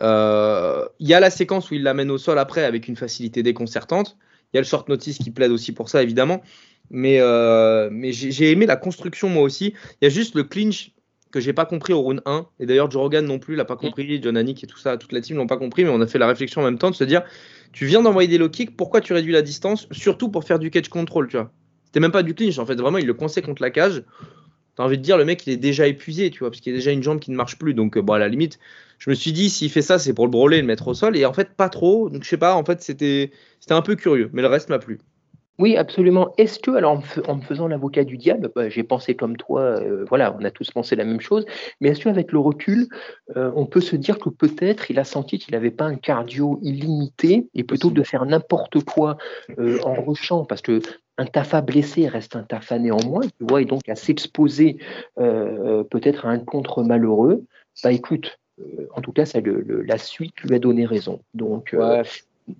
Euh, 0.00 0.86
il 0.98 1.08
y 1.08 1.14
a 1.14 1.20
la 1.20 1.30
séquence 1.30 1.70
où 1.70 1.74
il 1.74 1.82
l'amène 1.82 2.10
au 2.10 2.18
sol 2.18 2.38
après 2.38 2.64
avec 2.64 2.88
une 2.88 2.96
facilité 2.96 3.42
déconcertante. 3.42 4.16
Il 4.52 4.56
y 4.56 4.58
a 4.58 4.60
le 4.60 4.66
short 4.66 4.88
notice 4.88 5.18
qui 5.18 5.30
plaide 5.30 5.50
aussi 5.50 5.72
pour 5.72 5.88
ça, 5.88 6.02
évidemment. 6.02 6.42
Mais, 6.90 7.20
euh, 7.20 7.88
mais 7.90 8.12
j'ai 8.12 8.50
aimé 8.50 8.66
la 8.66 8.76
construction 8.76 9.28
moi 9.28 9.42
aussi. 9.42 9.74
Il 10.00 10.04
y 10.04 10.06
a 10.06 10.10
juste 10.10 10.34
le 10.34 10.44
clinch 10.44 10.92
que 11.30 11.40
j'ai 11.40 11.54
pas 11.54 11.64
compris 11.64 11.94
au 11.94 12.00
round 12.00 12.20
1. 12.26 12.46
Et 12.60 12.66
d'ailleurs, 12.66 12.90
Joe 12.90 13.00
Rogan 13.00 13.24
non 13.24 13.38
plus 13.38 13.56
l'a 13.56 13.64
pas 13.64 13.76
compris. 13.76 14.20
John 14.22 14.36
Anik 14.36 14.62
et 14.62 14.66
tout 14.66 14.78
ça, 14.78 14.98
toute 14.98 15.12
la 15.12 15.22
team 15.22 15.38
l'ont 15.38 15.46
pas 15.46 15.56
compris. 15.56 15.84
Mais 15.84 15.90
on 15.90 16.00
a 16.02 16.06
fait 16.06 16.18
la 16.18 16.26
réflexion 16.26 16.60
en 16.60 16.64
même 16.64 16.78
temps 16.78 16.90
de 16.90 16.94
se 16.94 17.04
dire 17.04 17.22
tu 17.72 17.86
viens 17.86 18.02
d'envoyer 18.02 18.28
des 18.28 18.36
low 18.36 18.50
kicks, 18.50 18.76
pourquoi 18.76 19.00
tu 19.00 19.14
réduis 19.14 19.32
la 19.32 19.40
distance 19.40 19.88
Surtout 19.90 20.28
pour 20.28 20.44
faire 20.44 20.58
du 20.58 20.70
catch 20.70 20.88
control, 20.88 21.28
tu 21.28 21.38
vois? 21.38 21.50
C'était 21.86 22.00
même 22.00 22.12
pas 22.12 22.22
du 22.22 22.34
clinch 22.34 22.58
en 22.58 22.66
fait. 22.66 22.74
Vraiment, 22.74 22.98
il 22.98 23.06
le 23.06 23.14
coinçait 23.14 23.42
contre 23.42 23.62
la 23.62 23.70
cage 23.70 24.02
t'as 24.76 24.84
envie 24.84 24.98
de 24.98 25.02
dire 25.02 25.16
le 25.16 25.24
mec 25.24 25.46
il 25.46 25.52
est 25.52 25.56
déjà 25.56 25.86
épuisé, 25.86 26.30
tu 26.30 26.40
vois, 26.40 26.50
parce 26.50 26.60
qu'il 26.60 26.72
y 26.72 26.74
a 26.74 26.78
déjà 26.78 26.92
une 26.92 27.02
jambe 27.02 27.20
qui 27.20 27.30
ne 27.30 27.36
marche 27.36 27.58
plus. 27.58 27.74
Donc, 27.74 27.98
bon, 27.98 28.12
à 28.12 28.18
la 28.18 28.28
limite, 28.28 28.58
je 28.98 29.10
me 29.10 29.14
suis 29.14 29.32
dit, 29.32 29.50
s'il 29.50 29.70
fait 29.70 29.82
ça, 29.82 29.98
c'est 29.98 30.14
pour 30.14 30.26
le 30.26 30.30
brûler, 30.30 30.60
le 30.60 30.66
mettre 30.66 30.88
au 30.88 30.94
sol. 30.94 31.16
Et 31.16 31.26
en 31.26 31.32
fait, 31.32 31.50
pas 31.54 31.68
trop. 31.68 32.08
Donc, 32.08 32.24
je 32.24 32.28
sais 32.28 32.36
pas, 32.36 32.54
en 32.54 32.64
fait, 32.64 32.82
c'était 32.82 33.30
un 33.70 33.82
peu 33.82 33.96
curieux, 33.96 34.30
mais 34.32 34.42
le 34.42 34.48
reste 34.48 34.68
m'a 34.68 34.78
plu. 34.78 34.98
Oui, 35.58 35.76
absolument. 35.76 36.32
Est-ce 36.38 36.58
que, 36.58 36.70
alors 36.70 37.02
en 37.28 37.36
me, 37.36 37.42
faisant 37.42 37.68
l'avocat 37.68 38.04
du 38.04 38.16
diable, 38.16 38.50
bah, 38.54 38.68
j'ai 38.68 38.82
pensé 38.82 39.14
comme 39.14 39.36
toi, 39.36 39.60
euh, 39.60 40.04
voilà, 40.08 40.34
on 40.38 40.44
a 40.44 40.50
tous 40.50 40.70
pensé 40.70 40.96
la 40.96 41.04
même 41.04 41.20
chose, 41.20 41.44
mais 41.80 41.90
est-ce 41.90 42.00
qu'avec 42.02 42.32
le 42.32 42.38
recul, 42.38 42.88
euh, 43.36 43.52
on 43.54 43.66
peut 43.66 43.82
se 43.82 43.94
dire 43.94 44.18
que 44.18 44.30
peut-être 44.30 44.90
il 44.90 44.98
a 44.98 45.04
senti 45.04 45.38
qu'il 45.38 45.52
n'avait 45.52 45.70
pas 45.70 45.84
un 45.84 45.96
cardio 45.96 46.58
illimité 46.62 47.48
et 47.54 47.64
plutôt 47.64 47.90
de 47.90 48.02
faire 48.02 48.24
n'importe 48.24 48.82
quoi 48.82 49.18
euh, 49.58 49.78
en 49.84 50.02
rushant, 50.02 50.46
parce 50.46 50.62
que 50.62 50.80
un 51.22 51.26
Tafa 51.26 51.60
blessé 51.60 52.08
reste 52.08 52.36
un 52.36 52.42
Tafa 52.42 52.78
néanmoins, 52.78 53.22
tu 53.22 53.44
vois, 53.48 53.62
et 53.62 53.64
donc 53.64 53.88
à 53.88 53.94
s'exposer 53.94 54.78
peut-être 55.16 56.26
à 56.26 56.30
un 56.30 56.38
contre 56.38 56.82
malheureux, 56.82 57.44
bah 57.84 57.92
écoute, 57.92 58.38
en 58.94 59.00
tout 59.00 59.12
cas, 59.12 59.24
ça, 59.24 59.38
la 59.42 59.98
suite 59.98 60.40
lui 60.42 60.54
a 60.54 60.58
donné 60.58 60.84
raison. 60.84 61.20
Donc, 61.34 61.74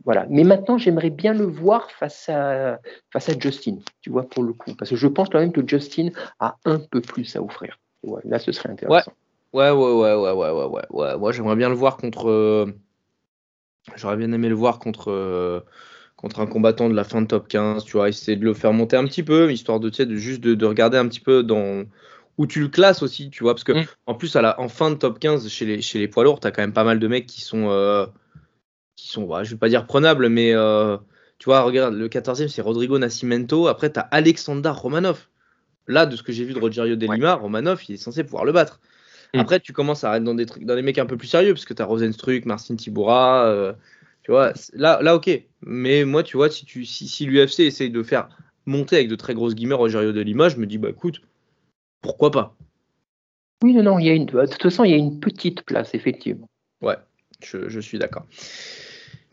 voilà. 0.05 0.27
Mais 0.31 0.45
maintenant, 0.45 0.79
j'aimerais 0.79 1.11
bien 1.11 1.35
le 1.35 1.45
voir 1.45 1.91
face 1.91 2.29
à, 2.29 2.79
face 3.13 3.29
à 3.29 3.39
Justin, 3.39 3.79
tu 4.01 4.11
vois, 4.11 4.23
pour 4.23 4.43
le 4.43 4.53
coup. 4.53 4.75
Parce 4.75 4.91
que 4.91 4.97
je 4.97 5.09
pense 5.09 5.29
quand 5.29 5.41
même 5.41 5.53
que 5.53 5.67
Justin 5.67 6.11
a 6.41 6.57
un 6.65 6.79
peu 6.79 7.01
plus 7.01 7.35
à 7.37 7.43
offrir. 7.43 7.79
là, 8.25 8.39
ce 8.39 8.53
serait 8.53 8.71
intéressant. 8.71 9.13
Ouais, 9.53 9.71
ouais, 9.71 9.93
ouais, 9.93 10.15
ouais, 10.15 10.33
ouais, 10.33 10.51
ouais, 10.51 10.65
ouais. 10.65 10.83
ouais. 10.91 11.19
Moi, 11.19 11.33
j'aimerais 11.33 11.57
bien 11.57 11.69
le 11.69 11.75
voir 11.75 11.97
contre. 11.97 12.29
Euh, 12.29 12.67
j'aurais 13.97 14.17
bien 14.17 14.33
aimé 14.33 14.49
le 14.49 14.55
voir 14.55 14.79
contre. 14.79 15.65
Contre 16.23 16.41
un 16.41 16.47
combattant 16.47 16.89
de 16.89 16.95
la 16.95 17.05
fin 17.05 17.21
de 17.21 17.27
top 17.27 17.49
15, 17.49 17.85
tu 17.85 17.97
vois, 17.97 18.09
essayer 18.09 18.37
de 18.37 18.45
le 18.45 18.55
faire 18.55 18.73
monter 18.73 18.97
un 18.97 19.05
petit 19.05 19.25
peu, 19.25 19.53
histoire 19.53 19.81
de, 19.81 19.91
de 19.91 20.17
juste 20.17 20.41
de, 20.41 20.67
regarder 20.67 20.97
un 20.97 21.09
petit 21.09 21.21
peu 21.21 21.43
dans 21.43 21.85
où 22.39 22.47
tu 22.47 22.61
le 22.61 22.69
classes 22.69 23.03
aussi, 23.03 23.29
tu 23.29 23.43
vois, 23.43 23.55
parce 23.55 23.65
que 23.65 23.73
mm. 23.73 23.85
en 24.07 24.15
plus 24.15 24.35
à 24.37 24.43
la, 24.43 24.59
en 24.61 24.69
fin 24.69 24.91
de 24.91 24.95
top 24.95 25.19
15 25.19 25.49
chez 25.49 25.67
les, 25.67 25.83
chez 25.83 25.99
les 25.99 26.09
poids 26.09 26.25
lourds, 26.25 26.41
tu 26.41 26.47
as 26.47 26.51
quand 26.51 26.63
même 26.63 26.73
pas 26.73 26.85
mal 26.85 26.99
de 26.99 27.09
mecs 27.09 27.27
qui 27.27 27.41
sont 27.41 27.69
euh, 27.69 28.07
qui 28.97 29.09
sont, 29.09 29.29
je 29.43 29.51
vais 29.51 29.59
pas 29.59 29.69
dire 29.69 29.87
prenables, 29.87 30.29
mais 30.29 30.55
euh, 30.55 30.97
tu 31.39 31.47
vois, 31.47 31.63
regarde, 31.63 31.95
le 31.95 32.09
14e, 32.09 32.49
c'est 32.49 32.63
Rodrigo 32.63 32.99
Nascimento. 32.99 33.67
Après, 33.67 33.93
tu 33.93 33.99
as 33.99 34.03
Alexander 34.13 34.71
Romanov. 34.71 35.27
Là, 35.89 36.07
de 36.07 36.15
ce 36.15 36.23
que 36.23 36.31
j'ai 36.31 36.45
vu 36.45 36.55
de 36.55 36.61
Rogerio 36.61 36.95
de 36.95 37.13
Lima, 37.13 37.35
Romanov, 37.35 37.83
il 37.89 37.97
est 37.97 37.99
censé 37.99 38.23
pouvoir 38.23 38.45
le 38.45 38.53
battre. 38.53 38.81
Mm. 39.35 39.41
Après, 39.41 39.59
tu 39.59 39.73
commences 39.73 40.05
à 40.05 40.11
arrêter 40.11 40.25
dans 40.25 40.35
des 40.37 40.47
trucs, 40.47 40.65
dans 40.65 40.77
des 40.77 40.83
mecs 40.83 40.99
un 40.99 41.07
peu 41.07 41.17
plus 41.17 41.27
sérieux, 41.27 41.53
parce 41.53 41.65
que 41.65 41.75
tu 41.75 41.83
as 41.83 41.85
Rosenstruck, 41.85 42.45
Marcin 42.45 42.77
Tibura. 42.77 43.47
Euh, 43.47 43.73
tu 44.23 44.31
vois, 44.31 44.53
là, 44.73 45.01
là, 45.03 45.17
ok. 45.17 45.31
Mais 45.63 46.05
moi, 46.05 46.23
tu 46.23 46.37
vois, 46.37 46.51
si, 46.51 46.65
tu, 46.65 46.85
si, 46.85 47.09
si 47.09 47.27
l'UFC 47.27 47.61
essaye 47.61 47.91
de 47.91 48.03
faire 48.03 48.29
monter 48.67 48.97
avec 48.97 49.09
de 49.09 49.17
très 49.17 49.35
grosses 49.35 49.55
guillemets 49.55 49.75
Rogerio 49.75 50.13
de 50.13 50.21
Lima, 50.21 50.49
je 50.49 50.57
me 50.57 50.67
dis, 50.67 50.79
bah 50.79 50.91
écoute, 50.91 51.23
pourquoi 52.01 52.31
pas? 52.31 52.57
Oui, 53.63 53.75
non, 53.75 53.83
non, 53.83 53.99
il 53.99 54.07
y 54.07 54.11
a 54.11 54.15
une, 54.15 54.27
de 54.27 54.47
toute 54.47 54.63
façon, 54.63 54.85
il 54.85 54.91
y 54.91 54.95
a 54.95 54.97
une 54.97 55.21
petite 55.21 55.63
place, 55.63 55.95
effectivement. 55.95 56.49
Ouais, 56.81 56.97
je, 57.45 57.69
je 57.69 57.81
suis 57.81 57.99
d'accord. 57.99 58.27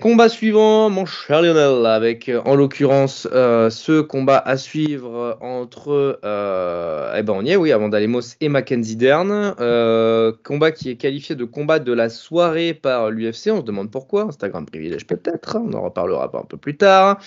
Combat 0.02 0.30
suivant, 0.30 0.90
mon 0.90 1.06
cher 1.06 1.42
Lionel, 1.42 1.86
avec 1.86 2.32
en 2.46 2.56
l'occurrence 2.56 3.28
euh, 3.34 3.70
ce 3.70 4.00
combat 4.00 4.38
à 4.38 4.56
suivre 4.56 5.38
entre, 5.42 6.22
euh, 6.24 7.14
eh 7.18 7.22
ben 7.22 7.34
on 7.34 7.44
y 7.44 7.50
est, 7.50 7.58
oui, 7.58 7.74
Amanda 7.74 8.00
Lemos 8.00 8.38
et 8.40 8.48
Mackenzie 8.48 8.96
Dern. 8.96 9.56
Euh, 9.60 10.32
combat 10.46 10.72
qui 10.72 10.90
est 10.90 10.96
qualifié 10.96 11.36
de 11.36 11.44
combat 11.44 11.80
de 11.80 11.92
la 11.92 12.08
soirée 12.08 12.74
par 12.74 13.12
l'UFC. 13.12 13.52
On 13.52 13.60
se 13.60 13.66
demande 13.66 13.92
pourquoi. 13.92 14.24
Instagram 14.24 14.66
privilège 14.66 15.06
peut-être. 15.06 15.58
On 15.62 15.74
en 15.74 15.82
reparlera 15.82 16.32
un 16.34 16.46
peu 16.46 16.56
plus 16.56 16.78
tard. 16.78 17.20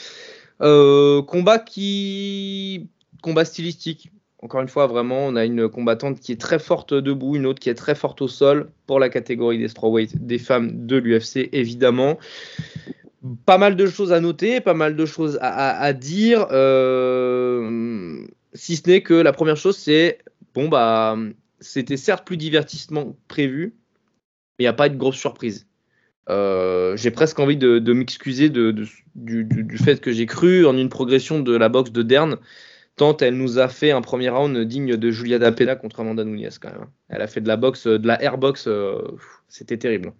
combat 0.58 1.58
qui, 1.58 2.88
combat 3.20 3.44
stylistique 3.44 4.10
encore 4.42 4.60
une 4.60 4.68
fois, 4.68 4.88
vraiment, 4.88 5.24
on 5.26 5.36
a 5.36 5.44
une 5.44 5.68
combattante 5.68 6.18
qui 6.18 6.32
est 6.32 6.40
très 6.40 6.58
forte 6.58 6.92
debout, 6.92 7.36
une 7.36 7.46
autre 7.46 7.60
qui 7.60 7.70
est 7.70 7.74
très 7.74 7.94
forte 7.94 8.20
au 8.22 8.28
sol 8.28 8.70
pour 8.86 8.98
la 8.98 9.08
catégorie 9.08 9.58
des 9.58 9.68
strawweight 9.68 10.26
des 10.26 10.38
femmes 10.38 10.84
de 10.84 10.96
l'UFC, 10.96 11.48
évidemment. 11.52 12.18
Pas 13.46 13.56
mal 13.56 13.76
de 13.76 13.86
choses 13.86 14.12
à 14.12 14.18
noter, 14.18 14.60
pas 14.60 14.74
mal 14.74 14.96
de 14.96 15.06
choses 15.06 15.38
à, 15.40 15.92
dire. 15.92 16.48
Euh, 16.50 18.26
si 18.52 18.74
ce 18.74 18.90
n'est 18.90 19.02
que 19.02 19.14
la 19.14 19.32
première 19.32 19.56
chose, 19.56 19.76
c'est 19.76 20.18
bon, 20.54 20.68
bah, 20.68 21.16
c'était 21.60 21.96
certes 21.96 22.26
plus 22.26 22.36
divertissement 22.36 23.16
prévu, 23.28 23.74
mais 24.58 24.64
il 24.64 24.64
n'y 24.64 24.68
a 24.68 24.72
pas 24.72 24.88
de 24.88 24.96
grosse 24.96 25.16
surprise. 25.16 25.68
Euh, 26.30 26.96
j'ai 26.96 27.12
presque 27.12 27.38
envie 27.38 27.56
de, 27.56 27.92
m'excuser 27.92 28.48
du, 28.48 28.74
du, 29.14 29.78
fait 29.78 30.00
que 30.00 30.10
j'ai 30.10 30.26
cru 30.26 30.66
en 30.66 30.76
une 30.76 30.88
progression 30.88 31.38
de 31.38 31.56
la 31.56 31.68
boxe 31.68 31.92
de 31.92 32.02
Dern 32.02 32.38
tant 32.96 33.16
elle 33.18 33.36
nous 33.36 33.58
a 33.58 33.68
fait 33.68 33.90
un 33.90 34.02
premier 34.02 34.28
round 34.28 34.56
digne 34.58 34.96
de 34.96 35.10
Julia 35.10 35.38
Dapena 35.38 35.76
contre 35.76 36.00
Amanda 36.00 36.24
Nunes 36.24 36.50
quand 36.60 36.70
même. 36.70 36.88
Elle 37.08 37.22
a 37.22 37.26
fait 37.26 37.40
de 37.40 37.48
la 37.48 37.56
boxe, 37.56 37.86
de 37.86 38.06
la 38.06 38.22
airbox, 38.22 38.66
euh, 38.66 39.16
c'était 39.48 39.78
terrible. 39.78 40.12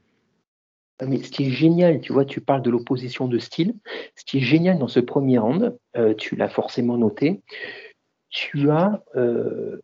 Ah, 0.98 1.06
mais 1.06 1.22
ce 1.22 1.30
qui 1.30 1.46
est 1.46 1.50
génial, 1.50 2.00
tu 2.00 2.12
vois, 2.12 2.24
tu 2.24 2.40
parles 2.40 2.62
de 2.62 2.70
l'opposition 2.70 3.26
de 3.26 3.38
style. 3.38 3.74
Ce 4.16 4.24
qui 4.24 4.38
est 4.38 4.42
génial 4.42 4.78
dans 4.78 4.88
ce 4.88 5.00
premier 5.00 5.38
round, 5.38 5.76
euh, 5.96 6.14
tu 6.14 6.36
l'as 6.36 6.48
forcément 6.48 6.96
noté, 6.96 7.42
tu 8.30 8.70
as 8.70 9.02
euh, 9.16 9.80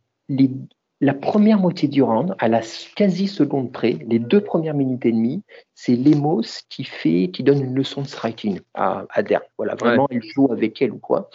la 1.00 1.14
première 1.14 1.58
moitié 1.58 1.88
du 1.88 2.02
round, 2.02 2.34
à 2.38 2.48
la 2.48 2.60
quasi 2.96 3.28
seconde 3.28 3.72
près, 3.72 3.98
les 4.06 4.18
deux 4.18 4.40
premières 4.40 4.74
minutes 4.74 5.06
et 5.06 5.12
demie, 5.12 5.42
c'est 5.74 5.94
Lemos 5.94 6.42
qui 6.68 6.84
fait, 6.84 7.30
qui 7.32 7.42
donne 7.42 7.62
une 7.62 7.74
leçon 7.74 8.02
de 8.02 8.06
striking 8.06 8.60
à, 8.74 9.06
à 9.10 9.22
Voilà, 9.56 9.74
vraiment, 9.74 10.06
il 10.10 10.22
joue 10.22 10.52
avec 10.52 10.80
elle 10.82 10.92
ou 10.92 10.98
quoi 10.98 11.30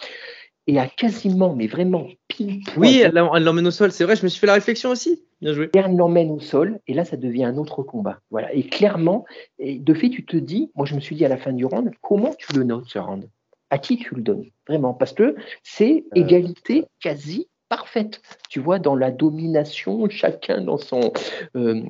et 0.66 0.78
à 0.78 0.86
quasiment, 0.86 1.54
mais 1.54 1.66
vraiment 1.66 2.06
pile 2.28 2.62
Oui, 2.76 3.02
elle 3.04 3.12
l'emmène 3.14 3.66
au 3.66 3.70
sol, 3.70 3.92
c'est 3.92 4.04
vrai, 4.04 4.16
je 4.16 4.22
me 4.22 4.28
suis 4.28 4.40
fait 4.40 4.46
la 4.46 4.54
réflexion 4.54 4.90
aussi. 4.90 5.22
Bien 5.40 5.52
joué. 5.52 5.70
Elle 5.74 5.96
l'emmène 5.96 6.30
au 6.30 6.40
sol, 6.40 6.80
et 6.86 6.94
là, 6.94 7.04
ça 7.04 7.16
devient 7.16 7.44
un 7.44 7.56
autre 7.58 7.82
combat. 7.82 8.20
Voilà. 8.30 8.52
Et 8.54 8.62
clairement, 8.62 9.24
et 9.58 9.78
de 9.78 9.94
fait, 9.94 10.08
tu 10.08 10.24
te 10.24 10.36
dis, 10.36 10.70
moi, 10.74 10.86
je 10.86 10.94
me 10.94 11.00
suis 11.00 11.16
dit 11.16 11.24
à 11.24 11.28
la 11.28 11.36
fin 11.36 11.52
du 11.52 11.66
round, 11.66 11.90
comment 12.00 12.34
tu 12.38 12.52
le 12.54 12.64
notes, 12.64 12.86
ce 12.86 12.98
round? 12.98 13.28
À 13.70 13.78
qui 13.78 13.98
tu 13.98 14.14
le 14.14 14.22
donnes? 14.22 14.46
Vraiment, 14.66 14.94
parce 14.94 15.12
que 15.12 15.36
c'est 15.62 16.04
euh. 16.16 16.20
égalité 16.20 16.84
quasi 17.00 17.48
parfaite. 17.74 18.20
Tu 18.48 18.60
vois, 18.60 18.78
dans 18.78 18.94
la 18.94 19.10
domination, 19.10 20.08
chacun 20.08 20.60
dans 20.60 20.78
son, 20.78 21.12
euh, 21.56 21.82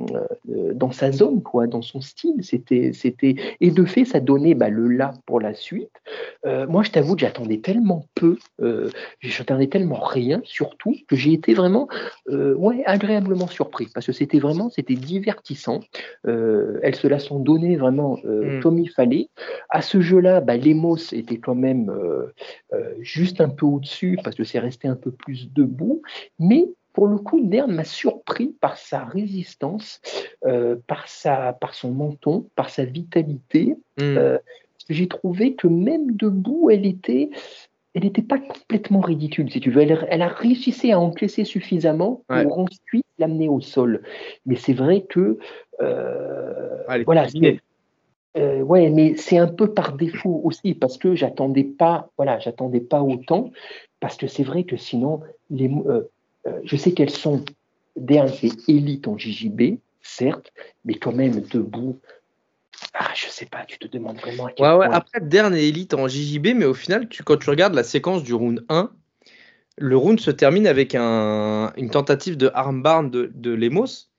euh, 0.49 0.73
dans 0.73 0.92
sa 0.92 1.12
zone, 1.12 1.42
quoi, 1.42 1.66
dans 1.66 1.83
son 1.83 2.01
style. 2.01 2.42
C'était, 2.42 2.94
c'était, 2.94 3.35
et 3.61 3.70
de 3.70 3.85
fait, 3.85 4.07
ça 4.07 4.20
donnait 4.20 4.55
bah, 4.55 4.70
le 4.70 4.88
là 4.88 5.12
pour 5.27 5.40
la 5.40 5.53
suite. 5.53 5.90
Euh, 6.47 6.66
moi, 6.66 6.83
je 6.83 6.90
t'avoue 6.90 7.16
que 7.16 7.20
j'attendais 7.20 7.59
tellement 7.59 8.07
peu, 8.14 8.38
j'attendais 9.20 9.66
tellement 9.66 10.01
rien, 10.01 10.40
surtout 10.44 10.94
que 11.07 11.16
j'ai 11.16 11.35
été 11.35 11.53
vraiment, 11.53 11.87
ouais, 12.31 12.83
agréablement 12.87 13.47
surpris 13.47 13.88
parce 13.92 14.07
que 14.07 14.12
c'était 14.12 14.38
vraiment, 14.38 14.70
c'était 14.70 14.94
divertissant. 14.94 15.81
elles 16.25 16.94
se 16.94 17.07
la 17.07 17.18
sont 17.18 17.40
données 17.40 17.77
vraiment 17.77 18.16
mm. 18.25 18.61
Tommy 18.61 18.87
Fallet. 18.87 19.29
À 19.68 19.83
ce 19.83 20.01
jeu-là, 20.01 20.40
bah, 20.40 20.57
Lemos 20.57 21.12
était 21.12 21.38
quand 21.38 21.55
même 21.55 21.92
juste 23.01 23.42
un 23.42 23.51
peu 23.51 23.66
au-dessus 23.66 24.18
parce 24.23 24.37
que 24.37 24.44
c'est 24.44 24.59
resté 24.59 24.88
un 24.88 24.97
peu 24.97 25.11
plus 25.11 25.53
mais 26.38 26.68
pour 26.94 27.08
le 27.08 27.18
coup, 27.18 27.40
Dern 27.42 27.72
m'a 27.72 27.84
surpris 27.84 28.54
par 28.60 28.78
sa 28.78 29.04
résistance, 29.04 30.00
euh, 30.46 30.76
par, 30.87 31.08
sa, 31.08 31.52
par 31.52 31.74
son 31.74 31.90
menton, 31.90 32.46
par 32.54 32.70
sa 32.70 32.84
vitalité. 32.84 33.76
Hmm. 33.98 34.16
Euh, 34.16 34.38
j'ai 34.88 35.08
trouvé 35.08 35.54
que 35.54 35.66
même 35.66 36.12
debout, 36.12 36.70
elle 36.70 36.87
était, 36.87 37.30
elle 37.94 38.04
n'était 38.04 38.22
pas 38.22 38.38
complètement 38.38 39.00
ridicule, 39.00 39.50
si 39.50 39.60
tu 39.60 39.72
veux. 39.72 39.82
Elle, 39.82 40.22
a 40.22 40.28
réussi 40.28 40.92
à 40.92 41.00
encaisser 41.00 41.44
suffisamment 41.44 42.22
pour 42.28 42.58
ensuite 42.60 43.06
l'amener 43.18 43.48
au 43.48 43.60
sol. 43.60 44.02
Mais 44.46 44.56
c'est 44.56 44.72
vrai 44.72 45.02
que 45.02 45.38
euh, 45.82 47.02
voilà, 47.04 47.26
ouais, 48.37 48.90
mais 48.90 49.16
c'est 49.16 49.38
un 49.38 49.48
peu 49.48 49.72
par 49.72 49.96
défaut 49.96 50.40
aussi 50.44 50.74
parce 50.74 50.98
que 50.98 51.16
j'attendais 51.16 51.64
pas, 51.64 52.10
voilà, 52.16 52.38
j'attendais 52.38 52.80
pas 52.80 53.02
autant 53.02 53.50
parce 54.04 54.18
que 54.18 54.26
c'est 54.26 54.42
vrai 54.42 54.64
que 54.64 54.76
sinon, 54.76 55.22
les, 55.48 55.66
euh, 55.66 56.02
euh, 56.46 56.60
je 56.62 56.76
sais 56.76 56.92
qu'elles 56.92 57.08
sont 57.08 57.42
Dern 57.96 58.30
et 58.42 58.52
élite 58.68 59.08
en 59.08 59.16
JJB, 59.16 59.78
certes, 60.02 60.52
mais 60.84 60.96
quand 60.96 61.12
même 61.12 61.40
debout. 61.40 61.98
Ah, 62.92 63.08
je 63.14 63.28
sais 63.28 63.46
pas, 63.46 63.64
tu 63.64 63.78
te 63.78 63.86
demandes 63.86 64.18
vraiment 64.18 64.48
à 64.48 64.52
quel 64.52 64.66
ouais, 64.66 64.74
ouais. 64.74 64.88
Après, 64.92 65.20
élite 65.58 65.94
en 65.94 66.06
JJB, 66.06 66.48
mais 66.54 66.66
au 66.66 66.74
final, 66.74 67.08
tu, 67.08 67.22
quand 67.22 67.38
tu 67.38 67.48
regardes 67.48 67.72
la 67.72 67.82
séquence 67.82 68.22
du 68.22 68.34
round 68.34 68.66
1, 68.68 68.90
le 69.78 69.96
round 69.96 70.20
se 70.20 70.30
termine 70.30 70.66
avec 70.66 70.94
un, 70.94 71.72
une 71.78 71.88
tentative 71.88 72.36
de 72.36 72.50
armbar 72.52 73.04
de, 73.04 73.32
de 73.34 73.54
Lemos, 73.54 74.10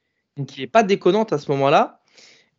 qui 0.48 0.62
n'est 0.62 0.68
pas 0.68 0.82
déconnante 0.82 1.32
à 1.32 1.38
ce 1.38 1.52
moment-là. 1.52 2.02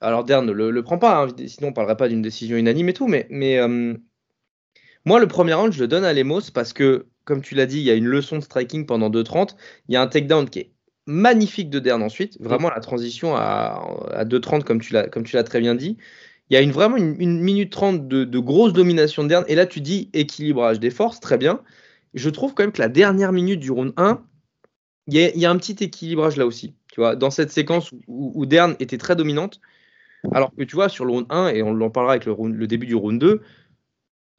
Alors, 0.01 0.23
Dern 0.23 0.47
ne 0.47 0.53
le, 0.53 0.83
prend 0.85 0.99
pas, 0.99 1.25
hein, 1.25 1.29
sinon 1.49 1.67
on 1.67 1.71
ne 1.71 1.75
parlerait 1.75 1.97
pas 1.97 2.09
d'une 2.09 2.23
décision 2.23 2.57
unanime 2.57 2.89
et 2.89 2.95
tout, 2.95 3.09
mais, 3.09 3.27
mais 3.31 3.59
euh, 3.59 3.97
moi, 5.05 5.19
le 5.19 5.27
premier 5.27 5.55
round, 5.55 5.73
je 5.73 5.81
le 5.81 5.89
donne 5.89 6.05
à 6.05 6.13
Lemos 6.13 6.53
parce 6.55 6.73
que 6.73 7.07
comme 7.27 7.43
tu 7.43 7.55
l'as 7.55 7.67
dit, 7.67 7.79
il 7.79 7.85
y 7.85 7.91
a 7.91 7.95
une 7.95 8.07
leçon 8.07 8.39
de 8.39 8.43
striking 8.43 8.87
pendant 8.87 9.11
2.30. 9.11 9.57
Il 9.89 9.95
y 9.95 9.97
a 9.97 10.01
un 10.01 10.07
takedown 10.07 10.49
qui 10.49 10.61
est 10.61 10.71
magnifique 11.07 11.69
de 11.69 11.79
Dern 11.79 12.03
ensuite. 12.03 12.41
Vraiment, 12.41 12.71
la 12.71 12.81
transition 12.81 13.37
à, 13.37 13.83
à 14.13 14.25
2.30, 14.25 14.63
comme 14.63 14.81
tu 14.81 15.35
l'as 15.35 15.45
très 15.45 15.61
bien 15.61 15.75
dit. 15.75 15.99
Il 16.49 16.55
y 16.55 16.57
a 16.57 16.73
vraiment 16.73 16.97
une, 16.97 17.41
minute 17.41 17.73
30 17.73 18.07
de, 18.07 18.39
grosse 18.39 18.73
domination 18.73 19.25
de 19.25 19.29
Dern. 19.29 19.45
Et 19.49 19.57
là, 19.57 19.67
tu 19.67 19.81
dis 19.81 20.09
équilibrage 20.13 20.79
des 20.79 20.91
forces, 20.91 21.21
très 21.21 21.37
bien. 21.37 21.61
Je 22.15 22.31
trouve 22.31 22.55
quand 22.55 22.63
même 22.63 22.73
que 22.73 22.81
la 22.81 22.89
dernière 22.89 23.33
minute 23.33 23.61
du 23.61 23.71
round 23.71 23.93
1, 23.97 24.23
il 25.09 25.15
y, 25.15 25.47
a 25.47 25.51
un 25.51 25.57
petit 25.57 25.85
équilibrage 25.85 26.37
là 26.37 26.47
aussi. 26.47 26.75
Tu 26.93 27.01
vois, 27.01 27.17
dans 27.17 27.31
cette 27.31 27.51
séquence 27.51 27.93
où, 28.07 28.33
où 28.35 28.47
Dern 28.47 28.77
était 28.81 28.99
très 28.99 29.17
dominante, 29.17 29.61
alors 30.33 30.53
que 30.55 30.63
tu 30.63 30.77
vois, 30.77 30.89
sur 30.89 31.05
le 31.05 31.13
round 31.13 31.27
1, 31.31 31.49
et 31.49 31.63
on 31.63 31.81
en 31.81 31.91
parlera 31.91 32.15
avec 32.15 32.27
le, 32.27 32.67
début 32.67 32.87
du 32.87 32.95
round 32.95 33.21
2, 33.21 33.43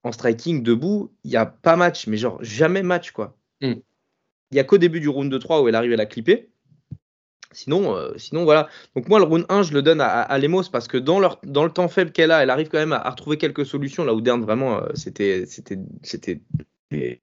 en 0.03 0.11
striking, 0.11 0.63
debout, 0.63 1.11
il 1.23 1.31
n'y 1.31 1.37
a 1.37 1.45
pas 1.45 1.75
match, 1.75 2.07
mais 2.07 2.17
genre 2.17 2.37
jamais 2.41 2.83
match, 2.83 3.11
quoi. 3.11 3.37
Hmm. 3.61 3.75
Il 4.51 4.53
n'y 4.53 4.59
a 4.59 4.63
qu'au 4.63 4.77
début 4.77 4.99
du 4.99 5.09
round 5.09 5.33
2-3 5.33 5.61
où 5.61 5.67
elle 5.67 5.75
arrive 5.75 5.93
à 5.93 5.97
la 5.97 6.05
clipper. 6.05 6.49
Sinon, 7.51 7.95
euh, 7.95 8.13
sinon, 8.17 8.43
voilà. 8.43 8.69
Donc 8.95 9.09
moi, 9.09 9.19
le 9.19 9.25
round 9.25 9.45
1, 9.49 9.63
je 9.63 9.73
le 9.73 9.81
donne 9.81 10.01
à, 10.01 10.37
Lemos 10.37 10.69
parce 10.71 10.87
que 10.87 10.97
dans, 10.97 11.19
leur, 11.19 11.39
dans 11.43 11.63
le 11.63 11.71
temps 11.71 11.87
faible 11.87 12.11
qu'elle 12.11 12.31
a, 12.31 12.43
elle 12.43 12.49
arrive 12.49 12.69
quand 12.69 12.77
même 12.77 12.93
à, 12.93 13.09
retrouver 13.09 13.37
quelques 13.37 13.65
solutions. 13.65 14.03
Là 14.05 14.13
où 14.13 14.21
Dern, 14.21 14.41
vraiment, 14.41 14.77
euh, 14.77 14.89
c'était... 14.93 15.45
c'était, 15.45 15.79
c'était 16.03 16.41
euh, 16.93 17.15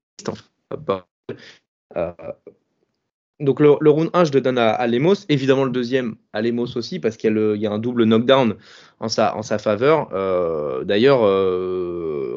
donc 3.41 3.61
le, 3.61 3.91
round 3.91 4.11
1, 4.13 4.25
je 4.25 4.33
le 4.33 4.41
donne 4.41 4.59
à, 4.59 4.87
Lemos. 4.87 5.27
Évidemment, 5.29 5.65
le 5.65 5.71
deuxième 5.71 6.17
à 6.33 6.41
Lemos 6.41 6.77
aussi, 6.77 7.01
parce 7.01 7.17
qu'il 7.17 7.57
y, 7.57 7.67
a 7.67 7.73
un 7.73 7.79
double 7.79 8.05
knockdown 8.05 8.57
en 9.01 9.09
sa, 9.09 9.37
en 9.37 9.43
sa 9.43 9.59
faveur. 9.59 10.09
D'ailleurs, 10.85 11.21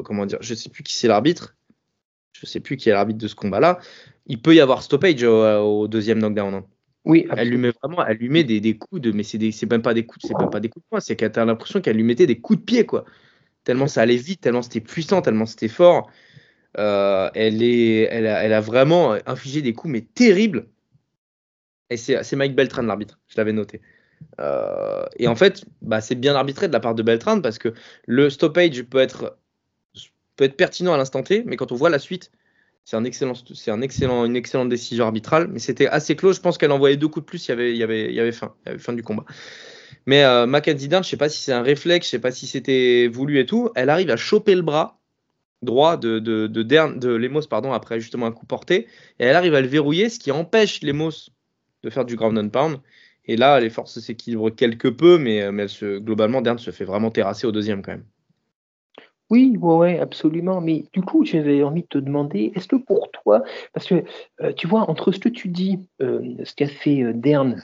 comment 0.02 0.26
dire, 0.26 0.38
je 0.40 0.52
ne 0.52 0.56
sais 0.56 0.70
plus 0.70 0.82
qui 0.82 0.94
c'est 0.94 1.08
l'arbitre. 1.08 1.54
Je 2.32 2.46
ne 2.46 2.48
sais 2.48 2.60
plus 2.60 2.76
qui 2.76 2.88
est 2.88 2.92
l'arbitre 2.92 3.18
de 3.18 3.28
ce 3.28 3.34
combat-là. 3.34 3.78
Il 4.26 4.40
peut 4.40 4.54
y 4.54 4.60
avoir 4.60 4.82
stoppage 4.82 5.22
au, 5.22 5.88
deuxième 5.88 6.18
knockdown. 6.18 6.54
Hein. 6.54 6.64
Oui, 7.04 7.26
elle 7.36 7.48
lui 7.48 7.56
met 7.56 7.70
vraiment, 7.70 8.04
elle 8.04 8.18
lui 8.18 8.28
met 8.28 8.44
des, 8.44 8.60
des 8.60 8.76
coups 8.76 9.00
de, 9.00 9.12
mais 9.12 9.22
c'est 9.22 9.70
même 9.70 9.82
pas 9.82 9.94
des 9.94 10.04
coups, 10.04 10.26
c'est 10.28 10.38
même 10.38 10.50
pas 10.50 10.60
des 10.60 10.68
coups 10.68 10.84
de 10.84 10.88
poing, 10.90 11.00
c'est 11.00 11.16
qu'elle 11.16 11.32
a 11.36 11.44
l'impression 11.46 11.80
qu'elle 11.80 11.96
lui 11.96 12.02
mettait 12.02 12.26
des 12.26 12.38
coups 12.38 12.58
de 12.58 12.64
pied 12.64 12.84
quoi. 12.84 13.06
Tellement 13.64 13.86
ça 13.86 14.02
allait 14.02 14.16
vite, 14.16 14.42
tellement 14.42 14.60
c'était 14.60 14.80
puissant, 14.80 15.22
tellement 15.22 15.46
c'était 15.46 15.68
fort. 15.68 16.10
Euh, 16.76 17.30
elle 17.34 17.62
est, 17.62 18.02
elle 18.10 18.26
a, 18.26 18.44
elle 18.44 18.52
a, 18.52 18.60
vraiment 18.60 19.16
infligé 19.26 19.62
des 19.62 19.72
coups 19.72 19.92
mais 19.92 20.02
terribles. 20.02 20.68
Et 21.90 21.96
c'est 21.96 22.36
Mike 22.36 22.54
Beltran 22.54 22.82
l'arbitre, 22.82 23.18
je 23.28 23.36
l'avais 23.36 23.52
noté. 23.52 23.80
Euh, 24.40 25.04
et 25.16 25.28
en 25.28 25.36
fait, 25.36 25.64
bah, 25.80 26.00
c'est 26.00 26.14
bien 26.14 26.34
arbitré 26.34 26.68
de 26.68 26.72
la 26.72 26.80
part 26.80 26.94
de 26.94 27.02
Beltran 27.02 27.40
parce 27.40 27.58
que 27.58 27.72
le 28.06 28.30
stoppage 28.30 28.82
peut 28.82 28.98
être, 28.98 29.38
peut 30.36 30.44
être 30.44 30.56
pertinent 30.56 30.92
à 30.92 30.96
l'instant 30.96 31.22
T, 31.22 31.44
mais 31.46 31.56
quand 31.56 31.72
on 31.72 31.76
voit 31.76 31.90
la 31.90 31.98
suite, 31.98 32.30
c'est 32.84 32.96
un 32.96 33.04
excellent, 33.04 33.34
c'est 33.54 33.70
un 33.70 33.80
excellent, 33.80 34.24
une 34.24 34.36
excellente 34.36 34.68
décision 34.68 35.04
arbitrale, 35.04 35.48
mais 35.48 35.58
c'était 35.58 35.86
assez 35.86 36.16
close. 36.16 36.36
Je 36.36 36.40
pense 36.40 36.58
qu'elle 36.58 36.72
envoyait 36.72 36.96
deux 36.96 37.08
coups 37.08 37.24
de 37.24 37.28
plus, 37.28 37.46
il 37.46 37.50
y 37.50 37.52
avait, 37.52 37.70
il 37.72 37.76
y 37.76 37.82
avait, 37.82 38.06
il 38.06 38.14
y 38.14 38.20
avait 38.20 38.32
fin, 38.32 38.54
fin 38.78 38.92
du 38.92 39.02
combat. 39.02 39.24
Mais 40.06 40.24
euh, 40.24 40.46
Mackenzie 40.46 40.88
Dern, 40.88 41.04
je 41.04 41.08
sais 41.10 41.18
pas 41.18 41.28
si 41.28 41.42
c'est 41.42 41.52
un 41.52 41.62
réflexe, 41.62 42.06
je 42.06 42.10
sais 42.12 42.18
pas 42.18 42.30
si 42.30 42.46
c'était 42.46 43.08
voulu 43.08 43.38
et 43.40 43.46
tout. 43.46 43.70
Elle 43.74 43.90
arrive 43.90 44.10
à 44.10 44.16
choper 44.16 44.54
le 44.54 44.62
bras 44.62 44.98
droit 45.62 45.96
de, 45.96 46.18
de, 46.18 46.46
de, 46.46 46.62
de 46.62 47.08
Lemos 47.08 47.46
pardon, 47.48 47.72
après 47.72 48.00
justement 48.00 48.26
un 48.26 48.32
coup 48.32 48.46
porté, 48.46 48.86
et 49.18 49.24
elle 49.24 49.36
arrive 49.36 49.54
à 49.54 49.60
le 49.60 49.66
verrouiller, 49.66 50.08
ce 50.08 50.18
qui 50.18 50.30
empêche 50.30 50.82
Lemos 50.82 51.30
de 51.82 51.90
faire 51.90 52.04
du 52.04 52.16
ground 52.16 52.38
and 52.38 52.48
pound. 52.48 52.78
Et 53.26 53.36
là, 53.36 53.60
les 53.60 53.70
forces 53.70 54.00
s'équilibrent 54.00 54.54
quelque 54.54 54.88
peu, 54.88 55.18
mais, 55.18 55.52
mais 55.52 55.68
se, 55.68 55.98
globalement, 55.98 56.40
Dern 56.40 56.58
se 56.58 56.70
fait 56.70 56.84
vraiment 56.84 57.10
terrasser 57.10 57.46
au 57.46 57.52
deuxième 57.52 57.82
quand 57.82 57.92
même. 57.92 58.04
Oui, 59.30 59.58
ouais, 59.60 59.98
absolument. 59.98 60.62
Mais 60.62 60.84
du 60.92 61.02
coup, 61.02 61.24
j'avais 61.24 61.62
envie 61.62 61.82
de 61.82 61.86
te 61.86 61.98
demander, 61.98 62.50
est-ce 62.54 62.66
que 62.66 62.76
pour 62.76 63.10
toi, 63.10 63.42
parce 63.74 63.86
que 63.86 64.02
euh, 64.40 64.52
tu 64.54 64.66
vois, 64.66 64.88
entre 64.90 65.12
ce 65.12 65.18
que 65.18 65.28
tu 65.28 65.48
dis, 65.48 65.80
euh, 66.00 66.22
ce 66.44 66.54
qu'a 66.54 66.66
fait 66.66 67.02
euh, 67.02 67.12
Dern 67.12 67.60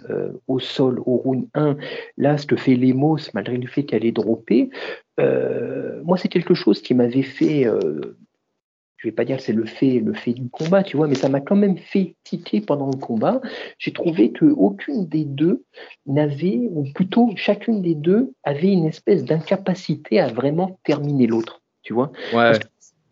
au 0.47 0.59
sol, 0.59 1.01
au 1.07 1.17
round 1.17 1.49
1, 1.55 1.77
là, 2.19 2.37
ce 2.37 2.47
que 2.47 2.57
fait 2.57 2.77
Lemos, 2.77 3.31
malgré 3.33 3.57
le 3.57 3.67
fait 3.67 3.85
qu'elle 3.85 4.05
est 4.05 4.13
droppée, 4.13 4.71
moi, 5.19 6.19
c'est 6.19 6.29
quelque 6.29 6.55
chose 6.55 6.83
qui 6.83 6.93
m'avait 6.93 7.23
fait, 7.23 7.67
je 9.05 9.11
vais 9.11 9.15
pas 9.15 9.27
dire 9.27 9.37
que 9.37 9.43
c'est 9.43 9.53
le 9.53 9.67
fait, 9.67 10.01
le 10.01 10.15
fait 10.15 10.33
du 10.33 10.49
combat, 10.49 10.83
tu 10.83 10.97
vois, 10.97 11.07
mais 11.09 11.15
ça 11.15 11.29
m'a 11.29 11.43
quand 11.43 11.57
même 11.57 11.77
fait 11.77 12.15
tiquer 12.25 12.63
pendant 12.63 12.87
le 12.87 12.97
combat. 12.97 13.43
J'ai 13.77 13.93
trouvé 13.93 14.33
qu'aucune 14.33 15.07
des 15.07 15.27
deux 15.27 15.63
n'avait, 16.07 16.69
ou 16.71 16.85
plutôt 16.95 17.31
chacune 17.37 17.83
des 17.83 17.95
deux 17.95 18.33
avait 18.45 18.73
une 18.73 18.87
espèce 18.87 19.23
d'incapacité 19.23 20.21
à 20.21 20.29
vraiment 20.29 20.79
terminer 20.85 21.27
l'autre, 21.27 21.61
tu 21.83 21.93
vois. 21.93 22.13
Ouais. 22.33 22.53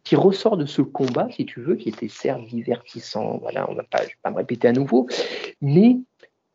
qui 0.03 0.17
ressort 0.17 0.57
de 0.57 0.65
ce 0.65 0.81
combat, 0.81 1.29
si 1.31 1.45
tu 1.45 1.61
veux, 1.61 1.77
qui 1.77 1.91
était 1.91 2.09
certes 2.09 2.47
divertissant, 2.47 3.37
voilà, 3.37 3.71
on 3.71 3.75
va 3.75 3.83
pas, 3.83 3.99
je 4.03 4.09
vais 4.09 4.19
pas 4.23 4.31
me 4.31 4.37
répéter 4.37 4.69
à 4.69 4.73
nouveau, 4.73 5.07
mais 5.61 5.99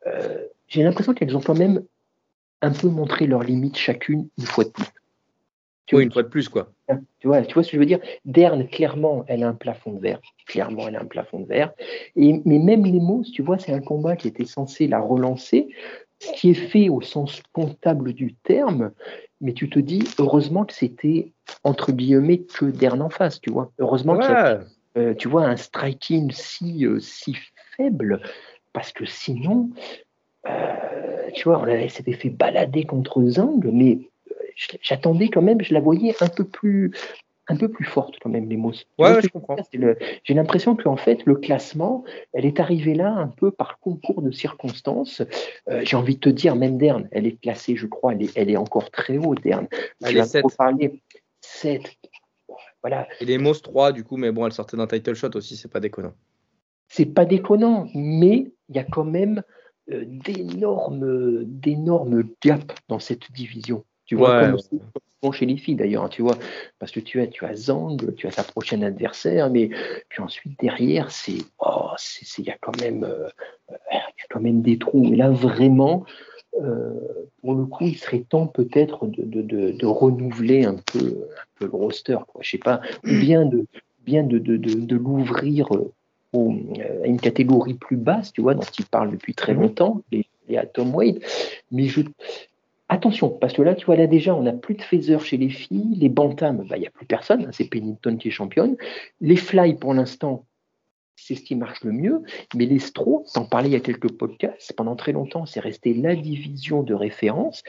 euh, 0.07 0.45
j'ai 0.67 0.81
l'impression 0.81 1.13
qu'elles 1.13 1.37
ont 1.37 1.41
quand 1.41 1.57
même 1.57 1.83
un 2.63 2.71
peu 2.71 2.89
montré 2.89 3.27
leurs 3.27 3.43
limites 3.43 3.77
chacune 3.77 4.29
une 4.39 4.45
fois 4.45 4.63
de 4.63 4.69
plus. 4.69 4.85
Tu 5.85 5.95
oui, 5.95 6.03
une 6.05 6.11
fois 6.11 6.23
de 6.23 6.27
plus, 6.27 6.49
quoi. 6.49 6.73
Tu 7.19 7.27
vois, 7.27 7.41
tu 7.41 7.53
vois 7.53 7.63
ce 7.63 7.71
que 7.71 7.77
je 7.77 7.79
veux 7.79 7.85
dire? 7.85 7.99
Dern, 8.25 8.67
clairement, 8.67 9.25
elle 9.27 9.43
a 9.43 9.49
un 9.49 9.53
plafond 9.53 9.93
de 9.93 9.99
verre. 9.99 10.21
Clairement, 10.47 10.87
elle 10.87 10.95
a 10.95 11.01
un 11.01 11.05
plafond 11.05 11.41
de 11.41 11.47
verre. 11.47 11.73
Et, 12.15 12.41
mais 12.45 12.59
même 12.59 12.85
les 12.85 12.99
mots, 12.99 13.23
tu 13.33 13.41
vois, 13.41 13.57
c'est 13.57 13.73
un 13.73 13.81
combat 13.81 14.15
qui 14.15 14.27
était 14.27 14.45
censé 14.45 14.87
la 14.87 14.99
relancer, 14.99 15.67
ce 16.19 16.31
qui 16.33 16.51
est 16.51 16.53
fait 16.53 16.89
au 16.89 17.01
sens 17.01 17.41
comptable 17.53 18.13
du 18.13 18.35
terme. 18.35 18.91
Mais 19.41 19.53
tu 19.53 19.69
te 19.69 19.79
dis, 19.79 20.03
heureusement 20.17 20.65
que 20.65 20.73
c'était, 20.73 21.33
entre 21.63 21.91
guillemets, 21.91 22.39
que 22.39 22.65
Dern 22.65 23.01
en 23.01 23.09
face, 23.09 23.41
tu 23.41 23.51
vois. 23.51 23.71
Heureusement 23.79 24.17
que 24.17 24.59
euh, 24.97 25.13
tu 25.13 25.27
vois, 25.27 25.45
un 25.45 25.57
striking 25.57 26.31
si, 26.31 26.85
euh, 26.85 26.99
si 26.99 27.37
faible, 27.75 28.19
parce 28.73 28.91
que 28.91 29.05
sinon, 29.05 29.69
euh, 30.47 31.29
tu 31.35 31.43
vois, 31.43 31.61
on 31.61 31.89
s'était 31.89 32.13
fait 32.13 32.31
balader 32.31 32.83
contre 32.85 33.23
Zang, 33.25 33.63
mais 33.71 34.09
j'attendais 34.81 35.29
quand 35.29 35.41
même, 35.41 35.61
je 35.61 35.73
la 35.73 35.79
voyais 35.79 36.15
un 36.21 36.27
peu 36.27 36.43
plus, 36.43 36.91
un 37.47 37.55
peu 37.55 37.69
plus 37.69 37.85
forte 37.85 38.15
quand 38.21 38.29
même, 38.29 38.49
les 38.49 38.57
mots. 38.57 38.73
Ouais, 38.97 39.21
je 39.21 39.27
comprends. 39.29 39.55
J'ai 40.23 40.33
l'impression 40.33 40.75
qu'en 40.75 40.97
fait, 40.97 41.25
le 41.25 41.35
classement, 41.35 42.03
elle 42.33 42.45
est 42.45 42.59
arrivée 42.59 42.93
là 42.93 43.11
un 43.11 43.27
peu 43.27 43.51
par 43.51 43.79
concours 43.79 44.21
de 44.21 44.31
circonstances. 44.31 45.21
Euh, 45.69 45.81
j'ai 45.83 45.95
envie 45.95 46.15
de 46.15 46.19
te 46.19 46.29
dire, 46.29 46.55
même 46.55 46.77
Dern, 46.77 47.07
elle 47.11 47.25
est 47.25 47.39
classée, 47.39 47.75
je 47.75 47.87
crois, 47.87 48.13
elle 48.13 48.23
est, 48.23 48.31
elle 48.35 48.49
est 48.49 48.57
encore 48.57 48.91
très 48.91 49.17
haut, 49.17 49.35
Dern. 49.35 49.67
Elle 50.03 50.17
est 50.17 50.25
7. 50.25 50.45
parler 50.57 51.01
7. 51.41 51.83
Voilà. 52.81 53.07
Et 53.19 53.25
les 53.25 53.37
mots 53.37 53.53
3, 53.53 53.91
du 53.91 54.03
coup, 54.03 54.17
mais 54.17 54.31
bon, 54.31 54.45
elle 54.45 54.53
sortait 54.53 54.77
d'un 54.77 54.87
title 54.87 55.13
shot 55.13 55.35
aussi, 55.35 55.55
c'est 55.55 55.71
pas 55.71 55.79
déconnant. 55.79 56.13
C'est 56.89 57.05
pas 57.05 57.25
déconnant, 57.25 57.87
mais 57.93 58.51
il 58.69 58.75
y 58.75 58.79
a 58.79 58.83
quand 58.83 59.03
même 59.03 59.43
euh, 59.91 60.03
d'énormes, 60.05 61.43
d'énormes 61.45 62.23
gaps 62.41 62.75
dans 62.87 62.99
cette 62.99 63.31
division. 63.31 63.83
Tu 64.07 64.15
vois, 64.15 64.53
comme 65.21 65.33
chez 65.33 65.45
les 65.45 65.57
filles 65.57 65.75
d'ailleurs, 65.75 66.03
hein, 66.03 66.09
tu 66.09 66.21
vois, 66.21 66.37
parce 66.79 66.91
que 66.91 66.99
tu 66.99 67.21
as, 67.21 67.27
tu 67.27 67.45
as 67.45 67.55
Zang, 67.55 67.97
tu 68.15 68.27
as 68.27 68.31
sa 68.31 68.43
prochaine 68.43 68.83
adversaire, 68.83 69.49
mais 69.49 69.69
puis 70.09 70.21
ensuite 70.21 70.59
derrière, 70.59 71.11
c'est, 71.11 71.39
oh, 71.59 71.91
il 72.37 72.45
y 72.45 72.49
a 72.49 72.57
quand 72.59 72.79
même, 72.81 73.03
euh, 73.03 73.27
y 73.91 73.95
a 73.95 74.27
quand 74.29 74.39
même 74.39 74.61
des 74.61 74.77
trous. 74.77 75.11
Et 75.11 75.15
là, 75.15 75.29
vraiment, 75.29 76.05
euh, 76.61 76.93
pour 77.41 77.55
le 77.55 77.65
coup, 77.65 77.85
il 77.85 77.97
serait 77.97 78.21
temps 78.21 78.47
peut-être 78.47 79.07
de, 79.07 79.41
de, 79.41 79.71
de, 79.71 79.85
renouveler 79.85 80.65
un 80.65 80.75
peu, 80.75 80.99
un 80.99 81.45
peu 81.55 81.65
le 81.65 81.71
roster, 81.71 82.17
quoi. 82.27 82.41
Je 82.41 82.51
sais 82.51 82.57
pas, 82.57 82.81
ou 83.03 83.09
bien 83.09 83.45
de, 83.45 83.65
bien 84.05 84.23
de, 84.23 84.37
de, 84.37 84.95
l'ouvrir 84.95 85.67
à 86.33 87.07
une 87.07 87.19
catégorie 87.19 87.73
plus 87.73 87.97
basse, 87.97 88.31
tu 88.31 88.41
vois, 88.41 88.53
dont 88.53 88.61
il 88.77 88.85
parle 88.85 89.11
depuis 89.11 89.33
très 89.33 89.53
mhm. 89.53 89.61
longtemps, 89.61 90.01
les, 90.11 90.25
les 90.47 90.57
Atom 90.57 90.95
Wade. 90.95 91.19
Mais 91.71 91.87
je, 91.87 92.01
Attention, 92.89 93.29
parce 93.29 93.53
que 93.53 93.61
là, 93.61 93.75
tu 93.75 93.85
vois, 93.85 93.97
là 93.97 94.07
déjà, 94.07 94.33
on 94.33 94.43
n'a 94.43 94.53
plus 94.53 94.75
de 94.75 94.81
phasers 94.81 95.19
chez 95.19 95.37
les 95.37 95.49
filles. 95.49 95.95
Les 95.95 96.07
bantams, 96.07 96.65
bah, 96.69 96.77
il 96.77 96.81
n'y 96.81 96.87
a 96.87 96.91
plus 96.91 97.05
personne. 97.05 97.45
Hein, 97.45 97.49
c'est 97.51 97.65
Pennington 97.65 98.15
qui 98.17 98.29
est 98.29 98.31
championne. 98.31 98.77
Les 99.19 99.35
fly, 99.35 99.75
pour 99.75 99.93
l'instant, 99.93 100.45
c'est 101.17 101.35
ce 101.35 101.41
qui 101.41 101.55
marche 101.55 101.83
le 101.83 101.91
mieux. 101.91 102.21
Mais 102.55 102.65
les 102.65 102.79
stro, 102.79 103.25
t'en 103.33 103.43
parlais 103.43 103.69
il 103.69 103.73
y 103.73 103.75
a 103.75 103.81
quelques 103.81 104.11
podcasts, 104.11 104.71
pendant 104.73 104.95
très 104.95 105.11
longtemps, 105.11 105.45
c'est 105.45 105.59
resté 105.59 105.93
la 105.93 106.15
division 106.15 106.81
de 106.81 106.93
référence. 106.93 107.63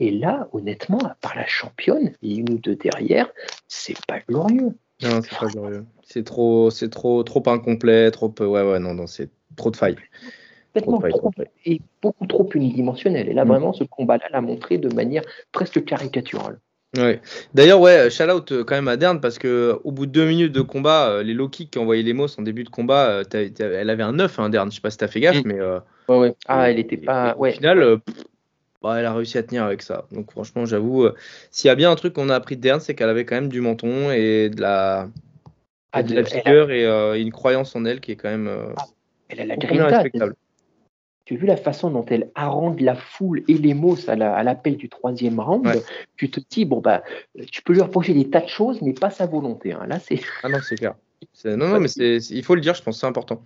Et 0.00 0.10
là, 0.10 0.48
honnêtement, 0.52 0.98
à 0.98 1.16
part 1.20 1.36
la 1.36 1.46
championne 1.46 2.12
et 2.22 2.34
une 2.36 2.50
ou 2.50 2.58
deux 2.58 2.76
derrière, 2.76 3.30
c'est 3.68 3.96
pas 4.06 4.20
glorieux. 4.20 4.74
Non, 5.02 5.20
c'est 5.22 5.38
pas 5.38 5.48
glorieux. 5.48 5.84
C'est 6.02 6.24
trop, 6.24 6.70
trop, 6.90 7.22
trop 7.24 7.42
incomplet, 7.46 8.10
trop, 8.10 8.32
ouais, 8.40 8.46
ouais, 8.46 8.78
non, 8.78 8.94
non, 8.94 9.06
c'est 9.06 9.30
trop 9.56 9.70
de 9.70 9.76
failles 9.76 9.96
et 11.64 11.80
beaucoup 12.00 12.26
trop 12.26 12.48
unidimensionnel. 12.54 13.28
Et 13.28 13.34
là, 13.34 13.44
mm. 13.44 13.48
vraiment, 13.48 13.72
ce 13.72 13.84
combat-là 13.84 14.24
l'a 14.30 14.40
montré 14.40 14.78
de 14.78 14.92
manière 14.94 15.22
presque 15.52 15.84
caricaturale. 15.84 16.58
Ouais. 16.96 17.22
D'ailleurs, 17.54 17.80
ouais, 17.80 18.10
shout 18.10 18.24
out 18.24 18.52
euh, 18.52 18.64
quand 18.64 18.74
même 18.74 18.88
à 18.88 18.98
Dern 18.98 19.18
parce 19.20 19.38
que 19.38 19.80
au 19.82 19.92
bout 19.92 20.04
de 20.04 20.12
deux 20.12 20.26
minutes 20.26 20.52
de 20.52 20.60
combat, 20.60 21.08
euh, 21.08 21.22
les 21.22 21.32
low 21.32 21.48
kicks 21.48 21.70
qui 21.70 21.78
envoyaient 21.78 22.02
les 22.02 22.12
Moss 22.12 22.38
en 22.38 22.42
début 22.42 22.64
de 22.64 22.68
combat, 22.68 23.22
euh, 23.32 23.48
elle 23.58 23.88
avait 23.88 24.02
un 24.02 24.12
9, 24.12 24.38
hein, 24.38 24.50
Dern. 24.50 24.70
Je 24.70 24.76
sais 24.76 24.82
pas 24.82 24.90
si 24.90 24.98
t'as 24.98 25.08
fait 25.08 25.20
gaffe, 25.20 25.42
mm. 25.42 25.42
mais. 25.46 25.60
ouais, 25.60 26.18
ouais. 26.18 26.34
Ah, 26.46 26.70
elle 26.70 26.78
était 26.78 26.98
pas. 26.98 27.34
Au 27.38 27.46
final, 27.46 27.98
bah, 28.82 28.96
elle 28.98 29.06
a 29.06 29.14
réussi 29.14 29.38
à 29.38 29.42
tenir 29.42 29.64
avec 29.64 29.80
ça. 29.80 30.04
Donc, 30.12 30.30
franchement, 30.32 30.66
j'avoue, 30.66 31.08
s'il 31.50 31.68
y 31.68 31.70
a 31.70 31.74
bien 31.76 31.90
un 31.90 31.94
truc 31.94 32.12
qu'on 32.12 32.28
a 32.28 32.34
appris 32.34 32.56
de 32.56 32.60
Dern, 32.60 32.80
c'est 32.80 32.94
qu'elle 32.94 33.08
avait 33.08 33.24
quand 33.24 33.36
même 33.36 33.48
du 33.48 33.62
menton 33.62 34.10
et 34.10 34.50
de 34.50 34.60
la, 34.60 35.08
ah, 35.92 36.02
de 36.02 36.14
la 36.14 36.22
vigueur 36.22 36.70
et 36.70 37.22
une 37.22 37.32
croyance 37.32 37.74
en 37.74 37.86
elle 37.86 38.00
qui 38.00 38.12
est 38.12 38.16
quand 38.16 38.28
même. 38.30 38.50
elle 39.30 39.40
a 39.40 39.56
la 39.56 39.86
respectable. 39.86 40.34
Tu 41.24 41.34
as 41.34 41.36
vu 41.36 41.46
la 41.46 41.56
façon 41.56 41.90
dont 41.90 42.04
elle 42.08 42.30
harangue 42.34 42.80
la 42.80 42.94
foule 42.96 43.44
et 43.48 43.54
les 43.54 43.74
mots 43.74 43.96
à 44.08 44.42
l'appel 44.42 44.76
du 44.76 44.88
troisième 44.88 45.38
round 45.38 45.68
Tu 46.16 46.30
te 46.30 46.40
dis, 46.50 46.64
bon, 46.64 46.80
bah, 46.80 47.02
tu 47.50 47.62
peux 47.62 47.72
lui 47.72 47.80
reprocher 47.80 48.12
des 48.12 48.28
tas 48.28 48.40
de 48.40 48.48
choses, 48.48 48.82
mais 48.82 48.92
pas 48.92 49.10
sa 49.10 49.26
volonté. 49.26 49.72
Hein. 49.72 49.86
Là, 49.86 49.98
c'est. 50.00 50.20
Ah 50.42 50.48
non, 50.48 50.58
c'est 50.62 50.76
clair. 50.76 50.94
Non, 51.44 51.68
non, 51.68 51.80
mais 51.80 51.88
il 51.96 52.44
faut 52.44 52.54
le 52.54 52.60
dire, 52.60 52.74
je 52.74 52.82
pense, 52.82 53.00
c'est 53.00 53.06
important. 53.06 53.42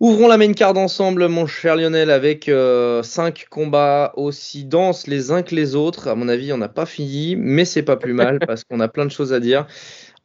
Ouvrons 0.00 0.26
la 0.26 0.36
main 0.36 0.52
card 0.52 0.76
ensemble, 0.76 1.28
mon 1.28 1.46
cher 1.46 1.76
Lionel, 1.76 2.10
avec 2.10 2.44
5 2.44 2.50
euh, 2.50 3.02
combats 3.48 4.12
aussi 4.16 4.64
denses 4.64 5.06
les 5.06 5.30
uns 5.30 5.42
que 5.42 5.54
les 5.54 5.76
autres. 5.76 6.08
À 6.08 6.16
mon 6.16 6.28
avis, 6.28 6.52
on 6.52 6.58
n'a 6.58 6.68
pas 6.68 6.84
fini, 6.84 7.36
mais 7.36 7.64
c'est 7.64 7.84
pas 7.84 7.96
plus 7.96 8.12
mal 8.12 8.38
parce 8.46 8.64
qu'on 8.64 8.80
a 8.80 8.88
plein 8.88 9.06
de 9.06 9.10
choses 9.10 9.32
à 9.32 9.38
dire. 9.38 9.66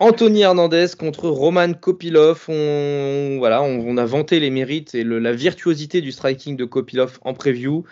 Anthony 0.01 0.41
Hernandez 0.41 0.87
contre 0.97 1.27
Roman 1.27 1.73
Kopilov. 1.73 2.45
On, 2.47 3.35
voilà, 3.37 3.61
on, 3.61 3.97
a 3.97 4.05
vanté 4.05 4.39
les 4.39 4.49
mérites 4.49 4.95
et 4.95 5.03
la 5.03 5.33
virtuosité 5.33 5.99
du 5.99 6.13
striking 6.13 6.55
de 6.55 6.63
Kopilov 6.63 7.19
en 7.21 7.33
preview. 7.33 7.83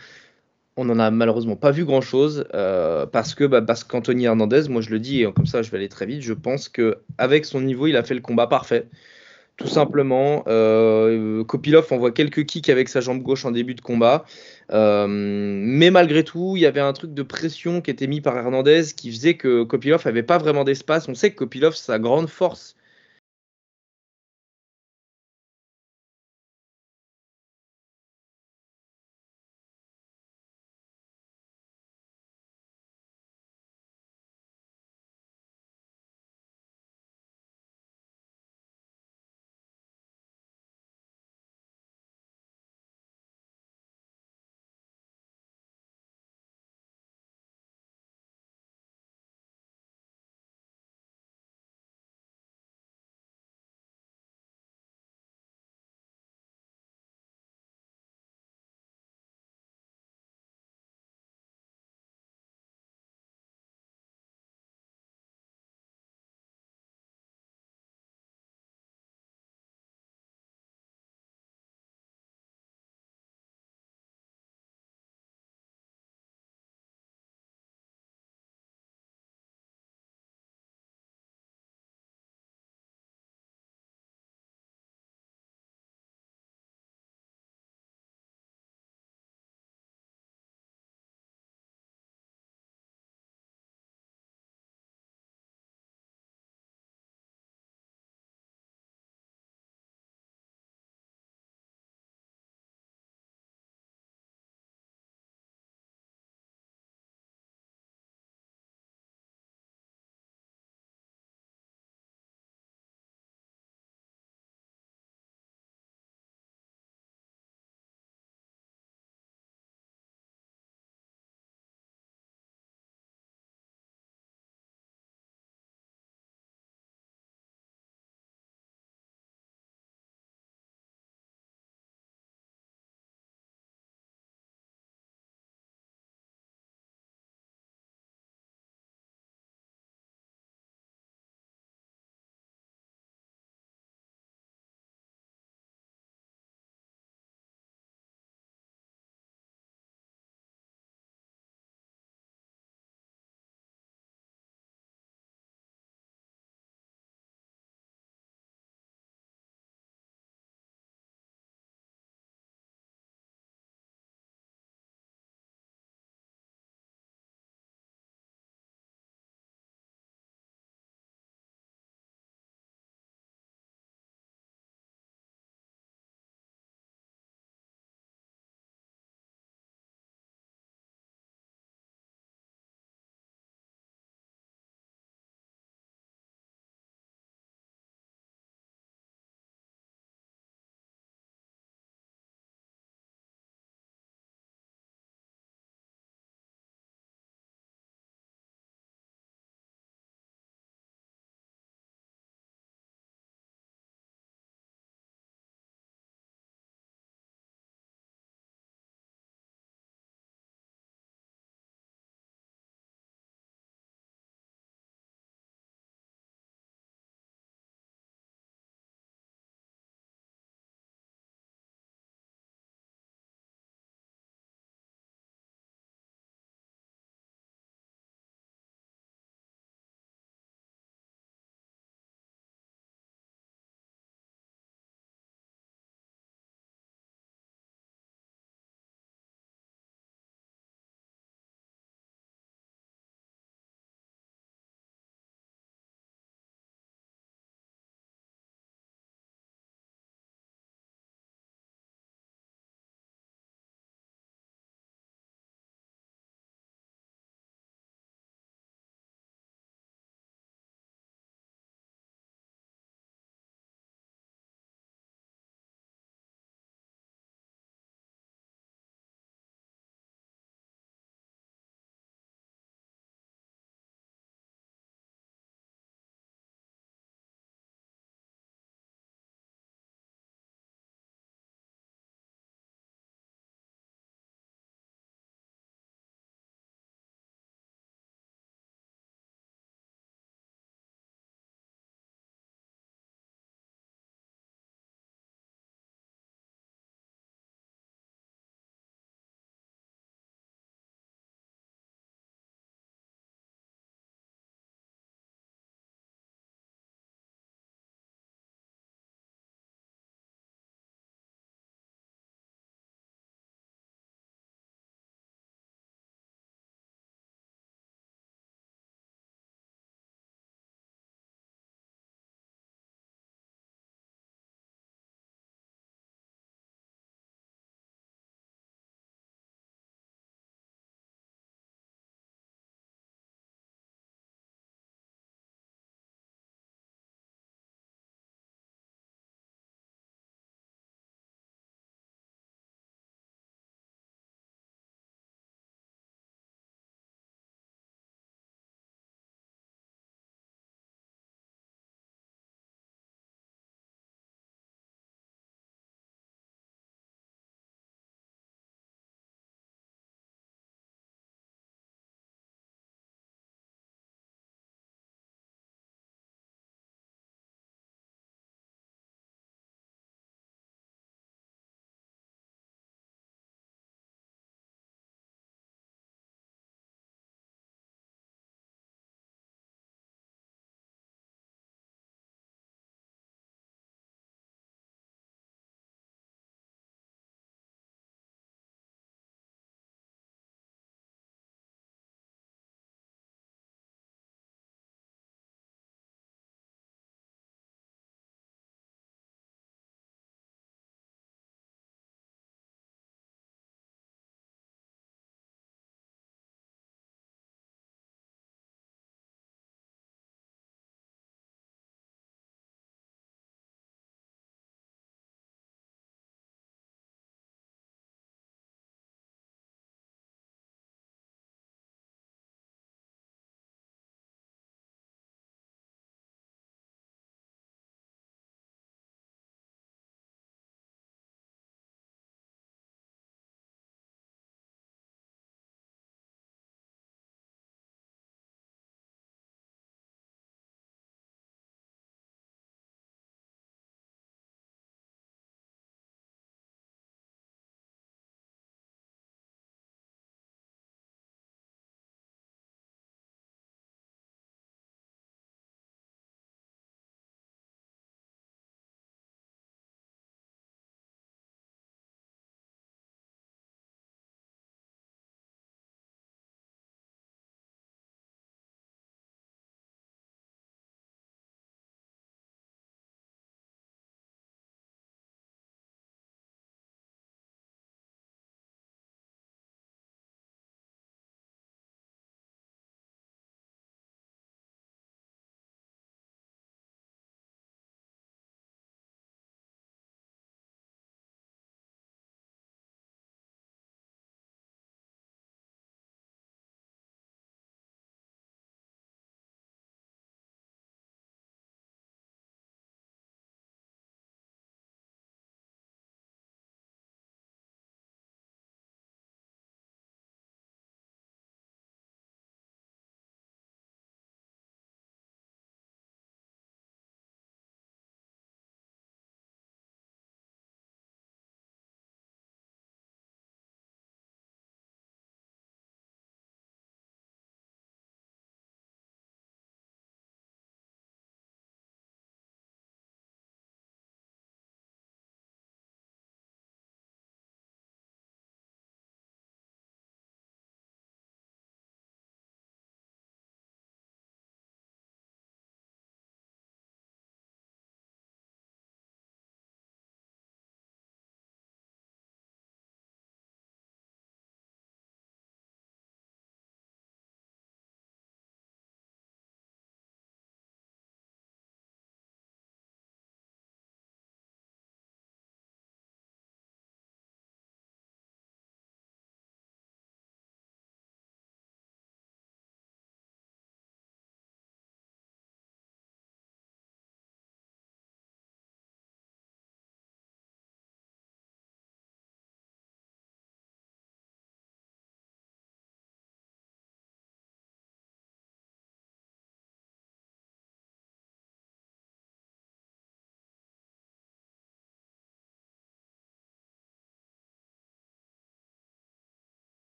On 0.78 0.86
n'en 0.86 1.00
a 1.00 1.12
malheureusement 1.12 1.58
pas 1.58 1.72
vu 1.72 1.84
grand 1.84 2.02
chose 2.02 2.46
euh, 2.54 3.06
parce 3.06 3.36
que 3.36 3.44
bah, 3.44 3.62
parce 3.62 3.84
qu'Anthony 3.84 4.26
Hernandez, 4.26 4.70
moi 4.70 4.82
je 4.82 4.90
le 4.90 5.00
dis 5.00 5.24
et 5.24 5.34
comme 5.34 5.48
ça 5.48 5.64
je 5.64 5.72
vais 5.72 5.78
aller 5.78 5.90
très 5.90 6.06
vite, 6.06 6.22
je 6.22 6.34
pense 6.34 6.70
que 6.70 7.00
avec 7.18 7.46
son 7.46 7.60
niveau, 7.60 7.88
il 7.88 7.98
a 7.98 8.04
fait 8.04 8.14
le 8.14 8.22
combat 8.22 8.48
parfait 8.48 8.88
tout 9.58 9.68
simplement. 9.68 10.44
Euh, 10.48 11.44
Kopilov 11.44 11.92
envoie 11.92 12.12
quelques 12.12 12.46
kicks 12.46 12.70
avec 12.70 12.90
sa 12.90 13.02
jambe 13.02 13.22
gauche 13.22 13.44
en 13.44 13.52
début 13.52 13.74
de 13.74 13.82
combat. 13.82 14.24
Euh, 14.72 15.08
mais 15.10 15.92
malgré 15.92 16.24
tout, 16.24 16.54
il 16.56 16.62
y 16.62 16.66
avait 16.66 16.82
un 16.82 16.94
truc 16.94 17.14
de 17.14 17.24
pression 17.24 17.82
qui 17.82 17.92
était 17.92 18.08
mis 18.08 18.22
par 18.22 18.38
Hernandez 18.38 18.84
qui 18.96 19.12
faisait 19.12 19.36
que 19.36 19.64
Kopilov 19.64 20.06
n'avait 20.06 20.24
pas 20.24 20.38
vraiment 20.38 20.64
d'espace. 20.64 21.10
On 21.10 21.16
sait 21.16 21.32
que 21.32 21.38
Kopilov, 21.38 21.76
sa 21.76 22.00
grande 22.00 22.30
force, 22.30 22.77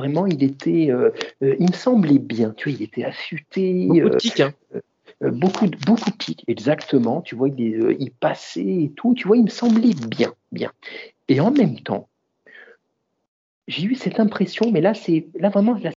vraiment, 0.00 0.26
il 0.26 0.42
était, 0.42 0.90
euh, 0.90 1.10
euh, 1.42 1.56
il 1.60 1.68
me 1.68 1.74
semblait 1.74 2.18
bien. 2.18 2.54
Tu 2.56 2.70
vois, 2.70 2.78
il 2.78 2.82
était 2.82 3.04
affûté. 3.04 3.86
Beaucoup 3.86 4.08
de 4.08 4.42
hein. 4.42 4.52
euh, 5.22 5.30
beaucoup 5.30 5.66
de 5.66 5.76
beaucoup 5.84 6.10
de 6.10 6.34
exactement. 6.48 7.20
Tu 7.20 7.34
vois, 7.34 7.48
il, 7.48 7.60
est, 7.60 7.96
il 8.00 8.10
passait 8.10 8.84
et 8.84 8.92
tout. 8.96 9.14
Tu 9.14 9.28
vois, 9.28 9.36
il 9.36 9.44
me 9.44 9.50
semblait 9.50 9.94
bien, 10.08 10.32
bien. 10.52 10.72
Et 11.28 11.40
en 11.40 11.50
même 11.50 11.78
temps, 11.80 12.08
j'ai 13.68 13.84
eu 13.84 13.94
cette 13.94 14.18
impression, 14.18 14.70
mais 14.72 14.80
là, 14.80 14.94
c'est 14.94 15.28
là 15.38 15.50
vraiment. 15.50 15.74
là, 15.74 15.90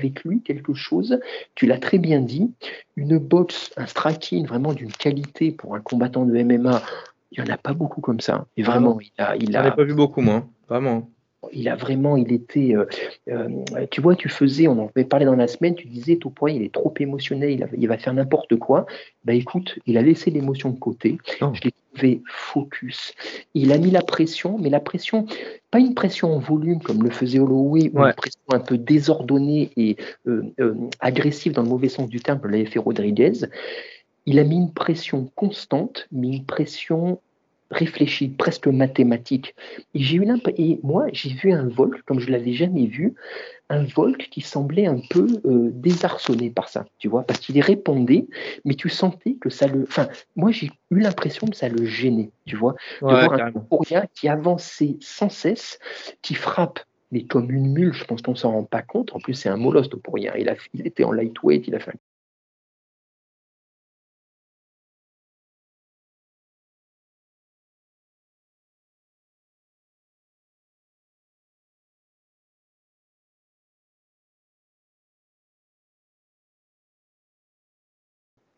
avec 0.00 0.24
lui 0.24 0.42
quelque 0.42 0.74
chose, 0.74 1.20
tu 1.54 1.66
l'as 1.66 1.78
très 1.78 1.98
bien 1.98 2.20
dit, 2.20 2.50
une 2.96 3.18
boxe, 3.18 3.72
un 3.76 3.86
striking 3.86 4.46
vraiment 4.46 4.72
d'une 4.72 4.92
qualité 4.92 5.52
pour 5.52 5.74
un 5.74 5.80
combattant 5.80 6.24
de 6.24 6.42
MMA, 6.42 6.82
il 7.32 7.42
n'y 7.42 7.48
en 7.48 7.52
a 7.52 7.58
pas 7.58 7.74
beaucoup 7.74 8.00
comme 8.00 8.20
ça. 8.20 8.46
Et 8.56 8.62
vraiment, 8.62 8.98
il 9.00 9.12
a, 9.18 9.36
il 9.36 9.52
J'en 9.52 9.62
ai 9.62 9.68
a, 9.68 9.70
pas 9.72 9.84
vu 9.84 9.94
beaucoup, 9.94 10.20
moi. 10.20 10.44
Vraiment. 10.68 11.08
Il 11.52 11.68
a 11.68 11.76
vraiment, 11.76 12.16
il 12.16 12.32
était, 12.32 12.74
euh, 12.76 12.84
euh, 13.28 13.48
tu 13.90 14.00
vois, 14.00 14.14
tu 14.14 14.28
faisais, 14.28 14.68
on 14.68 14.72
en 14.78 14.90
avait 14.94 15.04
parlé 15.06 15.24
dans 15.24 15.36
la 15.36 15.48
semaine, 15.48 15.74
tu 15.74 15.88
disais, 15.88 16.16
Topoy, 16.16 16.54
il 16.56 16.62
est 16.62 16.72
trop 16.72 16.92
émotionnel, 17.00 17.50
il, 17.50 17.62
a- 17.62 17.68
il 17.76 17.88
va 17.88 17.96
faire 17.96 18.12
n'importe 18.12 18.56
quoi. 18.56 18.86
Bah 19.24 19.32
écoute, 19.32 19.78
il 19.86 19.96
a 19.96 20.02
laissé 20.02 20.30
l'émotion 20.30 20.70
de 20.70 20.78
côté. 20.78 21.18
Oh. 21.40 21.50
Je 21.54 21.62
l'ai 21.64 21.72
trouvé 21.94 22.22
focus. 22.26 23.14
Il 23.54 23.72
a 23.72 23.78
mis 23.78 23.90
la 23.90 24.02
pression, 24.02 24.58
mais 24.58 24.68
la 24.70 24.80
pression, 24.80 25.26
pas 25.70 25.78
une 25.78 25.94
pression 25.94 26.34
en 26.34 26.38
volume 26.38 26.80
comme 26.82 27.02
le 27.02 27.10
faisait 27.10 27.38
Holloway, 27.38 27.90
ou 27.94 28.00
une 28.04 28.12
pression 28.14 28.40
un 28.52 28.60
peu 28.60 28.76
désordonnée 28.76 29.70
et 29.76 29.96
euh, 30.26 30.42
euh, 30.60 30.74
agressive 31.00 31.52
dans 31.52 31.62
le 31.62 31.68
mauvais 31.68 31.88
sens 31.88 32.08
du 32.08 32.20
terme, 32.20 32.40
comme 32.40 32.50
l'avait 32.50 32.66
fait 32.66 32.78
Rodriguez. 32.78 33.32
Il 34.26 34.38
a 34.38 34.44
mis 34.44 34.56
une 34.56 34.72
pression 34.72 35.30
constante, 35.34 36.06
mais 36.12 36.28
une 36.28 36.44
pression 36.44 37.20
réfléchie, 37.70 38.28
presque 38.28 38.66
mathématique. 38.66 39.54
Et 39.94 40.00
j'ai 40.00 40.16
eu 40.16 40.26
et 40.56 40.80
moi, 40.82 41.06
j'ai 41.12 41.30
vu 41.30 41.52
un 41.52 41.68
Volk 41.68 42.02
comme 42.02 42.20
je 42.20 42.30
l'avais 42.30 42.52
jamais 42.52 42.86
vu, 42.86 43.14
un 43.68 43.84
Volk 43.84 44.28
qui 44.30 44.40
semblait 44.40 44.86
un 44.86 45.00
peu 45.10 45.26
euh, 45.44 45.70
désarçonné 45.72 46.50
par 46.50 46.68
ça, 46.68 46.86
tu 46.98 47.08
vois, 47.08 47.22
parce 47.22 47.38
qu'il 47.38 47.56
y 47.56 47.60
répondait, 47.60 48.26
mais 48.64 48.74
tu 48.74 48.88
sentais 48.88 49.34
que 49.34 49.48
ça 49.48 49.66
le, 49.68 49.84
enfin, 49.84 50.08
moi 50.36 50.50
j'ai 50.50 50.70
eu 50.90 50.98
l'impression 50.98 51.46
que 51.46 51.56
ça 51.56 51.68
le 51.68 51.84
gênait, 51.84 52.30
tu 52.46 52.56
vois, 52.56 52.74
de 53.00 53.06
Ouais, 53.06 53.24
voir 53.24 53.40
un. 53.40 53.52
Topuria 53.52 54.06
qui 54.14 54.28
avançait 54.28 54.96
sans 55.00 55.28
cesse, 55.28 55.78
qui 56.22 56.34
frappe. 56.34 56.80
Mais 57.12 57.24
comme 57.24 57.50
une 57.50 57.72
mule, 57.72 57.92
je 57.92 58.04
pense 58.04 58.22
qu'on 58.22 58.36
s'en 58.36 58.52
rend 58.52 58.62
pas 58.62 58.82
compte. 58.82 59.12
En 59.16 59.18
plus, 59.18 59.34
c'est 59.34 59.48
un 59.48 59.56
molosse 59.56 59.88
Topuria. 59.88 60.38
Il, 60.38 60.48
a, 60.48 60.54
il 60.74 60.86
était 60.86 61.02
en 61.02 61.10
lightweight, 61.10 61.66
il 61.66 61.74
a 61.74 61.80
fait 61.80 61.90
un 61.90 61.98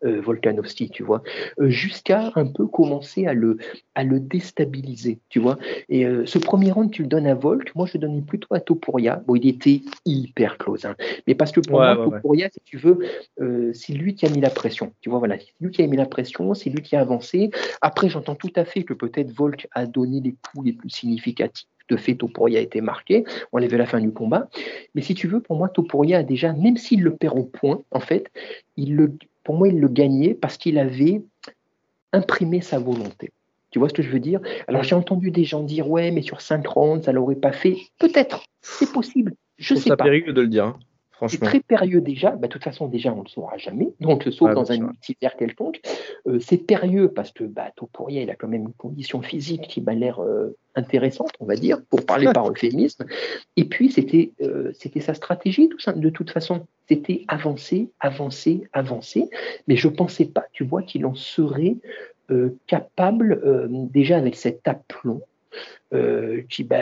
Volkanovski, 0.05 0.91
tu 0.91 1.03
vois, 1.03 1.23
euh, 1.61 1.69
jusqu'à 1.69 2.33
un 2.35 2.47
peu 2.47 2.67
commencer 2.67 3.27
à 3.27 3.35
le, 3.35 3.59
à 3.95 4.05
le 4.05 4.21
déstabiliser, 4.21 5.21
tu 5.29 5.39
vois. 5.39 5.59
Et 5.89 6.05
euh, 6.05 6.27
ce 6.27 6.39
premier 6.39 6.71
round, 6.73 6.91
tu 6.91 7.03
le 7.03 7.09
donnes 7.09 7.27
à 7.27 7.35
Volk, 7.35 7.75
moi 7.75 7.87
je 7.87 7.95
le 7.95 8.01
donnais 8.01 8.23
plutôt 8.23 8.55
à 8.55 8.61
Topuria. 8.61 9.23
Bon, 9.27 9.37
il 9.37 9.47
était 9.47 9.81
hyper 10.05 10.59
close, 10.59 10.85
hein. 10.85 10.97
mais 11.27 11.35
parce 11.35 11.53
que 11.53 11.61
pour 11.61 11.79
Ouais, 11.79 11.95
moi, 11.95 12.07
ouais, 12.07 12.13
ouais. 12.13 12.21
Topuria, 12.21 12.49
si 12.51 12.61
tu 12.65 12.77
veux, 12.77 12.99
euh, 13.41 13.73
c'est 13.75 13.93
lui 13.93 14.15
qui 14.15 14.27
a 14.27 14.31
mis 14.31 14.41
la 14.41 14.51
pression, 14.51 14.93
tu 15.01 15.11
vois, 15.11 15.19
voilà, 15.19 15.39
c'est 15.39 15.53
lui 15.61 15.71
qui 15.71 15.83
a 15.83 15.87
mis 15.87 15.97
la 15.97 16.07
pression, 16.07 16.55
c'est 16.55 16.71
lui 16.71 16.83
qui 16.83 16.97
a 16.97 17.01
avancé. 17.01 17.51
Après, 17.81 18.09
j'entends 18.09 18.35
tout 18.35 18.53
à 18.57 18.65
fait 18.65 18.85
que 18.85 18.95
peut-être 18.95 19.31
Volk 19.31 19.69
a 19.73 19.87
donné 19.87 20.21
les 20.21 20.33
coups 20.33 20.67
les 20.67 20.73
plus 20.73 20.91
significatifs. 20.91 21.67
De 21.89 21.97
fait, 21.97 22.15
Topuria 22.15 22.61
a 22.61 22.63
été 22.63 22.81
marqué. 22.81 23.25
On 23.53 23.59
l'a 23.59 23.67
vu 23.67 23.75
à 23.75 23.79
la 23.79 23.87
fin 23.87 24.01
du 24.01 24.13
combat. 24.13 24.49
Mais 24.95 25.03
si 25.03 25.15
tu 25.15 25.27
veux, 25.27 25.41
pour 25.41 25.57
moi, 25.57 25.69
Topuria 25.69 26.19
a 26.19 26.23
déjà, 26.23 26.53
même 26.53 26.77
s'il 26.77 27.03
le 27.03 27.15
perd 27.15 27.37
au 27.39 27.43
point, 27.43 27.83
en 27.91 28.01
fait, 28.01 28.31
il 28.77 28.95
le, 28.95 29.13
pour 29.45 29.57
moi, 29.57 29.69
il 29.69 29.79
le 29.79 29.89
gagnait 29.89 30.35
parce 30.35 30.57
qu'il 30.57 30.79
avait 30.79 31.23
imprimé 32.13 32.61
sa 32.61 32.79
volonté. 32.79 33.33
Tu 33.71 33.79
vois 33.79 33.89
ce 33.89 33.95
que 33.95 34.03
je 34.03 34.11
veux 34.11 34.21
dire? 34.21 34.41
Alors, 34.69 34.83
j'ai 34.83 34.95
entendu 34.95 35.31
des 35.31 35.45
gens 35.45 35.63
dire 35.63 35.89
Ouais, 35.89 36.11
mais 36.11 36.23
sur 36.23 36.41
5 36.41 36.67
rounds, 36.67 37.05
ça 37.05 37.13
l'aurait 37.13 37.37
pas 37.37 37.53
fait. 37.53 37.77
Peut-être, 37.99 38.45
c'est 38.61 38.93
possible. 38.93 39.35
Je 39.57 39.75
sais 39.75 39.89
pas. 39.91 40.05
périlleux 40.05 40.33
de 40.33 40.43
le 40.43 40.49
dire, 40.49 40.67
hein, 40.67 40.79
C'est 40.79 40.92
franchement. 41.29 41.47
très 41.47 41.61
périlleux 41.61 42.01
déjà. 42.01 42.31
Bah, 42.31 42.49
de 42.49 42.53
toute 42.53 42.65
façon, 42.65 42.89
déjà, 42.89 43.13
on 43.13 43.19
ne 43.19 43.25
le 43.25 43.29
saura 43.29 43.57
jamais. 43.57 43.89
Donc, 44.01 44.25
sauf 44.25 44.49
Ouais, 44.49 44.55
dans 44.55 44.73
un 44.73 44.79
multivers 44.79 45.37
quelconque. 45.37 45.81
Euh, 46.27 46.39
c'est 46.41 46.59
périlleux 46.59 47.09
parce 47.09 47.31
que 47.31 47.45
bah, 47.45 47.71
Topuria, 47.77 48.23
il 48.23 48.31
a 48.31 48.35
quand 48.35 48.49
même 48.49 48.63
une 48.63 48.73
condition 48.73 49.23
physique 49.23 49.63
qui 49.69 49.81
m'a 49.81 49.95
l'air 49.95 50.21
euh, 50.21 50.57
intéressante, 50.75 51.33
on 51.41 51.47
va 51.47 51.57
dire, 51.57 51.79
pour 51.91 52.05
parler 52.05 52.27
par 52.35 52.49
euphémisme. 52.49 53.05
Et 53.57 53.65
puis, 53.65 53.91
c'était 53.91 54.33
euh, 54.41 54.73
c'était 54.75 55.01
sa 55.01 55.15
stratégie, 55.15 55.69
tout 55.69 55.79
ça, 55.79 55.93
de 55.93 56.11
toute 56.11 56.31
façon. 56.31 56.67
C'était 56.89 57.25
avancer, 57.29 57.91
avancer, 58.01 58.65
avancer. 58.73 59.29
Mais 59.69 59.77
je 59.77 59.89
ne 59.89 59.95
pensais 59.95 60.27
pas, 60.27 60.45
tu 60.53 60.65
vois, 60.65 60.83
qu'il 60.83 61.07
en 61.07 61.15
serait 61.15 61.77
euh, 62.31 62.57
capable, 62.67 63.41
euh, 63.45 63.67
déjà 63.69 64.17
avec 64.17 64.37
cet 64.37 64.67
aplomb, 64.67 65.23
euh, 65.93 66.43
qui, 66.49 66.65
bah, 66.65 66.77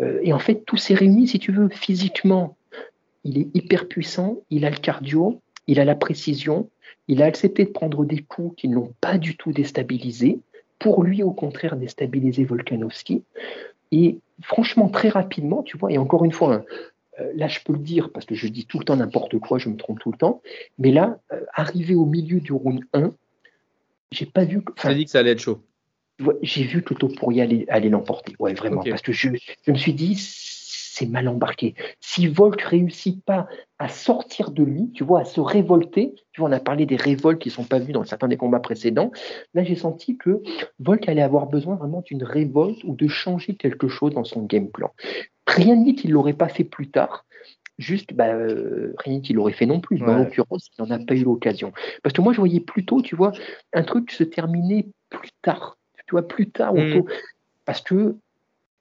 euh, 0.00 0.20
et 0.22 0.32
en 0.32 0.38
fait, 0.38 0.64
tout 0.64 0.76
s'est 0.76 0.94
réuni, 0.94 1.28
si 1.28 1.38
tu 1.38 1.52
veux, 1.52 1.68
physiquement. 1.68 2.56
Il 3.24 3.38
est 3.38 3.48
hyper 3.54 3.88
puissant, 3.88 4.38
il 4.50 4.64
a 4.64 4.70
le 4.70 4.76
cardio, 4.76 5.40
il 5.66 5.80
a 5.80 5.84
la 5.84 5.94
précision, 5.94 6.70
il 7.08 7.22
a 7.22 7.26
accepté 7.26 7.64
de 7.64 7.70
prendre 7.70 8.04
des 8.04 8.22
coups 8.22 8.54
qui 8.56 8.68
ne 8.68 8.74
l'ont 8.74 8.92
pas 9.00 9.18
du 9.18 9.36
tout 9.36 9.52
déstabilisé, 9.52 10.40
pour 10.78 11.04
lui, 11.04 11.22
au 11.22 11.30
contraire, 11.30 11.76
déstabiliser 11.76 12.44
Volkanovski. 12.44 13.22
Et 13.92 14.18
franchement, 14.42 14.88
très 14.88 15.08
rapidement, 15.08 15.62
tu 15.62 15.78
vois, 15.78 15.92
et 15.92 15.98
encore 15.98 16.24
une 16.24 16.32
fois, 16.32 16.54
hein, 16.54 16.64
euh, 17.20 17.30
là, 17.36 17.46
je 17.46 17.60
peux 17.64 17.72
le 17.72 17.78
dire 17.78 18.10
parce 18.10 18.26
que 18.26 18.34
je 18.34 18.48
dis 18.48 18.66
tout 18.66 18.78
le 18.78 18.84
temps 18.84 18.96
n'importe 18.96 19.38
quoi, 19.38 19.58
je 19.58 19.68
me 19.68 19.76
trompe 19.76 20.00
tout 20.00 20.10
le 20.10 20.18
temps, 20.18 20.40
mais 20.78 20.90
là, 20.90 21.20
euh, 21.32 21.40
arrivé 21.54 21.94
au 21.94 22.06
milieu 22.06 22.40
du 22.40 22.52
round 22.52 22.82
1, 22.94 23.12
j'ai 24.10 24.26
pas 24.26 24.44
vu. 24.44 24.58
as 24.58 24.72
enfin, 24.76 24.94
dit 24.94 25.04
que 25.04 25.10
ça 25.10 25.20
allait 25.20 25.32
être 25.32 25.40
chaud. 25.40 25.62
j'ai 26.42 26.64
vu 26.64 26.82
que 26.82 26.94
Topuria 26.94 27.44
aller, 27.44 27.64
aller 27.68 27.88
l'emporter. 27.90 28.34
Ouais, 28.38 28.54
vraiment. 28.54 28.82
Parce 28.82 29.02
que 29.02 29.12
je, 29.12 29.28
je 29.64 29.70
me 29.70 29.76
suis 29.76 29.94
dit, 29.94 30.16
c'est 30.92 31.06
mal 31.06 31.26
embarqué. 31.26 31.74
Si 32.00 32.26
Volk 32.26 32.60
réussit 32.60 33.24
pas 33.24 33.48
à 33.78 33.88
sortir 33.88 34.50
de 34.50 34.62
lui, 34.62 34.90
tu 34.92 35.04
vois, 35.04 35.20
à 35.20 35.24
se 35.24 35.40
révolter, 35.40 36.14
tu 36.32 36.40
vois, 36.40 36.50
on 36.50 36.52
a 36.52 36.60
parlé 36.60 36.84
des 36.84 36.96
révoltes 36.96 37.40
qui 37.40 37.48
sont 37.48 37.64
pas 37.64 37.78
vues 37.78 37.92
dans 37.92 38.04
certains 38.04 38.28
des 38.28 38.36
combats 38.36 38.60
précédents. 38.60 39.10
Là, 39.54 39.64
j'ai 39.64 39.74
senti 39.74 40.18
que 40.18 40.42
Volk 40.80 41.08
allait 41.08 41.22
avoir 41.22 41.46
besoin 41.46 41.76
vraiment 41.76 42.02
d'une 42.02 42.22
révolte 42.22 42.84
ou 42.84 42.94
de 42.94 43.08
changer 43.08 43.54
quelque 43.54 43.88
chose 43.88 44.12
dans 44.12 44.24
son 44.24 44.42
game 44.42 44.68
plan. 44.68 44.90
Rien 45.46 45.76
ne 45.76 45.84
dit 45.84 45.94
qu'il 45.94 46.10
l'aurait 46.10 46.34
pas 46.34 46.48
fait 46.48 46.64
plus 46.64 46.90
tard. 46.90 47.24
Juste, 47.78 48.12
bah, 48.12 48.28
euh, 48.34 48.92
rien 48.98 49.14
ne 49.14 49.20
dit 49.20 49.28
qu'il 49.28 49.36
l'aurait 49.36 49.54
fait 49.54 49.66
non 49.66 49.80
plus. 49.80 49.96
En 50.02 50.18
l'occurrence, 50.18 50.68
il 50.76 50.82
n'en 50.82 50.90
a 50.90 50.98
pas 50.98 51.14
eu 51.14 51.24
l'occasion. 51.24 51.72
Parce 52.02 52.12
que 52.12 52.20
moi, 52.20 52.34
je 52.34 52.38
voyais 52.38 52.60
plutôt, 52.60 53.00
tu 53.00 53.16
vois, 53.16 53.32
un 53.72 53.82
truc 53.82 54.10
se 54.10 54.24
terminer 54.24 54.88
plus 55.08 55.30
tard. 55.40 55.78
Tu 56.06 56.12
vois, 56.12 56.28
plus 56.28 56.50
tard, 56.50 56.74
autour- 56.74 57.06
parce 57.64 57.80
que 57.80 58.14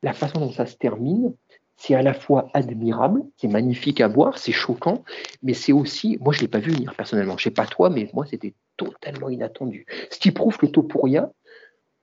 la 0.04 0.14
façon 0.14 0.40
dont 0.40 0.52
ça 0.52 0.66
se 0.66 0.76
termine, 0.76 1.34
c'est 1.82 1.96
à 1.96 2.04
la 2.04 2.14
fois 2.14 2.52
admirable, 2.54 3.24
c'est 3.38 3.48
magnifique 3.48 4.02
à 4.02 4.08
voir, 4.08 4.38
c'est 4.38 4.52
choquant, 4.52 5.04
mais 5.42 5.56
c'est 5.56 5.72
aussi, 5.72 6.20
moi 6.22 6.32
je 6.32 6.42
l'ai 6.42 6.48
pas 6.48 6.60
vu 6.60 6.70
venir 6.72 6.94
personnellement, 6.94 7.40
je 7.40 7.46
sais 7.46 7.50
pas 7.50 7.66
toi, 7.66 7.90
mais 7.90 8.08
moi 8.14 8.24
c'était 8.28 8.54
totalement 8.78 9.30
inattendu. 9.30 9.88
Ce 10.12 10.20
qui 10.20 10.30
prouve 10.30 10.58
que 10.58 10.68
Topuria 10.68 11.32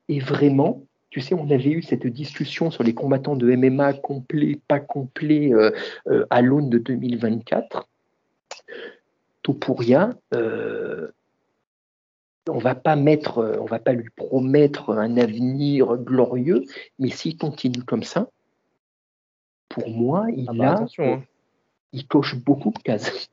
est 0.09 0.18
vraiment, 0.18 0.82
tu 1.10 1.20
sais, 1.20 1.32
on 1.32 1.48
avait 1.48 1.70
eu 1.70 1.82
cette 1.82 2.09
discussion 2.09 2.72
sur 2.72 2.82
les 2.82 2.92
combattants 2.92 3.36
de 3.36 3.55
MMA 3.55 3.92
complets, 3.92 4.59
pas 4.66 4.80
complets, 4.80 5.55
euh, 5.55 5.70
euh, 6.09 6.26
à 6.28 6.42
l'aune 6.42 6.70
de 6.70 6.78
2024. 6.78 7.88
Topuria, 9.44 10.10
euh, 10.34 11.12
on 12.48 12.59
va 12.59 12.74
pas 12.74 12.96
mettre, 12.96 13.59
on 13.60 13.66
va 13.66 13.78
pas 13.78 13.92
lui 13.92 14.10
promettre 14.16 14.90
un 14.90 15.16
avenir 15.16 15.98
glorieux, 15.98 16.64
mais 16.98 17.10
s'il 17.10 17.36
continue 17.36 17.84
comme 17.84 18.02
ça, 18.02 18.28
pour 19.69 19.89
moi, 19.89 20.27
il 20.35 20.47
Ah 20.49 20.53
bah, 20.55 20.70
a, 20.70 20.74
attention, 20.74 21.15
hein. 21.15 21.24
il 21.93 22.07
coche 22.07 22.36
beaucoup 22.36 22.70
de 22.70 22.78
cases. 22.78 23.31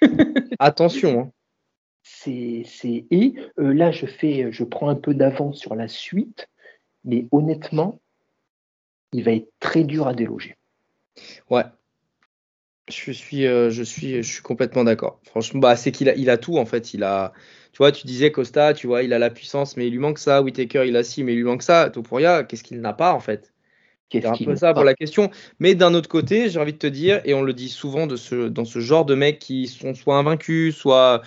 Attention. 0.58 1.20
Hein. 1.20 1.32
C'est, 2.02 2.62
c'est... 2.66 3.06
Et 3.10 3.34
euh, 3.58 3.72
là, 3.72 3.90
je, 3.92 4.06
fais, 4.06 4.50
je 4.50 4.64
prends 4.64 4.88
un 4.88 4.96
peu 4.96 5.14
d'avance 5.14 5.58
sur 5.58 5.74
la 5.74 5.88
suite, 5.88 6.48
mais 7.04 7.26
honnêtement, 7.30 8.00
il 9.12 9.24
va 9.24 9.32
être 9.32 9.50
très 9.60 9.84
dur 9.84 10.06
à 10.08 10.14
déloger. 10.14 10.56
Ouais. 11.50 11.64
Je 12.88 13.12
suis, 13.12 13.46
euh, 13.46 13.70
je 13.70 13.82
suis, 13.82 14.22
je 14.22 14.32
suis 14.32 14.42
complètement 14.42 14.84
d'accord. 14.84 15.20
Franchement, 15.24 15.60
bah, 15.60 15.76
c'est 15.76 15.92
qu'il 15.92 16.08
a, 16.08 16.14
il 16.16 16.30
a 16.30 16.36
tout 16.36 16.58
en 16.58 16.66
fait. 16.66 16.94
Il 16.94 17.04
a, 17.04 17.32
tu 17.72 17.78
vois, 17.78 17.92
tu 17.92 18.06
disais 18.06 18.32
Costa, 18.32 18.74
tu 18.74 18.88
vois, 18.88 19.02
il 19.04 19.12
a 19.12 19.18
la 19.18 19.30
puissance, 19.30 19.76
mais 19.76 19.86
il 19.86 19.92
lui 19.92 19.98
manque 19.98 20.18
ça. 20.18 20.42
Whitaker, 20.42 20.84
il 20.86 20.96
a 20.96 21.04
si, 21.04 21.22
mais 21.22 21.32
il 21.32 21.36
lui 21.36 21.44
manque 21.44 21.62
ça. 21.62 21.90
Topuria, 21.90 22.42
qu'est-ce 22.42 22.64
qu'il 22.64 22.80
n'a 22.80 22.92
pas 22.92 23.14
en 23.14 23.20
fait? 23.20 23.51
C'est 24.12 24.26
un 24.26 24.36
peu 24.36 24.56
ça 24.56 24.74
pour 24.74 24.84
la 24.84 24.94
question. 24.94 25.30
Mais 25.58 25.74
d'un 25.74 25.94
autre 25.94 26.08
côté, 26.08 26.50
j'ai 26.50 26.60
envie 26.60 26.72
de 26.72 26.78
te 26.78 26.86
dire, 26.86 27.20
et 27.24 27.34
on 27.34 27.42
le 27.42 27.52
dit 27.52 27.68
souvent 27.68 28.06
de 28.06 28.16
ce, 28.16 28.48
dans 28.48 28.64
ce 28.64 28.80
genre 28.80 29.04
de 29.04 29.14
mecs 29.14 29.38
qui 29.38 29.66
sont 29.66 29.94
soit 29.94 30.16
invaincus, 30.16 30.76
soit 30.76 31.22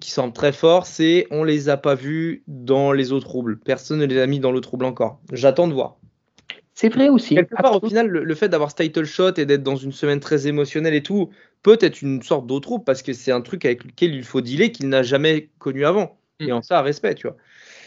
qui 0.00 0.10
semblent 0.10 0.32
très 0.32 0.52
forts, 0.52 0.86
c'est 0.86 1.26
on 1.30 1.44
les 1.44 1.68
a 1.68 1.76
pas 1.76 1.94
vus 1.94 2.42
dans 2.46 2.92
les 2.92 3.12
autres 3.12 3.26
troubles. 3.26 3.58
Personne 3.58 3.98
ne 3.98 4.06
les 4.06 4.18
a 4.18 4.26
mis 4.26 4.40
dans 4.40 4.52
le 4.52 4.60
trouble 4.60 4.84
encore. 4.84 5.20
J'attend 5.32 5.68
de 5.68 5.74
voir. 5.74 5.96
C'est 6.74 6.90
vrai 6.90 7.08
aussi. 7.08 7.34
Quelque 7.34 7.56
part, 7.60 7.82
au 7.82 7.84
final, 7.84 8.06
le, 8.06 8.34
fait 8.36 8.48
d'avoir 8.48 8.70
ce 8.70 8.76
title 8.76 9.04
shot 9.04 9.32
et 9.36 9.46
d'être 9.46 9.64
dans 9.64 9.74
une 9.74 9.90
semaine 9.90 10.20
très 10.20 10.46
émotionnelle 10.46 10.94
et 10.94 11.02
tout, 11.02 11.30
peut 11.64 11.76
être 11.80 12.02
une 12.02 12.22
sorte 12.22 12.46
d'autre 12.46 12.78
parce 12.78 13.02
que 13.02 13.12
c'est 13.12 13.32
un 13.32 13.40
truc 13.40 13.64
avec 13.64 13.82
lequel 13.82 14.14
il 14.14 14.22
faut 14.22 14.40
dealer 14.40 14.70
qu'il 14.70 14.88
n'a 14.88 15.02
jamais 15.02 15.50
connu 15.58 15.84
avant. 15.84 16.20
Mm. 16.38 16.48
Et 16.48 16.52
en 16.52 16.62
ça, 16.62 16.80
respect, 16.82 17.16
tu 17.16 17.26
vois. 17.26 17.36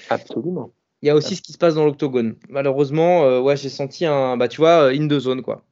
Absolument. 0.10 0.74
Il 1.02 1.08
y 1.08 1.10
a 1.10 1.16
aussi 1.16 1.36
ce 1.36 1.42
qui 1.42 1.52
se 1.52 1.58
passe 1.58 1.76
dans 1.76 1.86
l'octogone. 1.86 2.36
Malheureusement, 2.50 3.24
euh, 3.24 3.40
ouais, 3.40 3.58
j'ai 3.58 3.70
senti 3.70 4.06
un, 4.06 4.38
bah, 4.38 4.48
tu 4.48 4.58
vois, 4.58 4.90
in 4.90 5.08
the 5.08 5.20
zone, 5.20 5.42
quoi. 5.42 5.64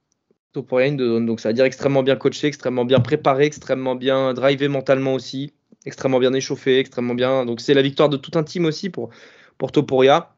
Rien 0.72 0.94
in 0.94 0.98
the 0.98 1.02
zone. 1.02 1.26
Donc, 1.26 1.40
ça 1.40 1.50
veut 1.50 1.54
dire 1.54 1.66
extrêmement 1.66 2.04
bien 2.04 2.16
coaché, 2.16 2.48
extrêmement 2.48 2.86
bien 2.86 3.00
préparé, 3.00 3.46
extrêmement 3.46 3.96
bien 3.96 4.34
drivé 4.34 4.68
mentalement 4.68 5.14
aussi, 5.14 5.54
extrêmement 5.86 6.20
bien 6.20 6.34
échauffé, 6.34 6.80
extrêmement 6.80 7.14
bien. 7.14 7.46
Donc, 7.46 7.62
c'est 7.62 7.76
la 7.76 7.84
victoire 7.84 8.10
de 8.10 8.18
tout 8.18 8.32
un 8.38 8.44
team 8.44 8.66
aussi 8.66 8.90
pour, 8.90 9.12
pour 9.58 9.72
Topuria. 9.72 10.36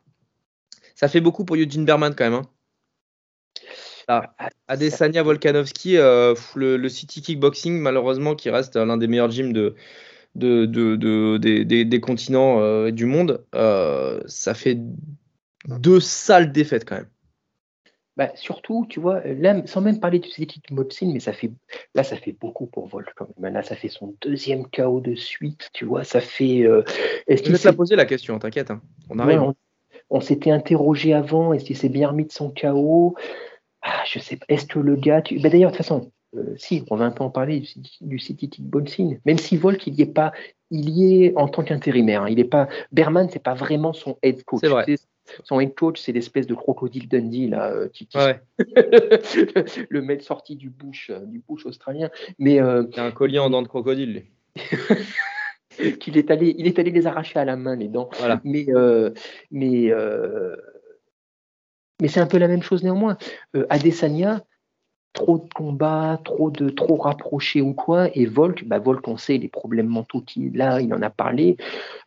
Ça 0.95 1.07
fait 1.07 1.21
beaucoup 1.21 1.45
pour 1.45 1.55
Eugene 1.55 1.85
Berman 1.85 2.13
quand 2.13 2.25
même. 2.25 2.33
Hein. 2.33 2.49
Ah, 4.07 4.33
Adesanya 4.67 5.23
Volkanovski, 5.23 5.97
euh, 5.97 6.35
le, 6.55 6.89
City 6.89 7.21
Kickboxing, 7.21 7.79
malheureusement, 7.79 8.35
qui 8.35 8.49
reste 8.49 8.75
l'un 8.75 8.97
des 8.97 9.07
meilleurs 9.07 9.31
gyms 9.31 9.53
de, 9.53 9.75
de, 10.35 10.65
de, 10.65 11.37
des, 11.37 11.99
continents 11.99 12.59
euh, 12.59 12.91
du 12.91 13.05
monde, 13.05 13.45
euh, 13.55 14.21
ça 14.25 14.53
fait 14.53 14.77
deux 15.67 15.99
sales 15.99 16.51
défaites 16.51 16.85
quand 16.85 16.95
même. 16.95 17.09
Bah, 18.17 18.31
surtout, 18.35 18.85
tu 18.89 18.99
vois, 18.99 19.21
là, 19.21 19.65
sans 19.65 19.81
même 19.81 19.99
parler 19.99 20.19
du 20.19 20.29
City 20.29 20.45
Kickboxing, 20.45 21.13
mais 21.13 21.19
ça 21.21 21.31
fait, 21.31 21.51
là, 21.95 22.03
ça 22.03 22.17
fait 22.17 22.33
beaucoup 22.33 22.65
pour 22.65 22.87
Volk 22.87 23.09
quand 23.15 23.27
même. 23.39 23.53
Là, 23.53 23.63
ça 23.63 23.75
fait 23.75 23.87
son 23.87 24.15
deuxième 24.21 24.67
KO 24.67 24.99
de 24.99 25.15
suite, 25.15 25.69
tu 25.73 25.85
vois, 25.85 26.03
ça 26.03 26.19
fait. 26.19 26.67
est-ce 27.27 27.43
Je 27.45 27.51
vais 27.51 27.57
te 27.57 27.67
la 27.67 27.73
poser 27.73 27.95
la 27.95 28.05
question, 28.05 28.37
t'inquiète, 28.37 28.69
hein. 28.69 28.81
on 29.09 29.17
arrive. 29.17 29.41
on, 29.41 29.55
on 30.09 30.19
s'était 30.19 30.51
interrogé 30.51 31.13
avant, 31.13 31.53
est-ce 31.53 31.63
qu'il 31.63 31.77
s'est 31.77 31.89
bien 31.89 32.09
remis 32.09 32.25
de 32.25 32.31
son 32.33 32.53
KO 32.53 33.15
ah, 33.81 34.03
je 34.05 34.19
sais 34.19 34.37
pas. 34.37 34.45
Est-ce 34.47 34.65
que 34.65 34.79
le 34.79 34.95
gars. 34.95 35.21
Tu... 35.21 35.39
Bah, 35.39 35.49
D'ailleurs, 35.49 35.71
de 35.71 35.77
toute 35.77 35.85
façon, 35.85 36.11
euh, 36.35 36.53
si, 36.55 36.83
on 36.89 36.95
va 36.95 37.05
un 37.05 37.11
peu 37.11 37.23
en 37.23 37.29
parler 37.29 37.63
du, 38.01 38.19
City 38.19 38.49
Kickboxing. 38.49 39.19
Même 39.25 39.37
si 39.37 39.57
Volk, 39.57 39.85
il 39.87 39.95
y 39.95 40.01
est 40.01 40.13
pas. 40.13 40.31
Il 40.69 40.89
y 40.89 41.25
est 41.25 41.33
en 41.35 41.47
tant 41.47 41.63
qu'intérimaire. 41.63 42.23
Hein. 42.23 42.29
Il 42.29 42.39
est 42.39 42.45
pas. 42.45 42.69
Berman, 42.91 43.29
c'est 43.29 43.43
pas 43.43 43.53
vraiment 43.53 43.91
son 43.93 44.17
head 44.23 44.43
coach. 44.43 44.61
C'est 44.61 44.69
vrai. 44.69 44.85
Son 45.43 45.59
head 45.59 45.75
coach, 45.75 45.99
c'est 45.99 46.11
l'espèce 46.11 46.47
de 46.47 46.55
crocodile 46.55 47.07
Dundee 47.07 47.47
là, 47.47 47.71
euh, 47.71 47.87
qui, 47.89 48.07
le 49.89 50.01
mec 50.01 50.23
sorti 50.23 50.55
du 50.55 50.69
bush, 50.69 51.09
euh, 51.09 51.19
du 51.25 51.43
bush 51.47 51.65
australien. 51.65 52.09
Mais 52.39 52.59
euh... 52.59 52.83
un 52.97 53.11
collier 53.11 53.39
en 53.39 53.49
dents 53.49 53.61
de 53.61 53.67
crocodile. 53.67 54.23
qu'il 55.99 56.17
est 56.17 56.31
allé, 56.31 56.55
il 56.57 56.67
est 56.67 56.79
allé 56.79 56.91
les 56.91 57.07
arracher 57.07 57.39
à 57.39 57.45
la 57.45 57.55
main 57.55 57.75
les 57.75 57.87
dents. 57.87 58.09
Voilà. 58.19 58.41
Mais, 58.43 58.65
mais 59.51 59.91
mais 62.01 62.07
c'est 62.07 62.19
un 62.19 62.25
peu 62.25 62.39
la 62.39 62.47
même 62.47 62.63
chose 62.63 62.83
néanmoins. 62.83 63.17
Adesanya, 63.69 64.43
trop 65.13 65.37
de 65.37 65.53
combats, 65.53 66.19
trop 66.23 66.51
de 66.51 66.69
trop 66.69 66.95
rapprochés 66.95 67.61
ou 67.61 67.73
quoi, 67.73 68.09
et 68.15 68.25
Volk, 68.25 68.65
bah 68.65 68.79
Volk, 68.79 69.07
on 69.07 69.17
sait 69.17 69.37
les 69.37 69.47
problèmes 69.47 69.87
mentaux 69.87 70.21
qu'il 70.21 70.61
a, 70.61 70.81
il 70.81 70.93
en 70.93 71.01
a 71.01 71.09
parlé. 71.09 71.57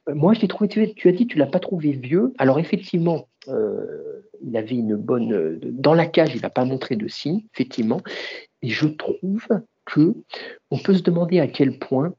Euh, 0.09 0.15
moi, 0.15 0.35
je 0.35 0.41
l'ai 0.41 0.49
trouvé, 0.49 0.69
tu, 0.69 1.09
as 1.09 1.13
dit, 1.13 1.27
tu 1.27 1.39
l'as 1.39 1.47
pas 1.47 1.61
trouvé 1.61 1.93
vieux. 1.93 2.33
Alors 2.39 2.59
effectivement, 2.59 3.29
euh, 3.49 4.23
il 4.43 4.57
avait 4.57 4.77
une 4.77 4.97
bonne, 4.97 5.59
dans 5.63 5.95
la 5.95 6.07
cage, 6.07 6.35
il 6.35 6.43
n'a 6.43 6.51
pas 6.51 6.65
montré 6.65 6.97
de 6.97 7.09
signe, 7.09 7.43
effectivement. 7.55 8.01
Et 8.63 8.69
je 8.69 8.87
trouve 8.87 9.47
que 9.85 10.15
on 10.71 10.79
peut 10.79 10.95
se 10.95 11.03
demander 11.03 11.41
à 11.41 11.47
quel 11.47 11.79
point 11.79 12.15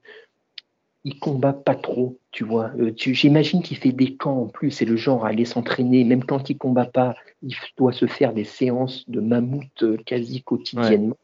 il 1.06 1.20
combat 1.20 1.54
pas 1.54 1.76
trop, 1.76 2.20
tu 2.32 2.44
vois. 2.44 2.72
Euh, 2.80 2.92
j'imagine 2.98 3.62
qu'il 3.62 3.78
fait 3.78 3.92
des 3.92 4.16
camps 4.16 4.42
en 4.42 4.48
plus, 4.48 4.72
c'est 4.72 4.86
le 4.86 4.98
genre 4.98 5.26
à 5.26 5.30
aller 5.30 5.46
s'entraîner, 5.46 6.04
même 6.04 6.26
quand 6.26 6.50
il 6.50 6.58
combat 6.58 6.86
pas, 6.86 7.16
il 7.44 7.56
doit 7.78 7.94
se 7.94 8.08
faire 8.08 8.34
des 8.34 8.44
séances 8.44 9.08
de 9.08 9.22
mammouth 9.22 9.84
euh, 9.84 9.98
quasi 10.04 10.42
quotidiennement. 10.42 11.16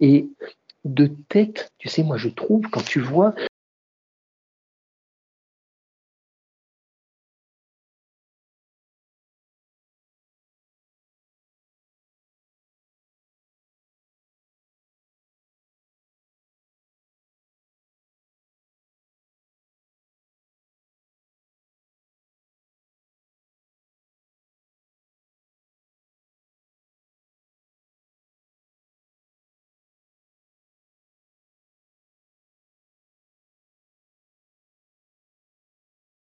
Et 0.00 0.28
de 0.84 1.06
tête, 1.28 1.72
tu 1.78 1.88
sais, 1.88 2.02
moi 2.02 2.16
je 2.16 2.28
trouve, 2.28 2.62
quand 2.70 2.84
tu 2.84 2.98
vois 2.98 3.34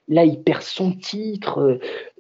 Là, 0.09 0.25
il 0.25 0.43
perd 0.43 0.63
son 0.63 0.93
titre. 0.93 1.79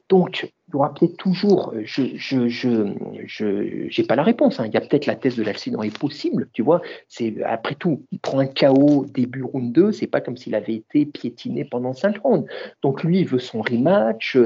Donc, 0.09 0.51
il 0.69 0.73
y 0.73 0.77
aura 0.77 0.93
peut-être 0.95 1.17
toujours, 1.17 1.75
je 1.85 2.03
je, 2.17 2.49
je, 2.49 2.95
je 3.27 3.87
j'ai 3.89 4.03
pas 4.05 4.17
la 4.17 4.23
réponse. 4.23 4.59
Hein. 4.59 4.67
Il 4.67 4.73
y 4.73 4.77
a 4.77 4.81
peut-être 4.81 5.07
la 5.07 5.17
thèse 5.17 5.37
de 5.37 5.43
l'accident 5.43 5.83
est 5.83 5.97
possible, 5.97 6.49
tu 6.53 6.63
vois. 6.63 6.81
C'est 7.09 7.43
après 7.43 7.75
tout, 7.75 8.05
il 8.11 8.19
prend 8.19 8.39
un 8.39 8.47
KO 8.47 9.07
début 9.07 9.43
round 9.43 9.73
2, 9.73 9.93
c'est 9.93 10.07
pas 10.07 10.21
comme 10.21 10.37
s'il 10.37 10.55
avait 10.55 10.75
été 10.75 11.05
piétiné 11.07 11.65
pendant 11.65 11.93
5 11.93 12.19
rounds. 12.23 12.47
Donc 12.83 13.03
lui, 13.03 13.21
il 13.21 13.27
veut 13.27 13.39
son 13.39 13.61
rematch. 13.61 14.39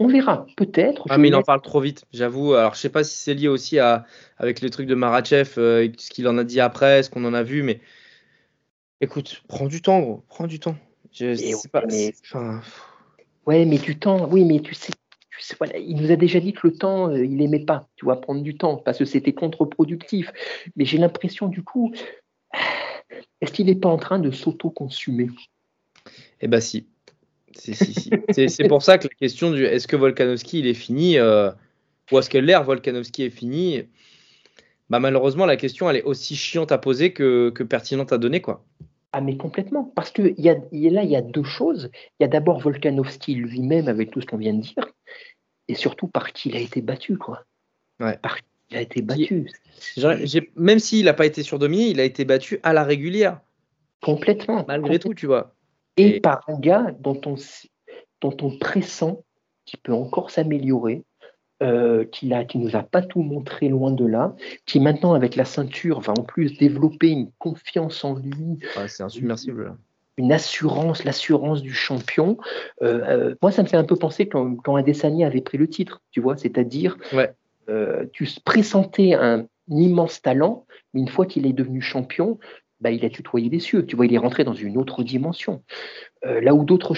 On 0.00 0.08
verra, 0.08 0.46
peut-être. 0.56 1.06
Ah, 1.08 1.18
mais 1.18 1.28
il 1.28 1.34
en 1.34 1.42
parle 1.42 1.62
trop 1.62 1.80
vite, 1.80 2.04
j'avoue. 2.12 2.54
Alors, 2.54 2.74
je 2.74 2.80
sais 2.80 2.88
pas 2.88 3.04
si 3.04 3.16
c'est 3.16 3.34
lié 3.34 3.48
aussi 3.48 3.78
à, 3.78 4.04
avec 4.38 4.60
le 4.60 4.68
truc 4.68 4.86
de 4.86 4.94
Marachev, 4.94 5.54
euh, 5.56 5.88
ce 5.96 6.10
qu'il 6.10 6.26
en 6.26 6.36
a 6.36 6.44
dit 6.44 6.60
après, 6.60 7.04
ce 7.04 7.10
qu'on 7.10 7.24
en 7.24 7.32
a 7.32 7.44
vu, 7.44 7.62
mais 7.62 7.80
écoute, 9.00 9.42
prends 9.46 9.66
du 9.66 9.82
temps, 9.82 10.00
gros, 10.00 10.24
prends 10.28 10.46
du 10.46 10.58
temps. 10.58 10.76
Je 11.14 11.34
sais 11.34 11.68
pas. 11.68 11.84
Mais... 11.86 12.12
Ouais, 13.46 13.64
mais 13.64 13.78
du 13.78 13.98
temps, 13.98 14.28
oui, 14.30 14.44
mais 14.44 14.60
tu 14.60 14.74
sais, 14.74 14.92
voilà, 15.58 15.78
il 15.78 15.96
nous 15.96 16.10
a 16.10 16.16
déjà 16.16 16.40
dit 16.40 16.52
que 16.52 16.66
le 16.66 16.74
temps, 16.74 17.10
euh, 17.10 17.24
il 17.24 17.40
aimait 17.42 17.64
pas, 17.64 17.88
tu 17.96 18.04
vois, 18.04 18.20
prendre 18.20 18.42
du 18.42 18.56
temps, 18.56 18.76
parce 18.76 18.98
que 18.98 19.04
c'était 19.04 19.32
contre-productif. 19.32 20.32
Mais 20.76 20.84
j'ai 20.84 20.98
l'impression, 20.98 21.48
du 21.48 21.62
coup, 21.62 21.92
est-ce 23.40 23.52
qu'il 23.52 23.66
n'est 23.66 23.74
pas 23.74 23.88
en 23.88 23.98
train 23.98 24.18
de 24.18 24.30
s'auto-consumer? 24.30 25.28
Eh 26.40 26.48
ben 26.48 26.60
si. 26.60 26.86
C'est 27.56 28.68
pour 28.68 28.82
ça 28.82 28.98
que 28.98 29.06
la 29.06 29.14
question 29.14 29.52
du 29.52 29.64
est-ce 29.64 29.86
que 29.86 29.94
Volkanovski 29.94 30.58
il 30.58 30.66
est 30.66 30.74
fini 30.74 31.18
euh, 31.18 31.50
ou 32.10 32.18
est-ce 32.18 32.28
que 32.28 32.38
l'ère 32.38 32.64
Volkanovski 32.64 33.22
est 33.22 33.30
fini 33.30 33.84
bah 34.90 34.98
malheureusement 34.98 35.46
la 35.46 35.56
question 35.56 35.88
elle 35.88 35.98
est 35.98 36.02
aussi 36.02 36.34
chiante 36.34 36.72
à 36.72 36.78
poser 36.78 37.12
que, 37.12 37.50
que 37.50 37.62
pertinente 37.62 38.12
à 38.12 38.18
donner 38.18 38.40
quoi. 38.40 38.64
Ah, 39.16 39.20
mais 39.20 39.36
complètement. 39.36 39.84
Parce 39.94 40.10
que 40.10 40.34
y 40.36 40.48
a, 40.48 40.54
là, 40.54 41.04
il 41.04 41.08
y 41.08 41.14
a 41.14 41.22
deux 41.22 41.44
choses. 41.44 41.88
Il 42.18 42.24
y 42.24 42.26
a 42.26 42.28
d'abord 42.28 42.58
Volkanovski 42.58 43.36
lui-même, 43.36 43.86
avec 43.86 44.10
tout 44.10 44.20
ce 44.20 44.26
qu'on 44.26 44.38
vient 44.38 44.54
de 44.54 44.60
dire, 44.60 44.88
et 45.68 45.76
surtout 45.76 46.08
par 46.08 46.32
qui 46.32 46.48
il 46.48 46.56
a 46.56 46.58
été 46.58 46.82
battu, 46.82 47.16
quoi. 47.16 47.44
Ouais. 48.00 48.18
Par 48.18 48.38
qui 48.38 48.44
il 48.70 48.76
a 48.76 48.80
été 48.80 49.02
battu. 49.02 49.48
Même 50.56 50.80
s'il 50.80 51.04
n'a 51.04 51.14
pas 51.14 51.26
été 51.26 51.44
surdominé, 51.44 51.90
il 51.90 52.00
a 52.00 52.04
été 52.04 52.24
battu 52.24 52.58
à 52.64 52.72
la 52.72 52.82
régulière. 52.82 53.40
Complètement. 54.02 54.64
Malgré 54.66 54.98
tout, 54.98 55.14
tu 55.14 55.26
vois. 55.26 55.54
Et, 55.96 56.18
par 56.18 56.42
un 56.48 56.58
gars 56.58 56.90
dont 56.98 57.20
on, 57.24 57.36
dont 58.20 58.36
on 58.42 58.58
pressent 58.58 59.22
qu'il 59.64 59.78
peut 59.78 59.94
encore 59.94 60.32
s'améliorer, 60.32 61.04
euh, 61.62 62.04
qui, 62.04 62.32
qui 62.48 62.58
nous 62.58 62.74
a 62.74 62.82
pas 62.82 63.00
tout 63.00 63.22
montré 63.22 63.68
loin 63.68 63.92
de 63.92 64.04
là, 64.04 64.34
qui 64.66 64.80
maintenant 64.80 65.14
avec 65.14 65.36
la 65.36 65.44
ceinture 65.44 66.00
va 66.00 66.12
en 66.18 66.22
plus 66.22 66.58
développer 66.58 67.10
une 67.10 67.30
confiance 67.38 68.04
en 68.04 68.16
lui. 68.16 68.58
c'est 68.88 69.02
insubmersible. 69.02 69.76
Une 70.16 70.32
assurance, 70.32 71.04
l'assurance 71.04 71.62
du 71.62 71.72
champion. 71.72 72.38
Euh, 72.82 73.00
euh, 73.06 73.34
moi, 73.42 73.50
ça 73.50 73.62
me 73.62 73.68
fait 73.68 73.76
un 73.76 73.84
peu 73.84 73.96
penser 73.96 74.28
quand, 74.28 74.56
quand 74.56 74.76
Adesanya 74.76 75.28
avait 75.28 75.40
pris 75.40 75.58
le 75.58 75.68
titre, 75.68 76.02
tu 76.10 76.20
vois, 76.20 76.36
c'est-à-dire, 76.36 76.96
ouais. 77.12 77.32
tu 78.12 78.28
pressentais 78.44 79.14
un 79.14 79.46
immense 79.68 80.22
talent, 80.22 80.66
mais 80.92 81.00
une 81.00 81.08
fois 81.08 81.26
qu'il 81.26 81.46
est 81.46 81.52
devenu 81.52 81.80
champion, 81.80 82.38
bah, 82.84 82.90
il 82.90 83.02
a 83.06 83.08
tutoyé 83.08 83.48
les 83.48 83.60
cieux. 83.60 83.86
Tu 83.86 83.96
vois, 83.96 84.04
il 84.04 84.12
est 84.12 84.18
rentré 84.18 84.44
dans 84.44 84.52
une 84.52 84.76
autre 84.76 85.02
dimension. 85.02 85.62
Euh, 86.26 86.42
là 86.42 86.54
où 86.54 86.64
d'autres, 86.64 86.94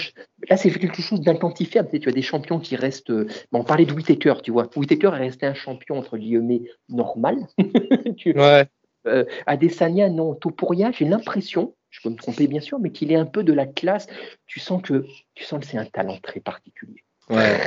là 0.49 0.57
c'est 0.57 0.69
quelque 0.69 1.01
chose 1.01 1.21
d'inquantifiable. 1.21 1.87
Tu, 1.97 2.09
as 2.09 2.11
des 2.11 2.21
champions 2.21 2.59
qui 2.59 2.75
restent. 2.75 3.09
Euh, 3.09 3.25
on 3.53 3.63
parlait 3.63 3.85
de 3.85 3.93
Whitaker, 3.93 4.35
tu 4.43 4.51
vois. 4.51 4.69
Whitaker 4.75 5.11
est 5.13 5.19
resté 5.19 5.45
un 5.45 5.53
champion 5.53 5.97
entre 5.97 6.17
guillemets 6.17 6.63
normal. 6.89 7.47
tu... 8.17 8.37
ouais. 8.37 8.67
Euh, 9.07 9.23
Adesanya, 9.45 10.09
non. 10.09 10.35
Topuria, 10.35 10.91
j'ai 10.91 11.05
l'impression, 11.05 11.73
je 11.89 12.01
peux 12.01 12.09
me 12.09 12.17
tromper 12.17 12.47
bien 12.47 12.59
sûr, 12.59 12.79
mais 12.79 12.91
qu'il 12.91 13.13
est 13.13 13.15
un 13.15 13.25
peu 13.25 13.45
de 13.45 13.53
la 13.53 13.65
classe. 13.65 14.07
Tu 14.45 14.59
sens 14.59 14.81
que, 14.81 15.05
tu 15.35 15.45
sens 15.45 15.61
que 15.61 15.65
c'est 15.65 15.77
un 15.77 15.85
talent 15.85 16.17
très 16.21 16.41
particulier. 16.41 17.01
Ouais. 17.29 17.59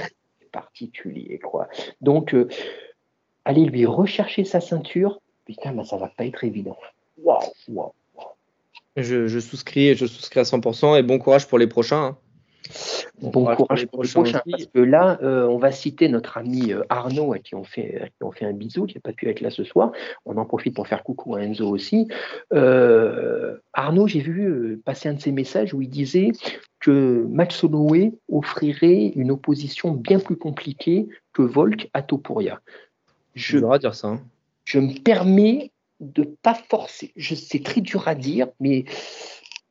particulier, 0.52 1.38
quoi. 1.38 1.68
Donc, 2.02 2.34
euh, 2.34 2.48
aller 3.46 3.64
lui 3.64 3.86
rechercher 3.86 4.44
sa 4.44 4.60
ceinture, 4.60 5.20
putain, 5.46 5.72
bah, 5.72 5.84
ça 5.84 5.96
va 5.96 6.08
pas 6.08 6.26
être 6.26 6.44
évident. 6.44 6.76
Waouh, 7.22 7.40
waouh. 7.68 7.92
Je, 8.96 9.38
souscris, 9.38 9.94
je 9.94 10.06
souscris 10.06 10.40
à 10.40 10.44
100% 10.44 10.98
et 10.98 11.02
bon 11.02 11.18
courage 11.18 11.46
pour 11.46 11.58
les 11.58 11.66
prochains. 11.66 12.04
Hein. 12.04 12.18
Bon, 13.20 13.30
courage, 13.30 13.86
pour 13.86 14.02
les 14.02 14.08
prochains, 14.08 14.42
parce 14.48 14.66
que 14.66 14.78
là, 14.78 15.18
euh, 15.22 15.46
on 15.46 15.58
va 15.58 15.72
citer 15.72 16.08
notre 16.08 16.38
ami 16.38 16.72
euh, 16.72 16.82
Arnaud, 16.88 17.32
à 17.32 17.38
qui 17.38 17.54
on 17.54 17.64
fait, 17.64 18.12
qui 18.16 18.22
on 18.22 18.30
fait 18.30 18.44
un 18.44 18.52
bisou, 18.52 18.86
qui 18.86 18.96
n'a 18.96 19.00
pas 19.00 19.12
pu 19.12 19.28
être 19.28 19.40
là 19.40 19.50
ce 19.50 19.64
soir. 19.64 19.92
On 20.24 20.36
en 20.36 20.44
profite 20.44 20.74
pour 20.74 20.86
faire 20.86 21.02
coucou 21.02 21.36
à 21.36 21.42
Enzo 21.42 21.68
aussi. 21.68 22.08
Euh, 22.52 23.56
Arnaud, 23.72 24.06
j'ai 24.06 24.20
vu 24.20 24.80
passer 24.84 25.08
un 25.08 25.14
de 25.14 25.20
ses 25.20 25.32
messages 25.32 25.74
où 25.74 25.82
il 25.82 25.88
disait 25.88 26.30
que 26.80 27.26
Max 27.28 27.62
Holloway 27.64 28.12
offrirait 28.28 29.12
une 29.16 29.30
opposition 29.30 29.92
bien 29.92 30.18
plus 30.18 30.36
compliquée 30.36 31.08
que 31.32 31.42
Volk 31.42 31.90
à 31.92 32.02
Topuria. 32.02 32.60
Je, 33.34 33.58
je 33.58 33.78
dire 33.78 33.94
ça. 33.94 34.08
Hein. 34.08 34.20
Je 34.64 34.78
me 34.78 35.02
permets 35.02 35.72
de 36.00 36.24
pas 36.42 36.54
forcer. 36.54 37.12
Je 37.16 37.34
c'est 37.34 37.62
très 37.62 37.80
dur 37.80 38.08
à 38.08 38.14
dire, 38.14 38.48
mais 38.58 38.84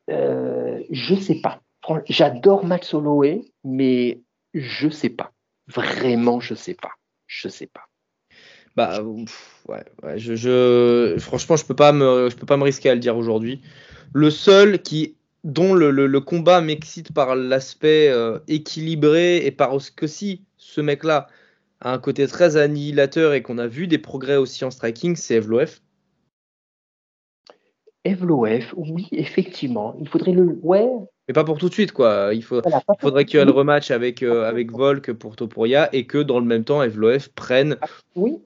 euh, 0.09 0.81
je 0.89 1.15
sais 1.15 1.41
pas. 1.41 1.61
J'adore 2.07 2.65
Max 2.65 2.93
Holloway, 2.93 3.41
mais 3.63 4.21
je 4.53 4.89
sais 4.89 5.09
pas. 5.09 5.31
Vraiment, 5.67 6.39
je 6.39 6.53
sais 6.53 6.75
pas. 6.75 6.91
Je 7.27 7.47
sais 7.47 7.67
pas. 7.67 7.85
Bah 8.75 9.01
ouais, 9.67 11.19
franchement, 11.19 11.55
je 11.55 11.65
peux 11.65 11.75
pas 11.75 11.91
me, 11.91 12.29
peux 12.29 12.45
pas 12.45 12.57
me 12.57 12.63
risquer 12.63 12.89
à 12.89 12.93
le 12.93 12.99
dire 12.99 13.17
aujourd'hui. 13.17 13.61
Le 14.13 14.29
seul 14.29 14.81
qui 14.81 15.15
dont 15.43 15.73
le, 15.73 16.19
combat 16.19 16.61
m'excite 16.61 17.13
par 17.13 17.35
l'aspect 17.35 18.09
euh, 18.09 18.39
équilibré 18.47 19.45
et 19.45 19.51
par 19.51 19.79
ce 19.81 19.91
que 19.91 20.07
si 20.07 20.43
ce 20.57 20.81
mec-là 20.81 21.27
a 21.81 21.93
un 21.93 21.97
côté 21.97 22.27
très 22.27 22.57
annihilateur 22.57 23.33
et 23.33 23.41
qu'on 23.41 23.57
a 23.57 23.67
vu 23.67 23.87
des 23.87 23.97
progrès 23.97 24.35
aussi 24.35 24.65
en 24.65 24.71
striking, 24.71 25.15
c'est 25.15 25.35
Evloef. 25.35 25.81
Evloef, 28.05 28.73
oui, 28.77 29.07
effectivement. 29.11 29.95
Il 29.99 30.07
faudrait 30.07 30.31
le. 30.31 30.59
Ouais. 30.63 30.87
Mais 31.27 31.33
pas 31.33 31.43
pour 31.43 31.57
tout 31.57 31.69
de 31.69 31.73
suite, 31.73 31.91
quoi. 31.91 32.29
Il, 32.33 32.43
faut... 32.43 32.61
faudrait 32.99 33.25
qu'il 33.25 33.39
y 33.39 33.41
ait 33.41 33.45
le 33.45 33.51
rematch 33.51 33.91
avec, 33.91 34.23
euh, 34.23 34.47
avec 34.47 34.71
Volk 34.71 35.11
pour 35.13 35.35
Topuria 35.35 35.93
et 35.93 36.07
que 36.07 36.17
dans 36.17 36.39
le 36.39 36.45
même 36.45 36.63
temps, 36.63 36.81
Evloef 36.81 37.29
prenne. 37.29 37.77
Ah, 37.81 37.87
oui, 38.15 38.39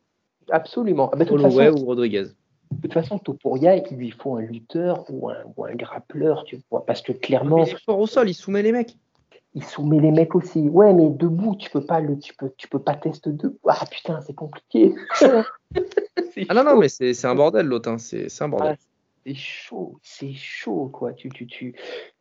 absolument. 0.50 1.12
Ah, 1.14 1.72
ou 1.72 1.86
Rodriguez. 1.86 2.26
De 2.72 2.82
toute 2.82 2.94
façon, 2.94 3.20
Topuria, 3.20 3.78
il 3.78 3.98
lui 3.98 4.12
faut 4.12 4.38
un 4.38 4.42
lutteur 4.42 5.06
ou 5.10 5.30
un, 5.30 5.38
ou 5.56 5.66
un 5.66 5.76
grappleur, 5.76 6.44
tu 6.46 6.60
vois. 6.72 6.86
Parce 6.86 7.02
que 7.02 7.12
clairement. 7.12 7.58
Mais 7.58 7.64
il 7.68 7.74
est 7.74 7.86
fort 7.86 8.00
au 8.00 8.08
sol, 8.08 8.28
il 8.30 8.34
soumet 8.34 8.64
les 8.64 8.72
mecs. 8.72 8.98
Il 9.54 9.64
soumet 9.64 10.00
les 10.00 10.12
mecs 10.12 10.34
aussi. 10.34 10.62
Ouais, 10.62 10.94
mais 10.94 11.12
debout, 11.12 11.56
tu 11.56 11.70
peux 11.70 11.86
pas 11.86 12.00
le, 12.00 12.18
tu 12.18 12.34
peux, 12.36 12.52
tu 12.58 12.68
peux 12.68 12.80
pas 12.80 12.96
tester 12.96 13.32
debout. 13.32 13.60
Ah 13.68 13.86
putain, 13.90 14.20
c'est 14.22 14.34
compliqué. 14.34 14.96
ah 15.22 16.54
non, 16.56 16.64
non, 16.64 16.78
mais 16.78 16.90
c'est 16.90 17.26
un 17.26 17.36
bordel 17.36 17.68
l'autre. 17.68 17.90
Hein. 17.90 17.98
C'est 18.00 18.42
un 18.42 18.50
bordel. 18.50 18.78
Ah, 18.80 18.93
c'est 19.26 19.36
chaud, 19.36 20.00
c'est 20.02 20.34
chaud, 20.34 20.90
quoi. 20.92 21.14
Tu, 21.14 21.30
tu, 21.30 21.48
tu, 21.48 21.76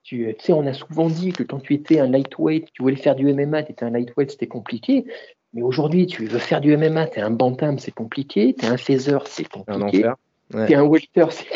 tu, 0.05 0.35
sais, 0.39 0.53
on 0.53 0.67
a 0.67 0.73
souvent 0.73 1.09
dit 1.09 1.33
que 1.33 1.43
quand 1.43 1.59
tu 1.59 1.75
étais 1.75 1.99
un 1.99 2.07
lightweight, 2.07 2.69
tu 2.73 2.83
voulais 2.83 2.97
faire 2.97 3.17
du 3.17 3.33
MMA, 3.33 3.65
tu 3.65 3.73
étais 3.73 3.85
un 3.85 3.91
lightweight, 3.91 4.31
c'était 4.31 4.47
compliqué. 4.47 5.05
Mais 5.53 5.63
aujourd'hui, 5.63 6.07
tu 6.07 6.27
veux 6.27 6.39
faire 6.39 6.61
du 6.61 6.77
MMA, 6.77 7.09
tu 7.09 7.19
es 7.19 7.23
un 7.23 7.31
bantam, 7.31 7.79
c'est 7.79 7.93
compliqué. 7.93 8.55
Tu 8.59 8.65
es 8.65 8.69
un 8.69 8.77
phaser, 8.77 9.19
c'est 9.27 9.49
compliqué. 9.49 10.11
Tu 10.53 10.59
es 10.59 10.75
un 10.75 10.85
welter, 10.85 11.27
c'est 11.31 11.47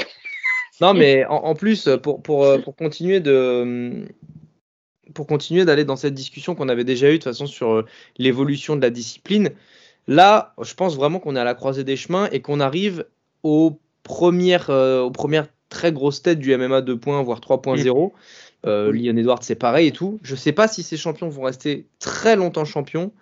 Non, 0.81 0.94
mais 0.94 1.24
en, 1.27 1.55
plus, 1.55 1.89
pour, 2.02 2.23
pour, 2.23 2.44
euh, 2.44 2.59
pour 2.59 2.77
continuer 2.77 3.20
de 3.20 4.06
pour 5.14 5.27
continuer 5.27 5.64
d'aller 5.64 5.85
dans 5.85 5.97
cette 5.97 6.12
discussion 6.12 6.55
qu'on 6.55 6.68
avait 6.68 6.85
déjà 6.85 7.09
eue 7.09 7.12
de 7.12 7.16
toute 7.16 7.24
façon 7.24 7.47
sur 7.47 7.70
euh, 7.70 7.86
l'évolution 8.18 8.77
de 8.77 8.82
la 8.82 8.90
discipline, 8.90 9.51
là, 10.09 10.52
je 10.60 10.74
pense 10.74 10.97
vraiment 10.97 11.20
qu'on 11.20 11.36
est 11.36 11.40
à 11.40 11.44
la 11.44 11.55
croisée 11.55 11.85
des 11.85 11.97
chemins 11.97 12.28
et 12.32 12.43
qu'on 12.43 12.60
arrive 12.60 13.06
au 13.43 13.78
première, 14.06 14.70
euh, 14.70 15.02
aux 15.02 15.10
premières 15.10 15.48
très 15.68 15.92
grosses 15.92 16.22
têtes 16.22 16.38
du 16.38 16.56
MMA 16.56 16.80
2.0, 16.82 17.24
voire 17.24 17.40
3.0. 17.40 18.12
Euh, 18.66 18.92
Leon 18.92 19.16
Edwards, 19.16 19.42
c'est 19.42 19.56
pareil 19.56 19.88
et 19.88 19.92
tout. 19.92 20.18
Je 20.22 20.32
ne 20.32 20.38
sais 20.38 20.52
pas 20.52 20.68
si 20.68 20.82
ces 20.82 20.96
champions 20.96 21.28
vont 21.28 21.42
rester 21.42 21.86
très 21.98 22.36
longtemps 22.36 22.64
champions, 22.64 23.12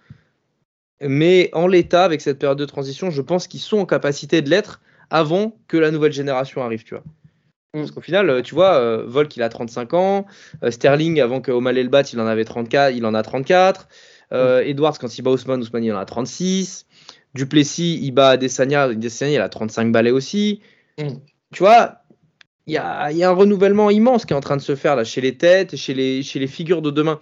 mais 1.01 1.51
en 1.52 1.66
l'état, 1.66 2.05
avec 2.05 2.20
cette 2.20 2.39
période 2.39 2.59
de 2.59 2.65
transition, 2.65 3.11
je 3.11 3.20
pense 3.20 3.47
qu'ils 3.47 3.61
sont 3.61 3.78
en 3.78 3.86
capacité 3.86 4.43
de 4.43 4.51
l'être 4.51 4.81
avant 5.11 5.56
que 5.69 5.77
la 5.77 5.90
nouvelle 5.90 6.12
génération 6.12 6.62
arrive, 6.62 6.85
tu 6.85 6.94
vois. 6.94 7.05
Mm. 7.74 7.81
Parce 7.81 7.90
qu'au 7.90 8.01
final, 8.01 8.31
euh, 8.31 8.43
tu 8.43 8.55
vois, 8.55 8.74
euh, 8.74 9.05
Volk, 9.06 9.36
il 9.36 9.43
a 9.43 9.48
35 9.48 9.94
ans. 9.94 10.27
Sterling, 10.69 11.20
avant 11.20 11.40
que 11.40 11.51
O'Malley 11.51 11.82
le 11.82 11.89
batte, 11.89 12.12
il 12.12 12.20
en 12.20 12.27
avait 12.27 12.44
34. 12.44 12.94
Il 12.94 13.05
en 13.05 13.15
a 13.15 13.23
34. 13.23 13.89
Mm. 14.31 14.36
Edwards, 14.65 14.98
quand 14.98 15.19
il 15.19 15.23
bat 15.23 15.31
Ousmane, 15.31 15.61
Ousmane, 15.61 15.85
il 15.85 15.93
en 15.93 15.98
a 15.98 16.05
36. 16.05 16.86
Duplessis, 17.35 17.98
il 18.02 18.12
bat 18.12 18.36
Desania. 18.36 18.94
Desania, 18.94 19.35
il 19.35 19.40
a 19.40 19.48
35 19.48 19.93
balais 19.93 20.11
aussi. 20.11 20.61
Tu 20.97 21.59
vois, 21.59 22.03
il 22.66 22.75
y 22.75 22.79
a, 22.79 23.07
un 23.07 23.35
renouvellement 23.35 23.91
immense 23.91 24.25
qui 24.25 24.33
est 24.33 24.37
en 24.37 24.41
train 24.41 24.57
de 24.57 24.62
se 24.62 24.75
faire 24.75 24.97
là 24.97 25.05
chez 25.05 25.21
les 25.21 25.37
têtes, 25.37 25.77
chez 25.77 25.95
les, 25.95 26.23
chez 26.23 26.39
les 26.39 26.47
figures 26.47 26.83
de 26.83 26.91
demain. 26.91 27.21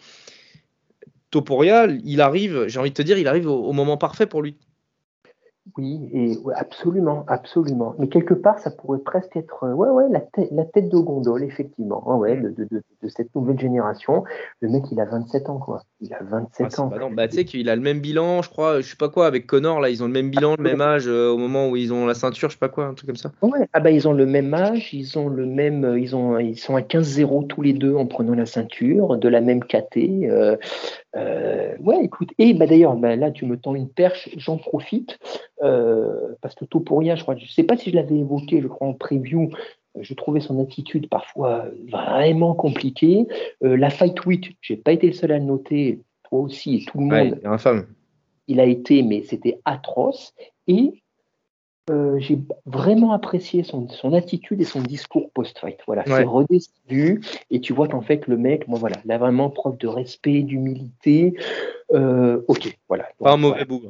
Toporia, 1.31 1.87
il 2.05 2.21
arrive, 2.21 2.67
j'ai 2.69 2.79
envie 2.79 2.91
de 2.91 2.95
te 2.95 3.03
dire, 3.03 3.19
il 3.19 3.27
arrive 3.27 3.49
au 3.49 3.73
moment 3.73 3.97
parfait 3.97 4.27
pour 4.27 4.43
lui. 4.43 4.59
Oui, 5.79 6.11
et 6.13 6.37
absolument, 6.57 7.25
absolument. 7.29 7.95
Mais 7.99 8.09
quelque 8.09 8.35
part, 8.35 8.59
ça 8.59 8.71
pourrait 8.71 8.99
presque 8.99 9.37
être 9.37 9.73
ouais, 9.73 9.89
ouais, 9.91 10.05
la, 10.11 10.21
tête, 10.21 10.49
la 10.51 10.65
tête 10.65 10.89
de 10.89 10.99
gondole, 10.99 11.45
effectivement, 11.45 12.03
hein, 12.11 12.17
ouais, 12.17 12.37
de, 12.37 12.51
de, 12.51 12.69
de, 12.69 13.09
cette 13.09 13.33
nouvelle 13.37 13.61
génération. 13.61 14.25
Le 14.59 14.69
mec, 14.69 14.83
il 14.91 15.01
a 15.01 15.05
27 15.05 15.49
ans, 15.49 15.59
quoi. 15.59 15.83
Il 16.01 16.13
a 16.15 16.19
27 16.21 16.67
ah, 16.77 16.83
ans. 16.83 16.91
Bah, 17.13 17.29
tu 17.29 17.37
sais 17.37 17.45
qu'il 17.45 17.71
a 17.71 17.77
le 17.77 17.81
même 17.81 18.01
bilan, 18.01 18.43
je 18.43 18.51
crois, 18.51 18.81
je 18.81 18.91
sais 18.91 18.97
pas 18.97 19.09
quoi, 19.09 19.29
avec 19.29 19.47
Connor, 19.47 19.81
là, 19.81 19.89
ils 19.89 20.03
ont 20.03 20.07
le 20.07 20.13
même 20.13 20.31
bilan, 20.31 20.57
le 20.59 20.65
même 20.65 20.81
âge 20.81 21.07
euh, 21.07 21.31
au 21.31 21.39
moment 21.39 21.69
où 21.69 21.77
ils 21.77 21.93
ont 21.93 22.07
la 22.07 22.15
ceinture, 22.15 22.49
je 22.49 22.55
sais 22.55 22.59
pas 22.59 22.69
quoi, 22.69 22.87
un 22.87 22.95
truc 22.95 23.07
comme 23.07 23.17
ça. 23.17 23.31
Ouais, 23.41 23.69
ah 23.73 23.79
bah 23.79 23.93
ils 23.93 24.09
ont 24.09 24.13
le 24.13 24.27
même 24.27 24.53
âge, 24.55 24.93
ils 24.93 25.17
ont 25.17 25.29
le 25.29 25.47
même, 25.47 25.85
euh, 25.85 25.99
ils 25.99 26.17
ont, 26.17 26.41
ils 26.41 26.59
sont 26.59 26.75
à 26.75 26.81
15-0 26.81 27.47
tous 27.47 27.63
les 27.63 27.73
deux 27.73 27.95
en 27.95 28.07
prenant 28.07 28.35
la 28.35 28.47
ceinture, 28.47 29.17
de 29.17 29.29
la 29.29 29.41
même 29.41 29.63
KT. 29.63 29.97
Euh, 30.25 30.57
euh, 31.17 31.77
ouais, 31.79 32.05
écoute, 32.05 32.31
et 32.39 32.55
bah 32.55 32.67
d'ailleurs, 32.67 32.97
bah, 32.97 33.17
là, 33.17 33.31
tu 33.31 33.45
me 33.45 33.59
tends 33.59 33.75
une 33.75 33.89
perche, 33.89 34.31
j'en 34.37 34.57
profite. 34.57 35.19
Euh, 35.63 36.35
parce 36.41 36.55
que 36.55 36.65
tout 36.65 36.81
pour 36.81 36.99
rien, 36.99 37.17
je 37.17 37.23
crois, 37.23 37.37
je 37.37 37.45
ne 37.45 37.49
sais 37.49 37.63
pas 37.63 37.77
si 37.77 37.91
je 37.91 37.97
l'avais 37.97 38.17
évoqué, 38.17 38.61
je 38.61 38.69
crois 38.69 38.89
en 38.89 38.95
preview, 38.95 39.51
euh, 39.97 40.01
je 40.03 40.15
trouvais 40.15 40.41
son 40.41 40.61
attitude 40.61 41.09
parfois 41.09 41.67
vraiment 41.89 42.55
compliquée. 42.55 43.27
Euh, 43.63 43.77
la 43.77 43.91
fight 43.91 44.25
week, 44.27 44.57
j'ai 44.61 44.77
pas 44.77 44.93
été 44.93 45.09
le 45.09 45.13
seul 45.13 45.33
à 45.33 45.39
le 45.39 45.45
noter, 45.45 46.01
toi 46.29 46.41
aussi 46.41 46.77
et 46.77 46.85
tout 46.85 46.99
le 46.99 47.05
monde. 47.05 47.41
infâme. 47.45 47.87
Il 48.49 48.59
a 48.59 48.65
été, 48.65 49.03
mais 49.03 49.23
c'était 49.23 49.61
atroce. 49.65 50.35
Et 50.67 51.02
j'ai 51.89 52.39
vraiment 52.65 53.13
apprécié 53.13 53.65
son, 53.65 53.89
son, 53.89 54.13
attitude 54.13 54.61
et 54.61 54.65
son 54.65 54.81
discours 54.81 55.31
post-fight. 55.33 55.79
Voilà, 55.87 56.05
c'est 56.07 56.25
redescendu 56.25 57.21
et 57.51 57.61
tu 57.61 57.73
vois 57.73 57.89
qu'en 57.89 58.03
fait 58.03 58.27
le 58.27 58.37
mec, 58.37 58.69
moi 58.69 58.79
voilà, 58.79 58.97
il 59.05 59.13
a 59.13 59.19
vraiment 59.19 59.51
preuve 59.51 59.79
de 59.79 59.89
respect, 59.89 60.43
d'humilité. 60.43 61.35
ok, 61.91 62.79
voilà. 62.89 63.09
pas 63.19 63.33
un 63.33 63.37
mauvais 63.37 63.65
bout. 63.65 63.83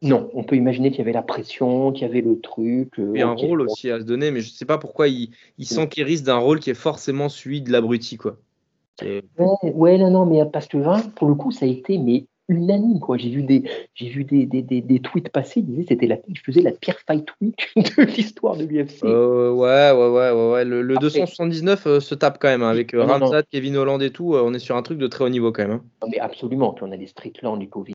Non, 0.00 0.30
on 0.32 0.44
peut 0.44 0.54
imaginer 0.54 0.90
qu'il 0.90 0.98
y 0.98 1.02
avait 1.02 1.12
la 1.12 1.22
pression, 1.22 1.90
qu'il 1.90 2.02
y 2.02 2.10
avait 2.10 2.20
le 2.20 2.38
truc. 2.40 2.94
Il 2.98 3.18
y 3.18 3.22
a 3.22 3.28
un 3.28 3.34
rôle 3.34 3.62
aussi 3.62 3.90
à 3.90 3.98
se 3.98 4.04
donner, 4.04 4.30
mais 4.30 4.40
je 4.40 4.50
ne 4.50 4.54
sais 4.54 4.64
pas 4.64 4.78
pourquoi 4.78 5.08
il, 5.08 5.30
il 5.58 5.66
s'enquérisse 5.66 6.22
d'un 6.22 6.36
rôle 6.36 6.60
qui 6.60 6.70
est 6.70 6.74
forcément 6.74 7.28
celui 7.28 7.62
de 7.62 7.72
l'abruti, 7.72 8.16
quoi. 8.16 8.36
Ouais, 9.02 9.98
non, 9.98 10.10
non, 10.10 10.26
mais 10.26 10.44
parce 10.46 10.66
que 10.66 10.78
hein, 10.78 11.02
pour 11.16 11.28
le 11.28 11.34
coup, 11.34 11.50
ça 11.50 11.66
a 11.66 11.68
été 11.68 11.98
mais 11.98 12.26
unanime, 12.48 13.00
quoi. 13.00 13.16
J'ai 13.16 13.30
vu 13.30 13.42
des, 13.42 13.64
j'ai 13.94 14.08
vu 14.08 14.24
des, 14.24 14.46
des, 14.46 14.62
des, 14.62 15.00
tweets 15.00 15.28
passer, 15.28 15.60
ils 15.60 15.84
c'était 15.86 16.06
la, 16.06 16.16
je 16.32 16.40
faisais 16.42 16.62
la 16.62 16.72
pire 16.72 16.98
fight 17.06 17.26
week 17.40 17.70
de 17.76 18.02
l'histoire 18.02 18.56
de 18.56 18.64
l'UFC. 18.64 19.04
Euh, 19.04 19.52
ouais, 19.52 19.92
ouais, 19.92 20.08
ouais, 20.08 20.30
ouais, 20.32 20.52
ouais. 20.52 20.64
Le, 20.64 20.96
279 20.96 21.86
euh, 21.86 22.00
se 22.00 22.14
tape 22.14 22.38
quand 22.40 22.48
même 22.48 22.62
hein, 22.62 22.70
avec 22.70 22.94
euh, 22.94 23.42
Kevin 23.50 23.76
Holland 23.76 24.02
et 24.02 24.10
tout. 24.10 24.34
on 24.34 24.54
est 24.54 24.58
sur 24.58 24.76
un 24.76 24.82
truc 24.82 24.98
de 24.98 25.06
très 25.06 25.24
haut 25.24 25.28
niveau 25.28 25.52
quand 25.52 25.62
même. 25.62 25.72
Hein. 25.72 25.84
Non, 26.02 26.08
mais 26.10 26.18
absolument. 26.18 26.74
On 26.80 26.92
a 26.92 26.96
des 26.96 27.06
Strickland, 27.06 27.58
du 27.58 27.68
Covid. 27.68 27.94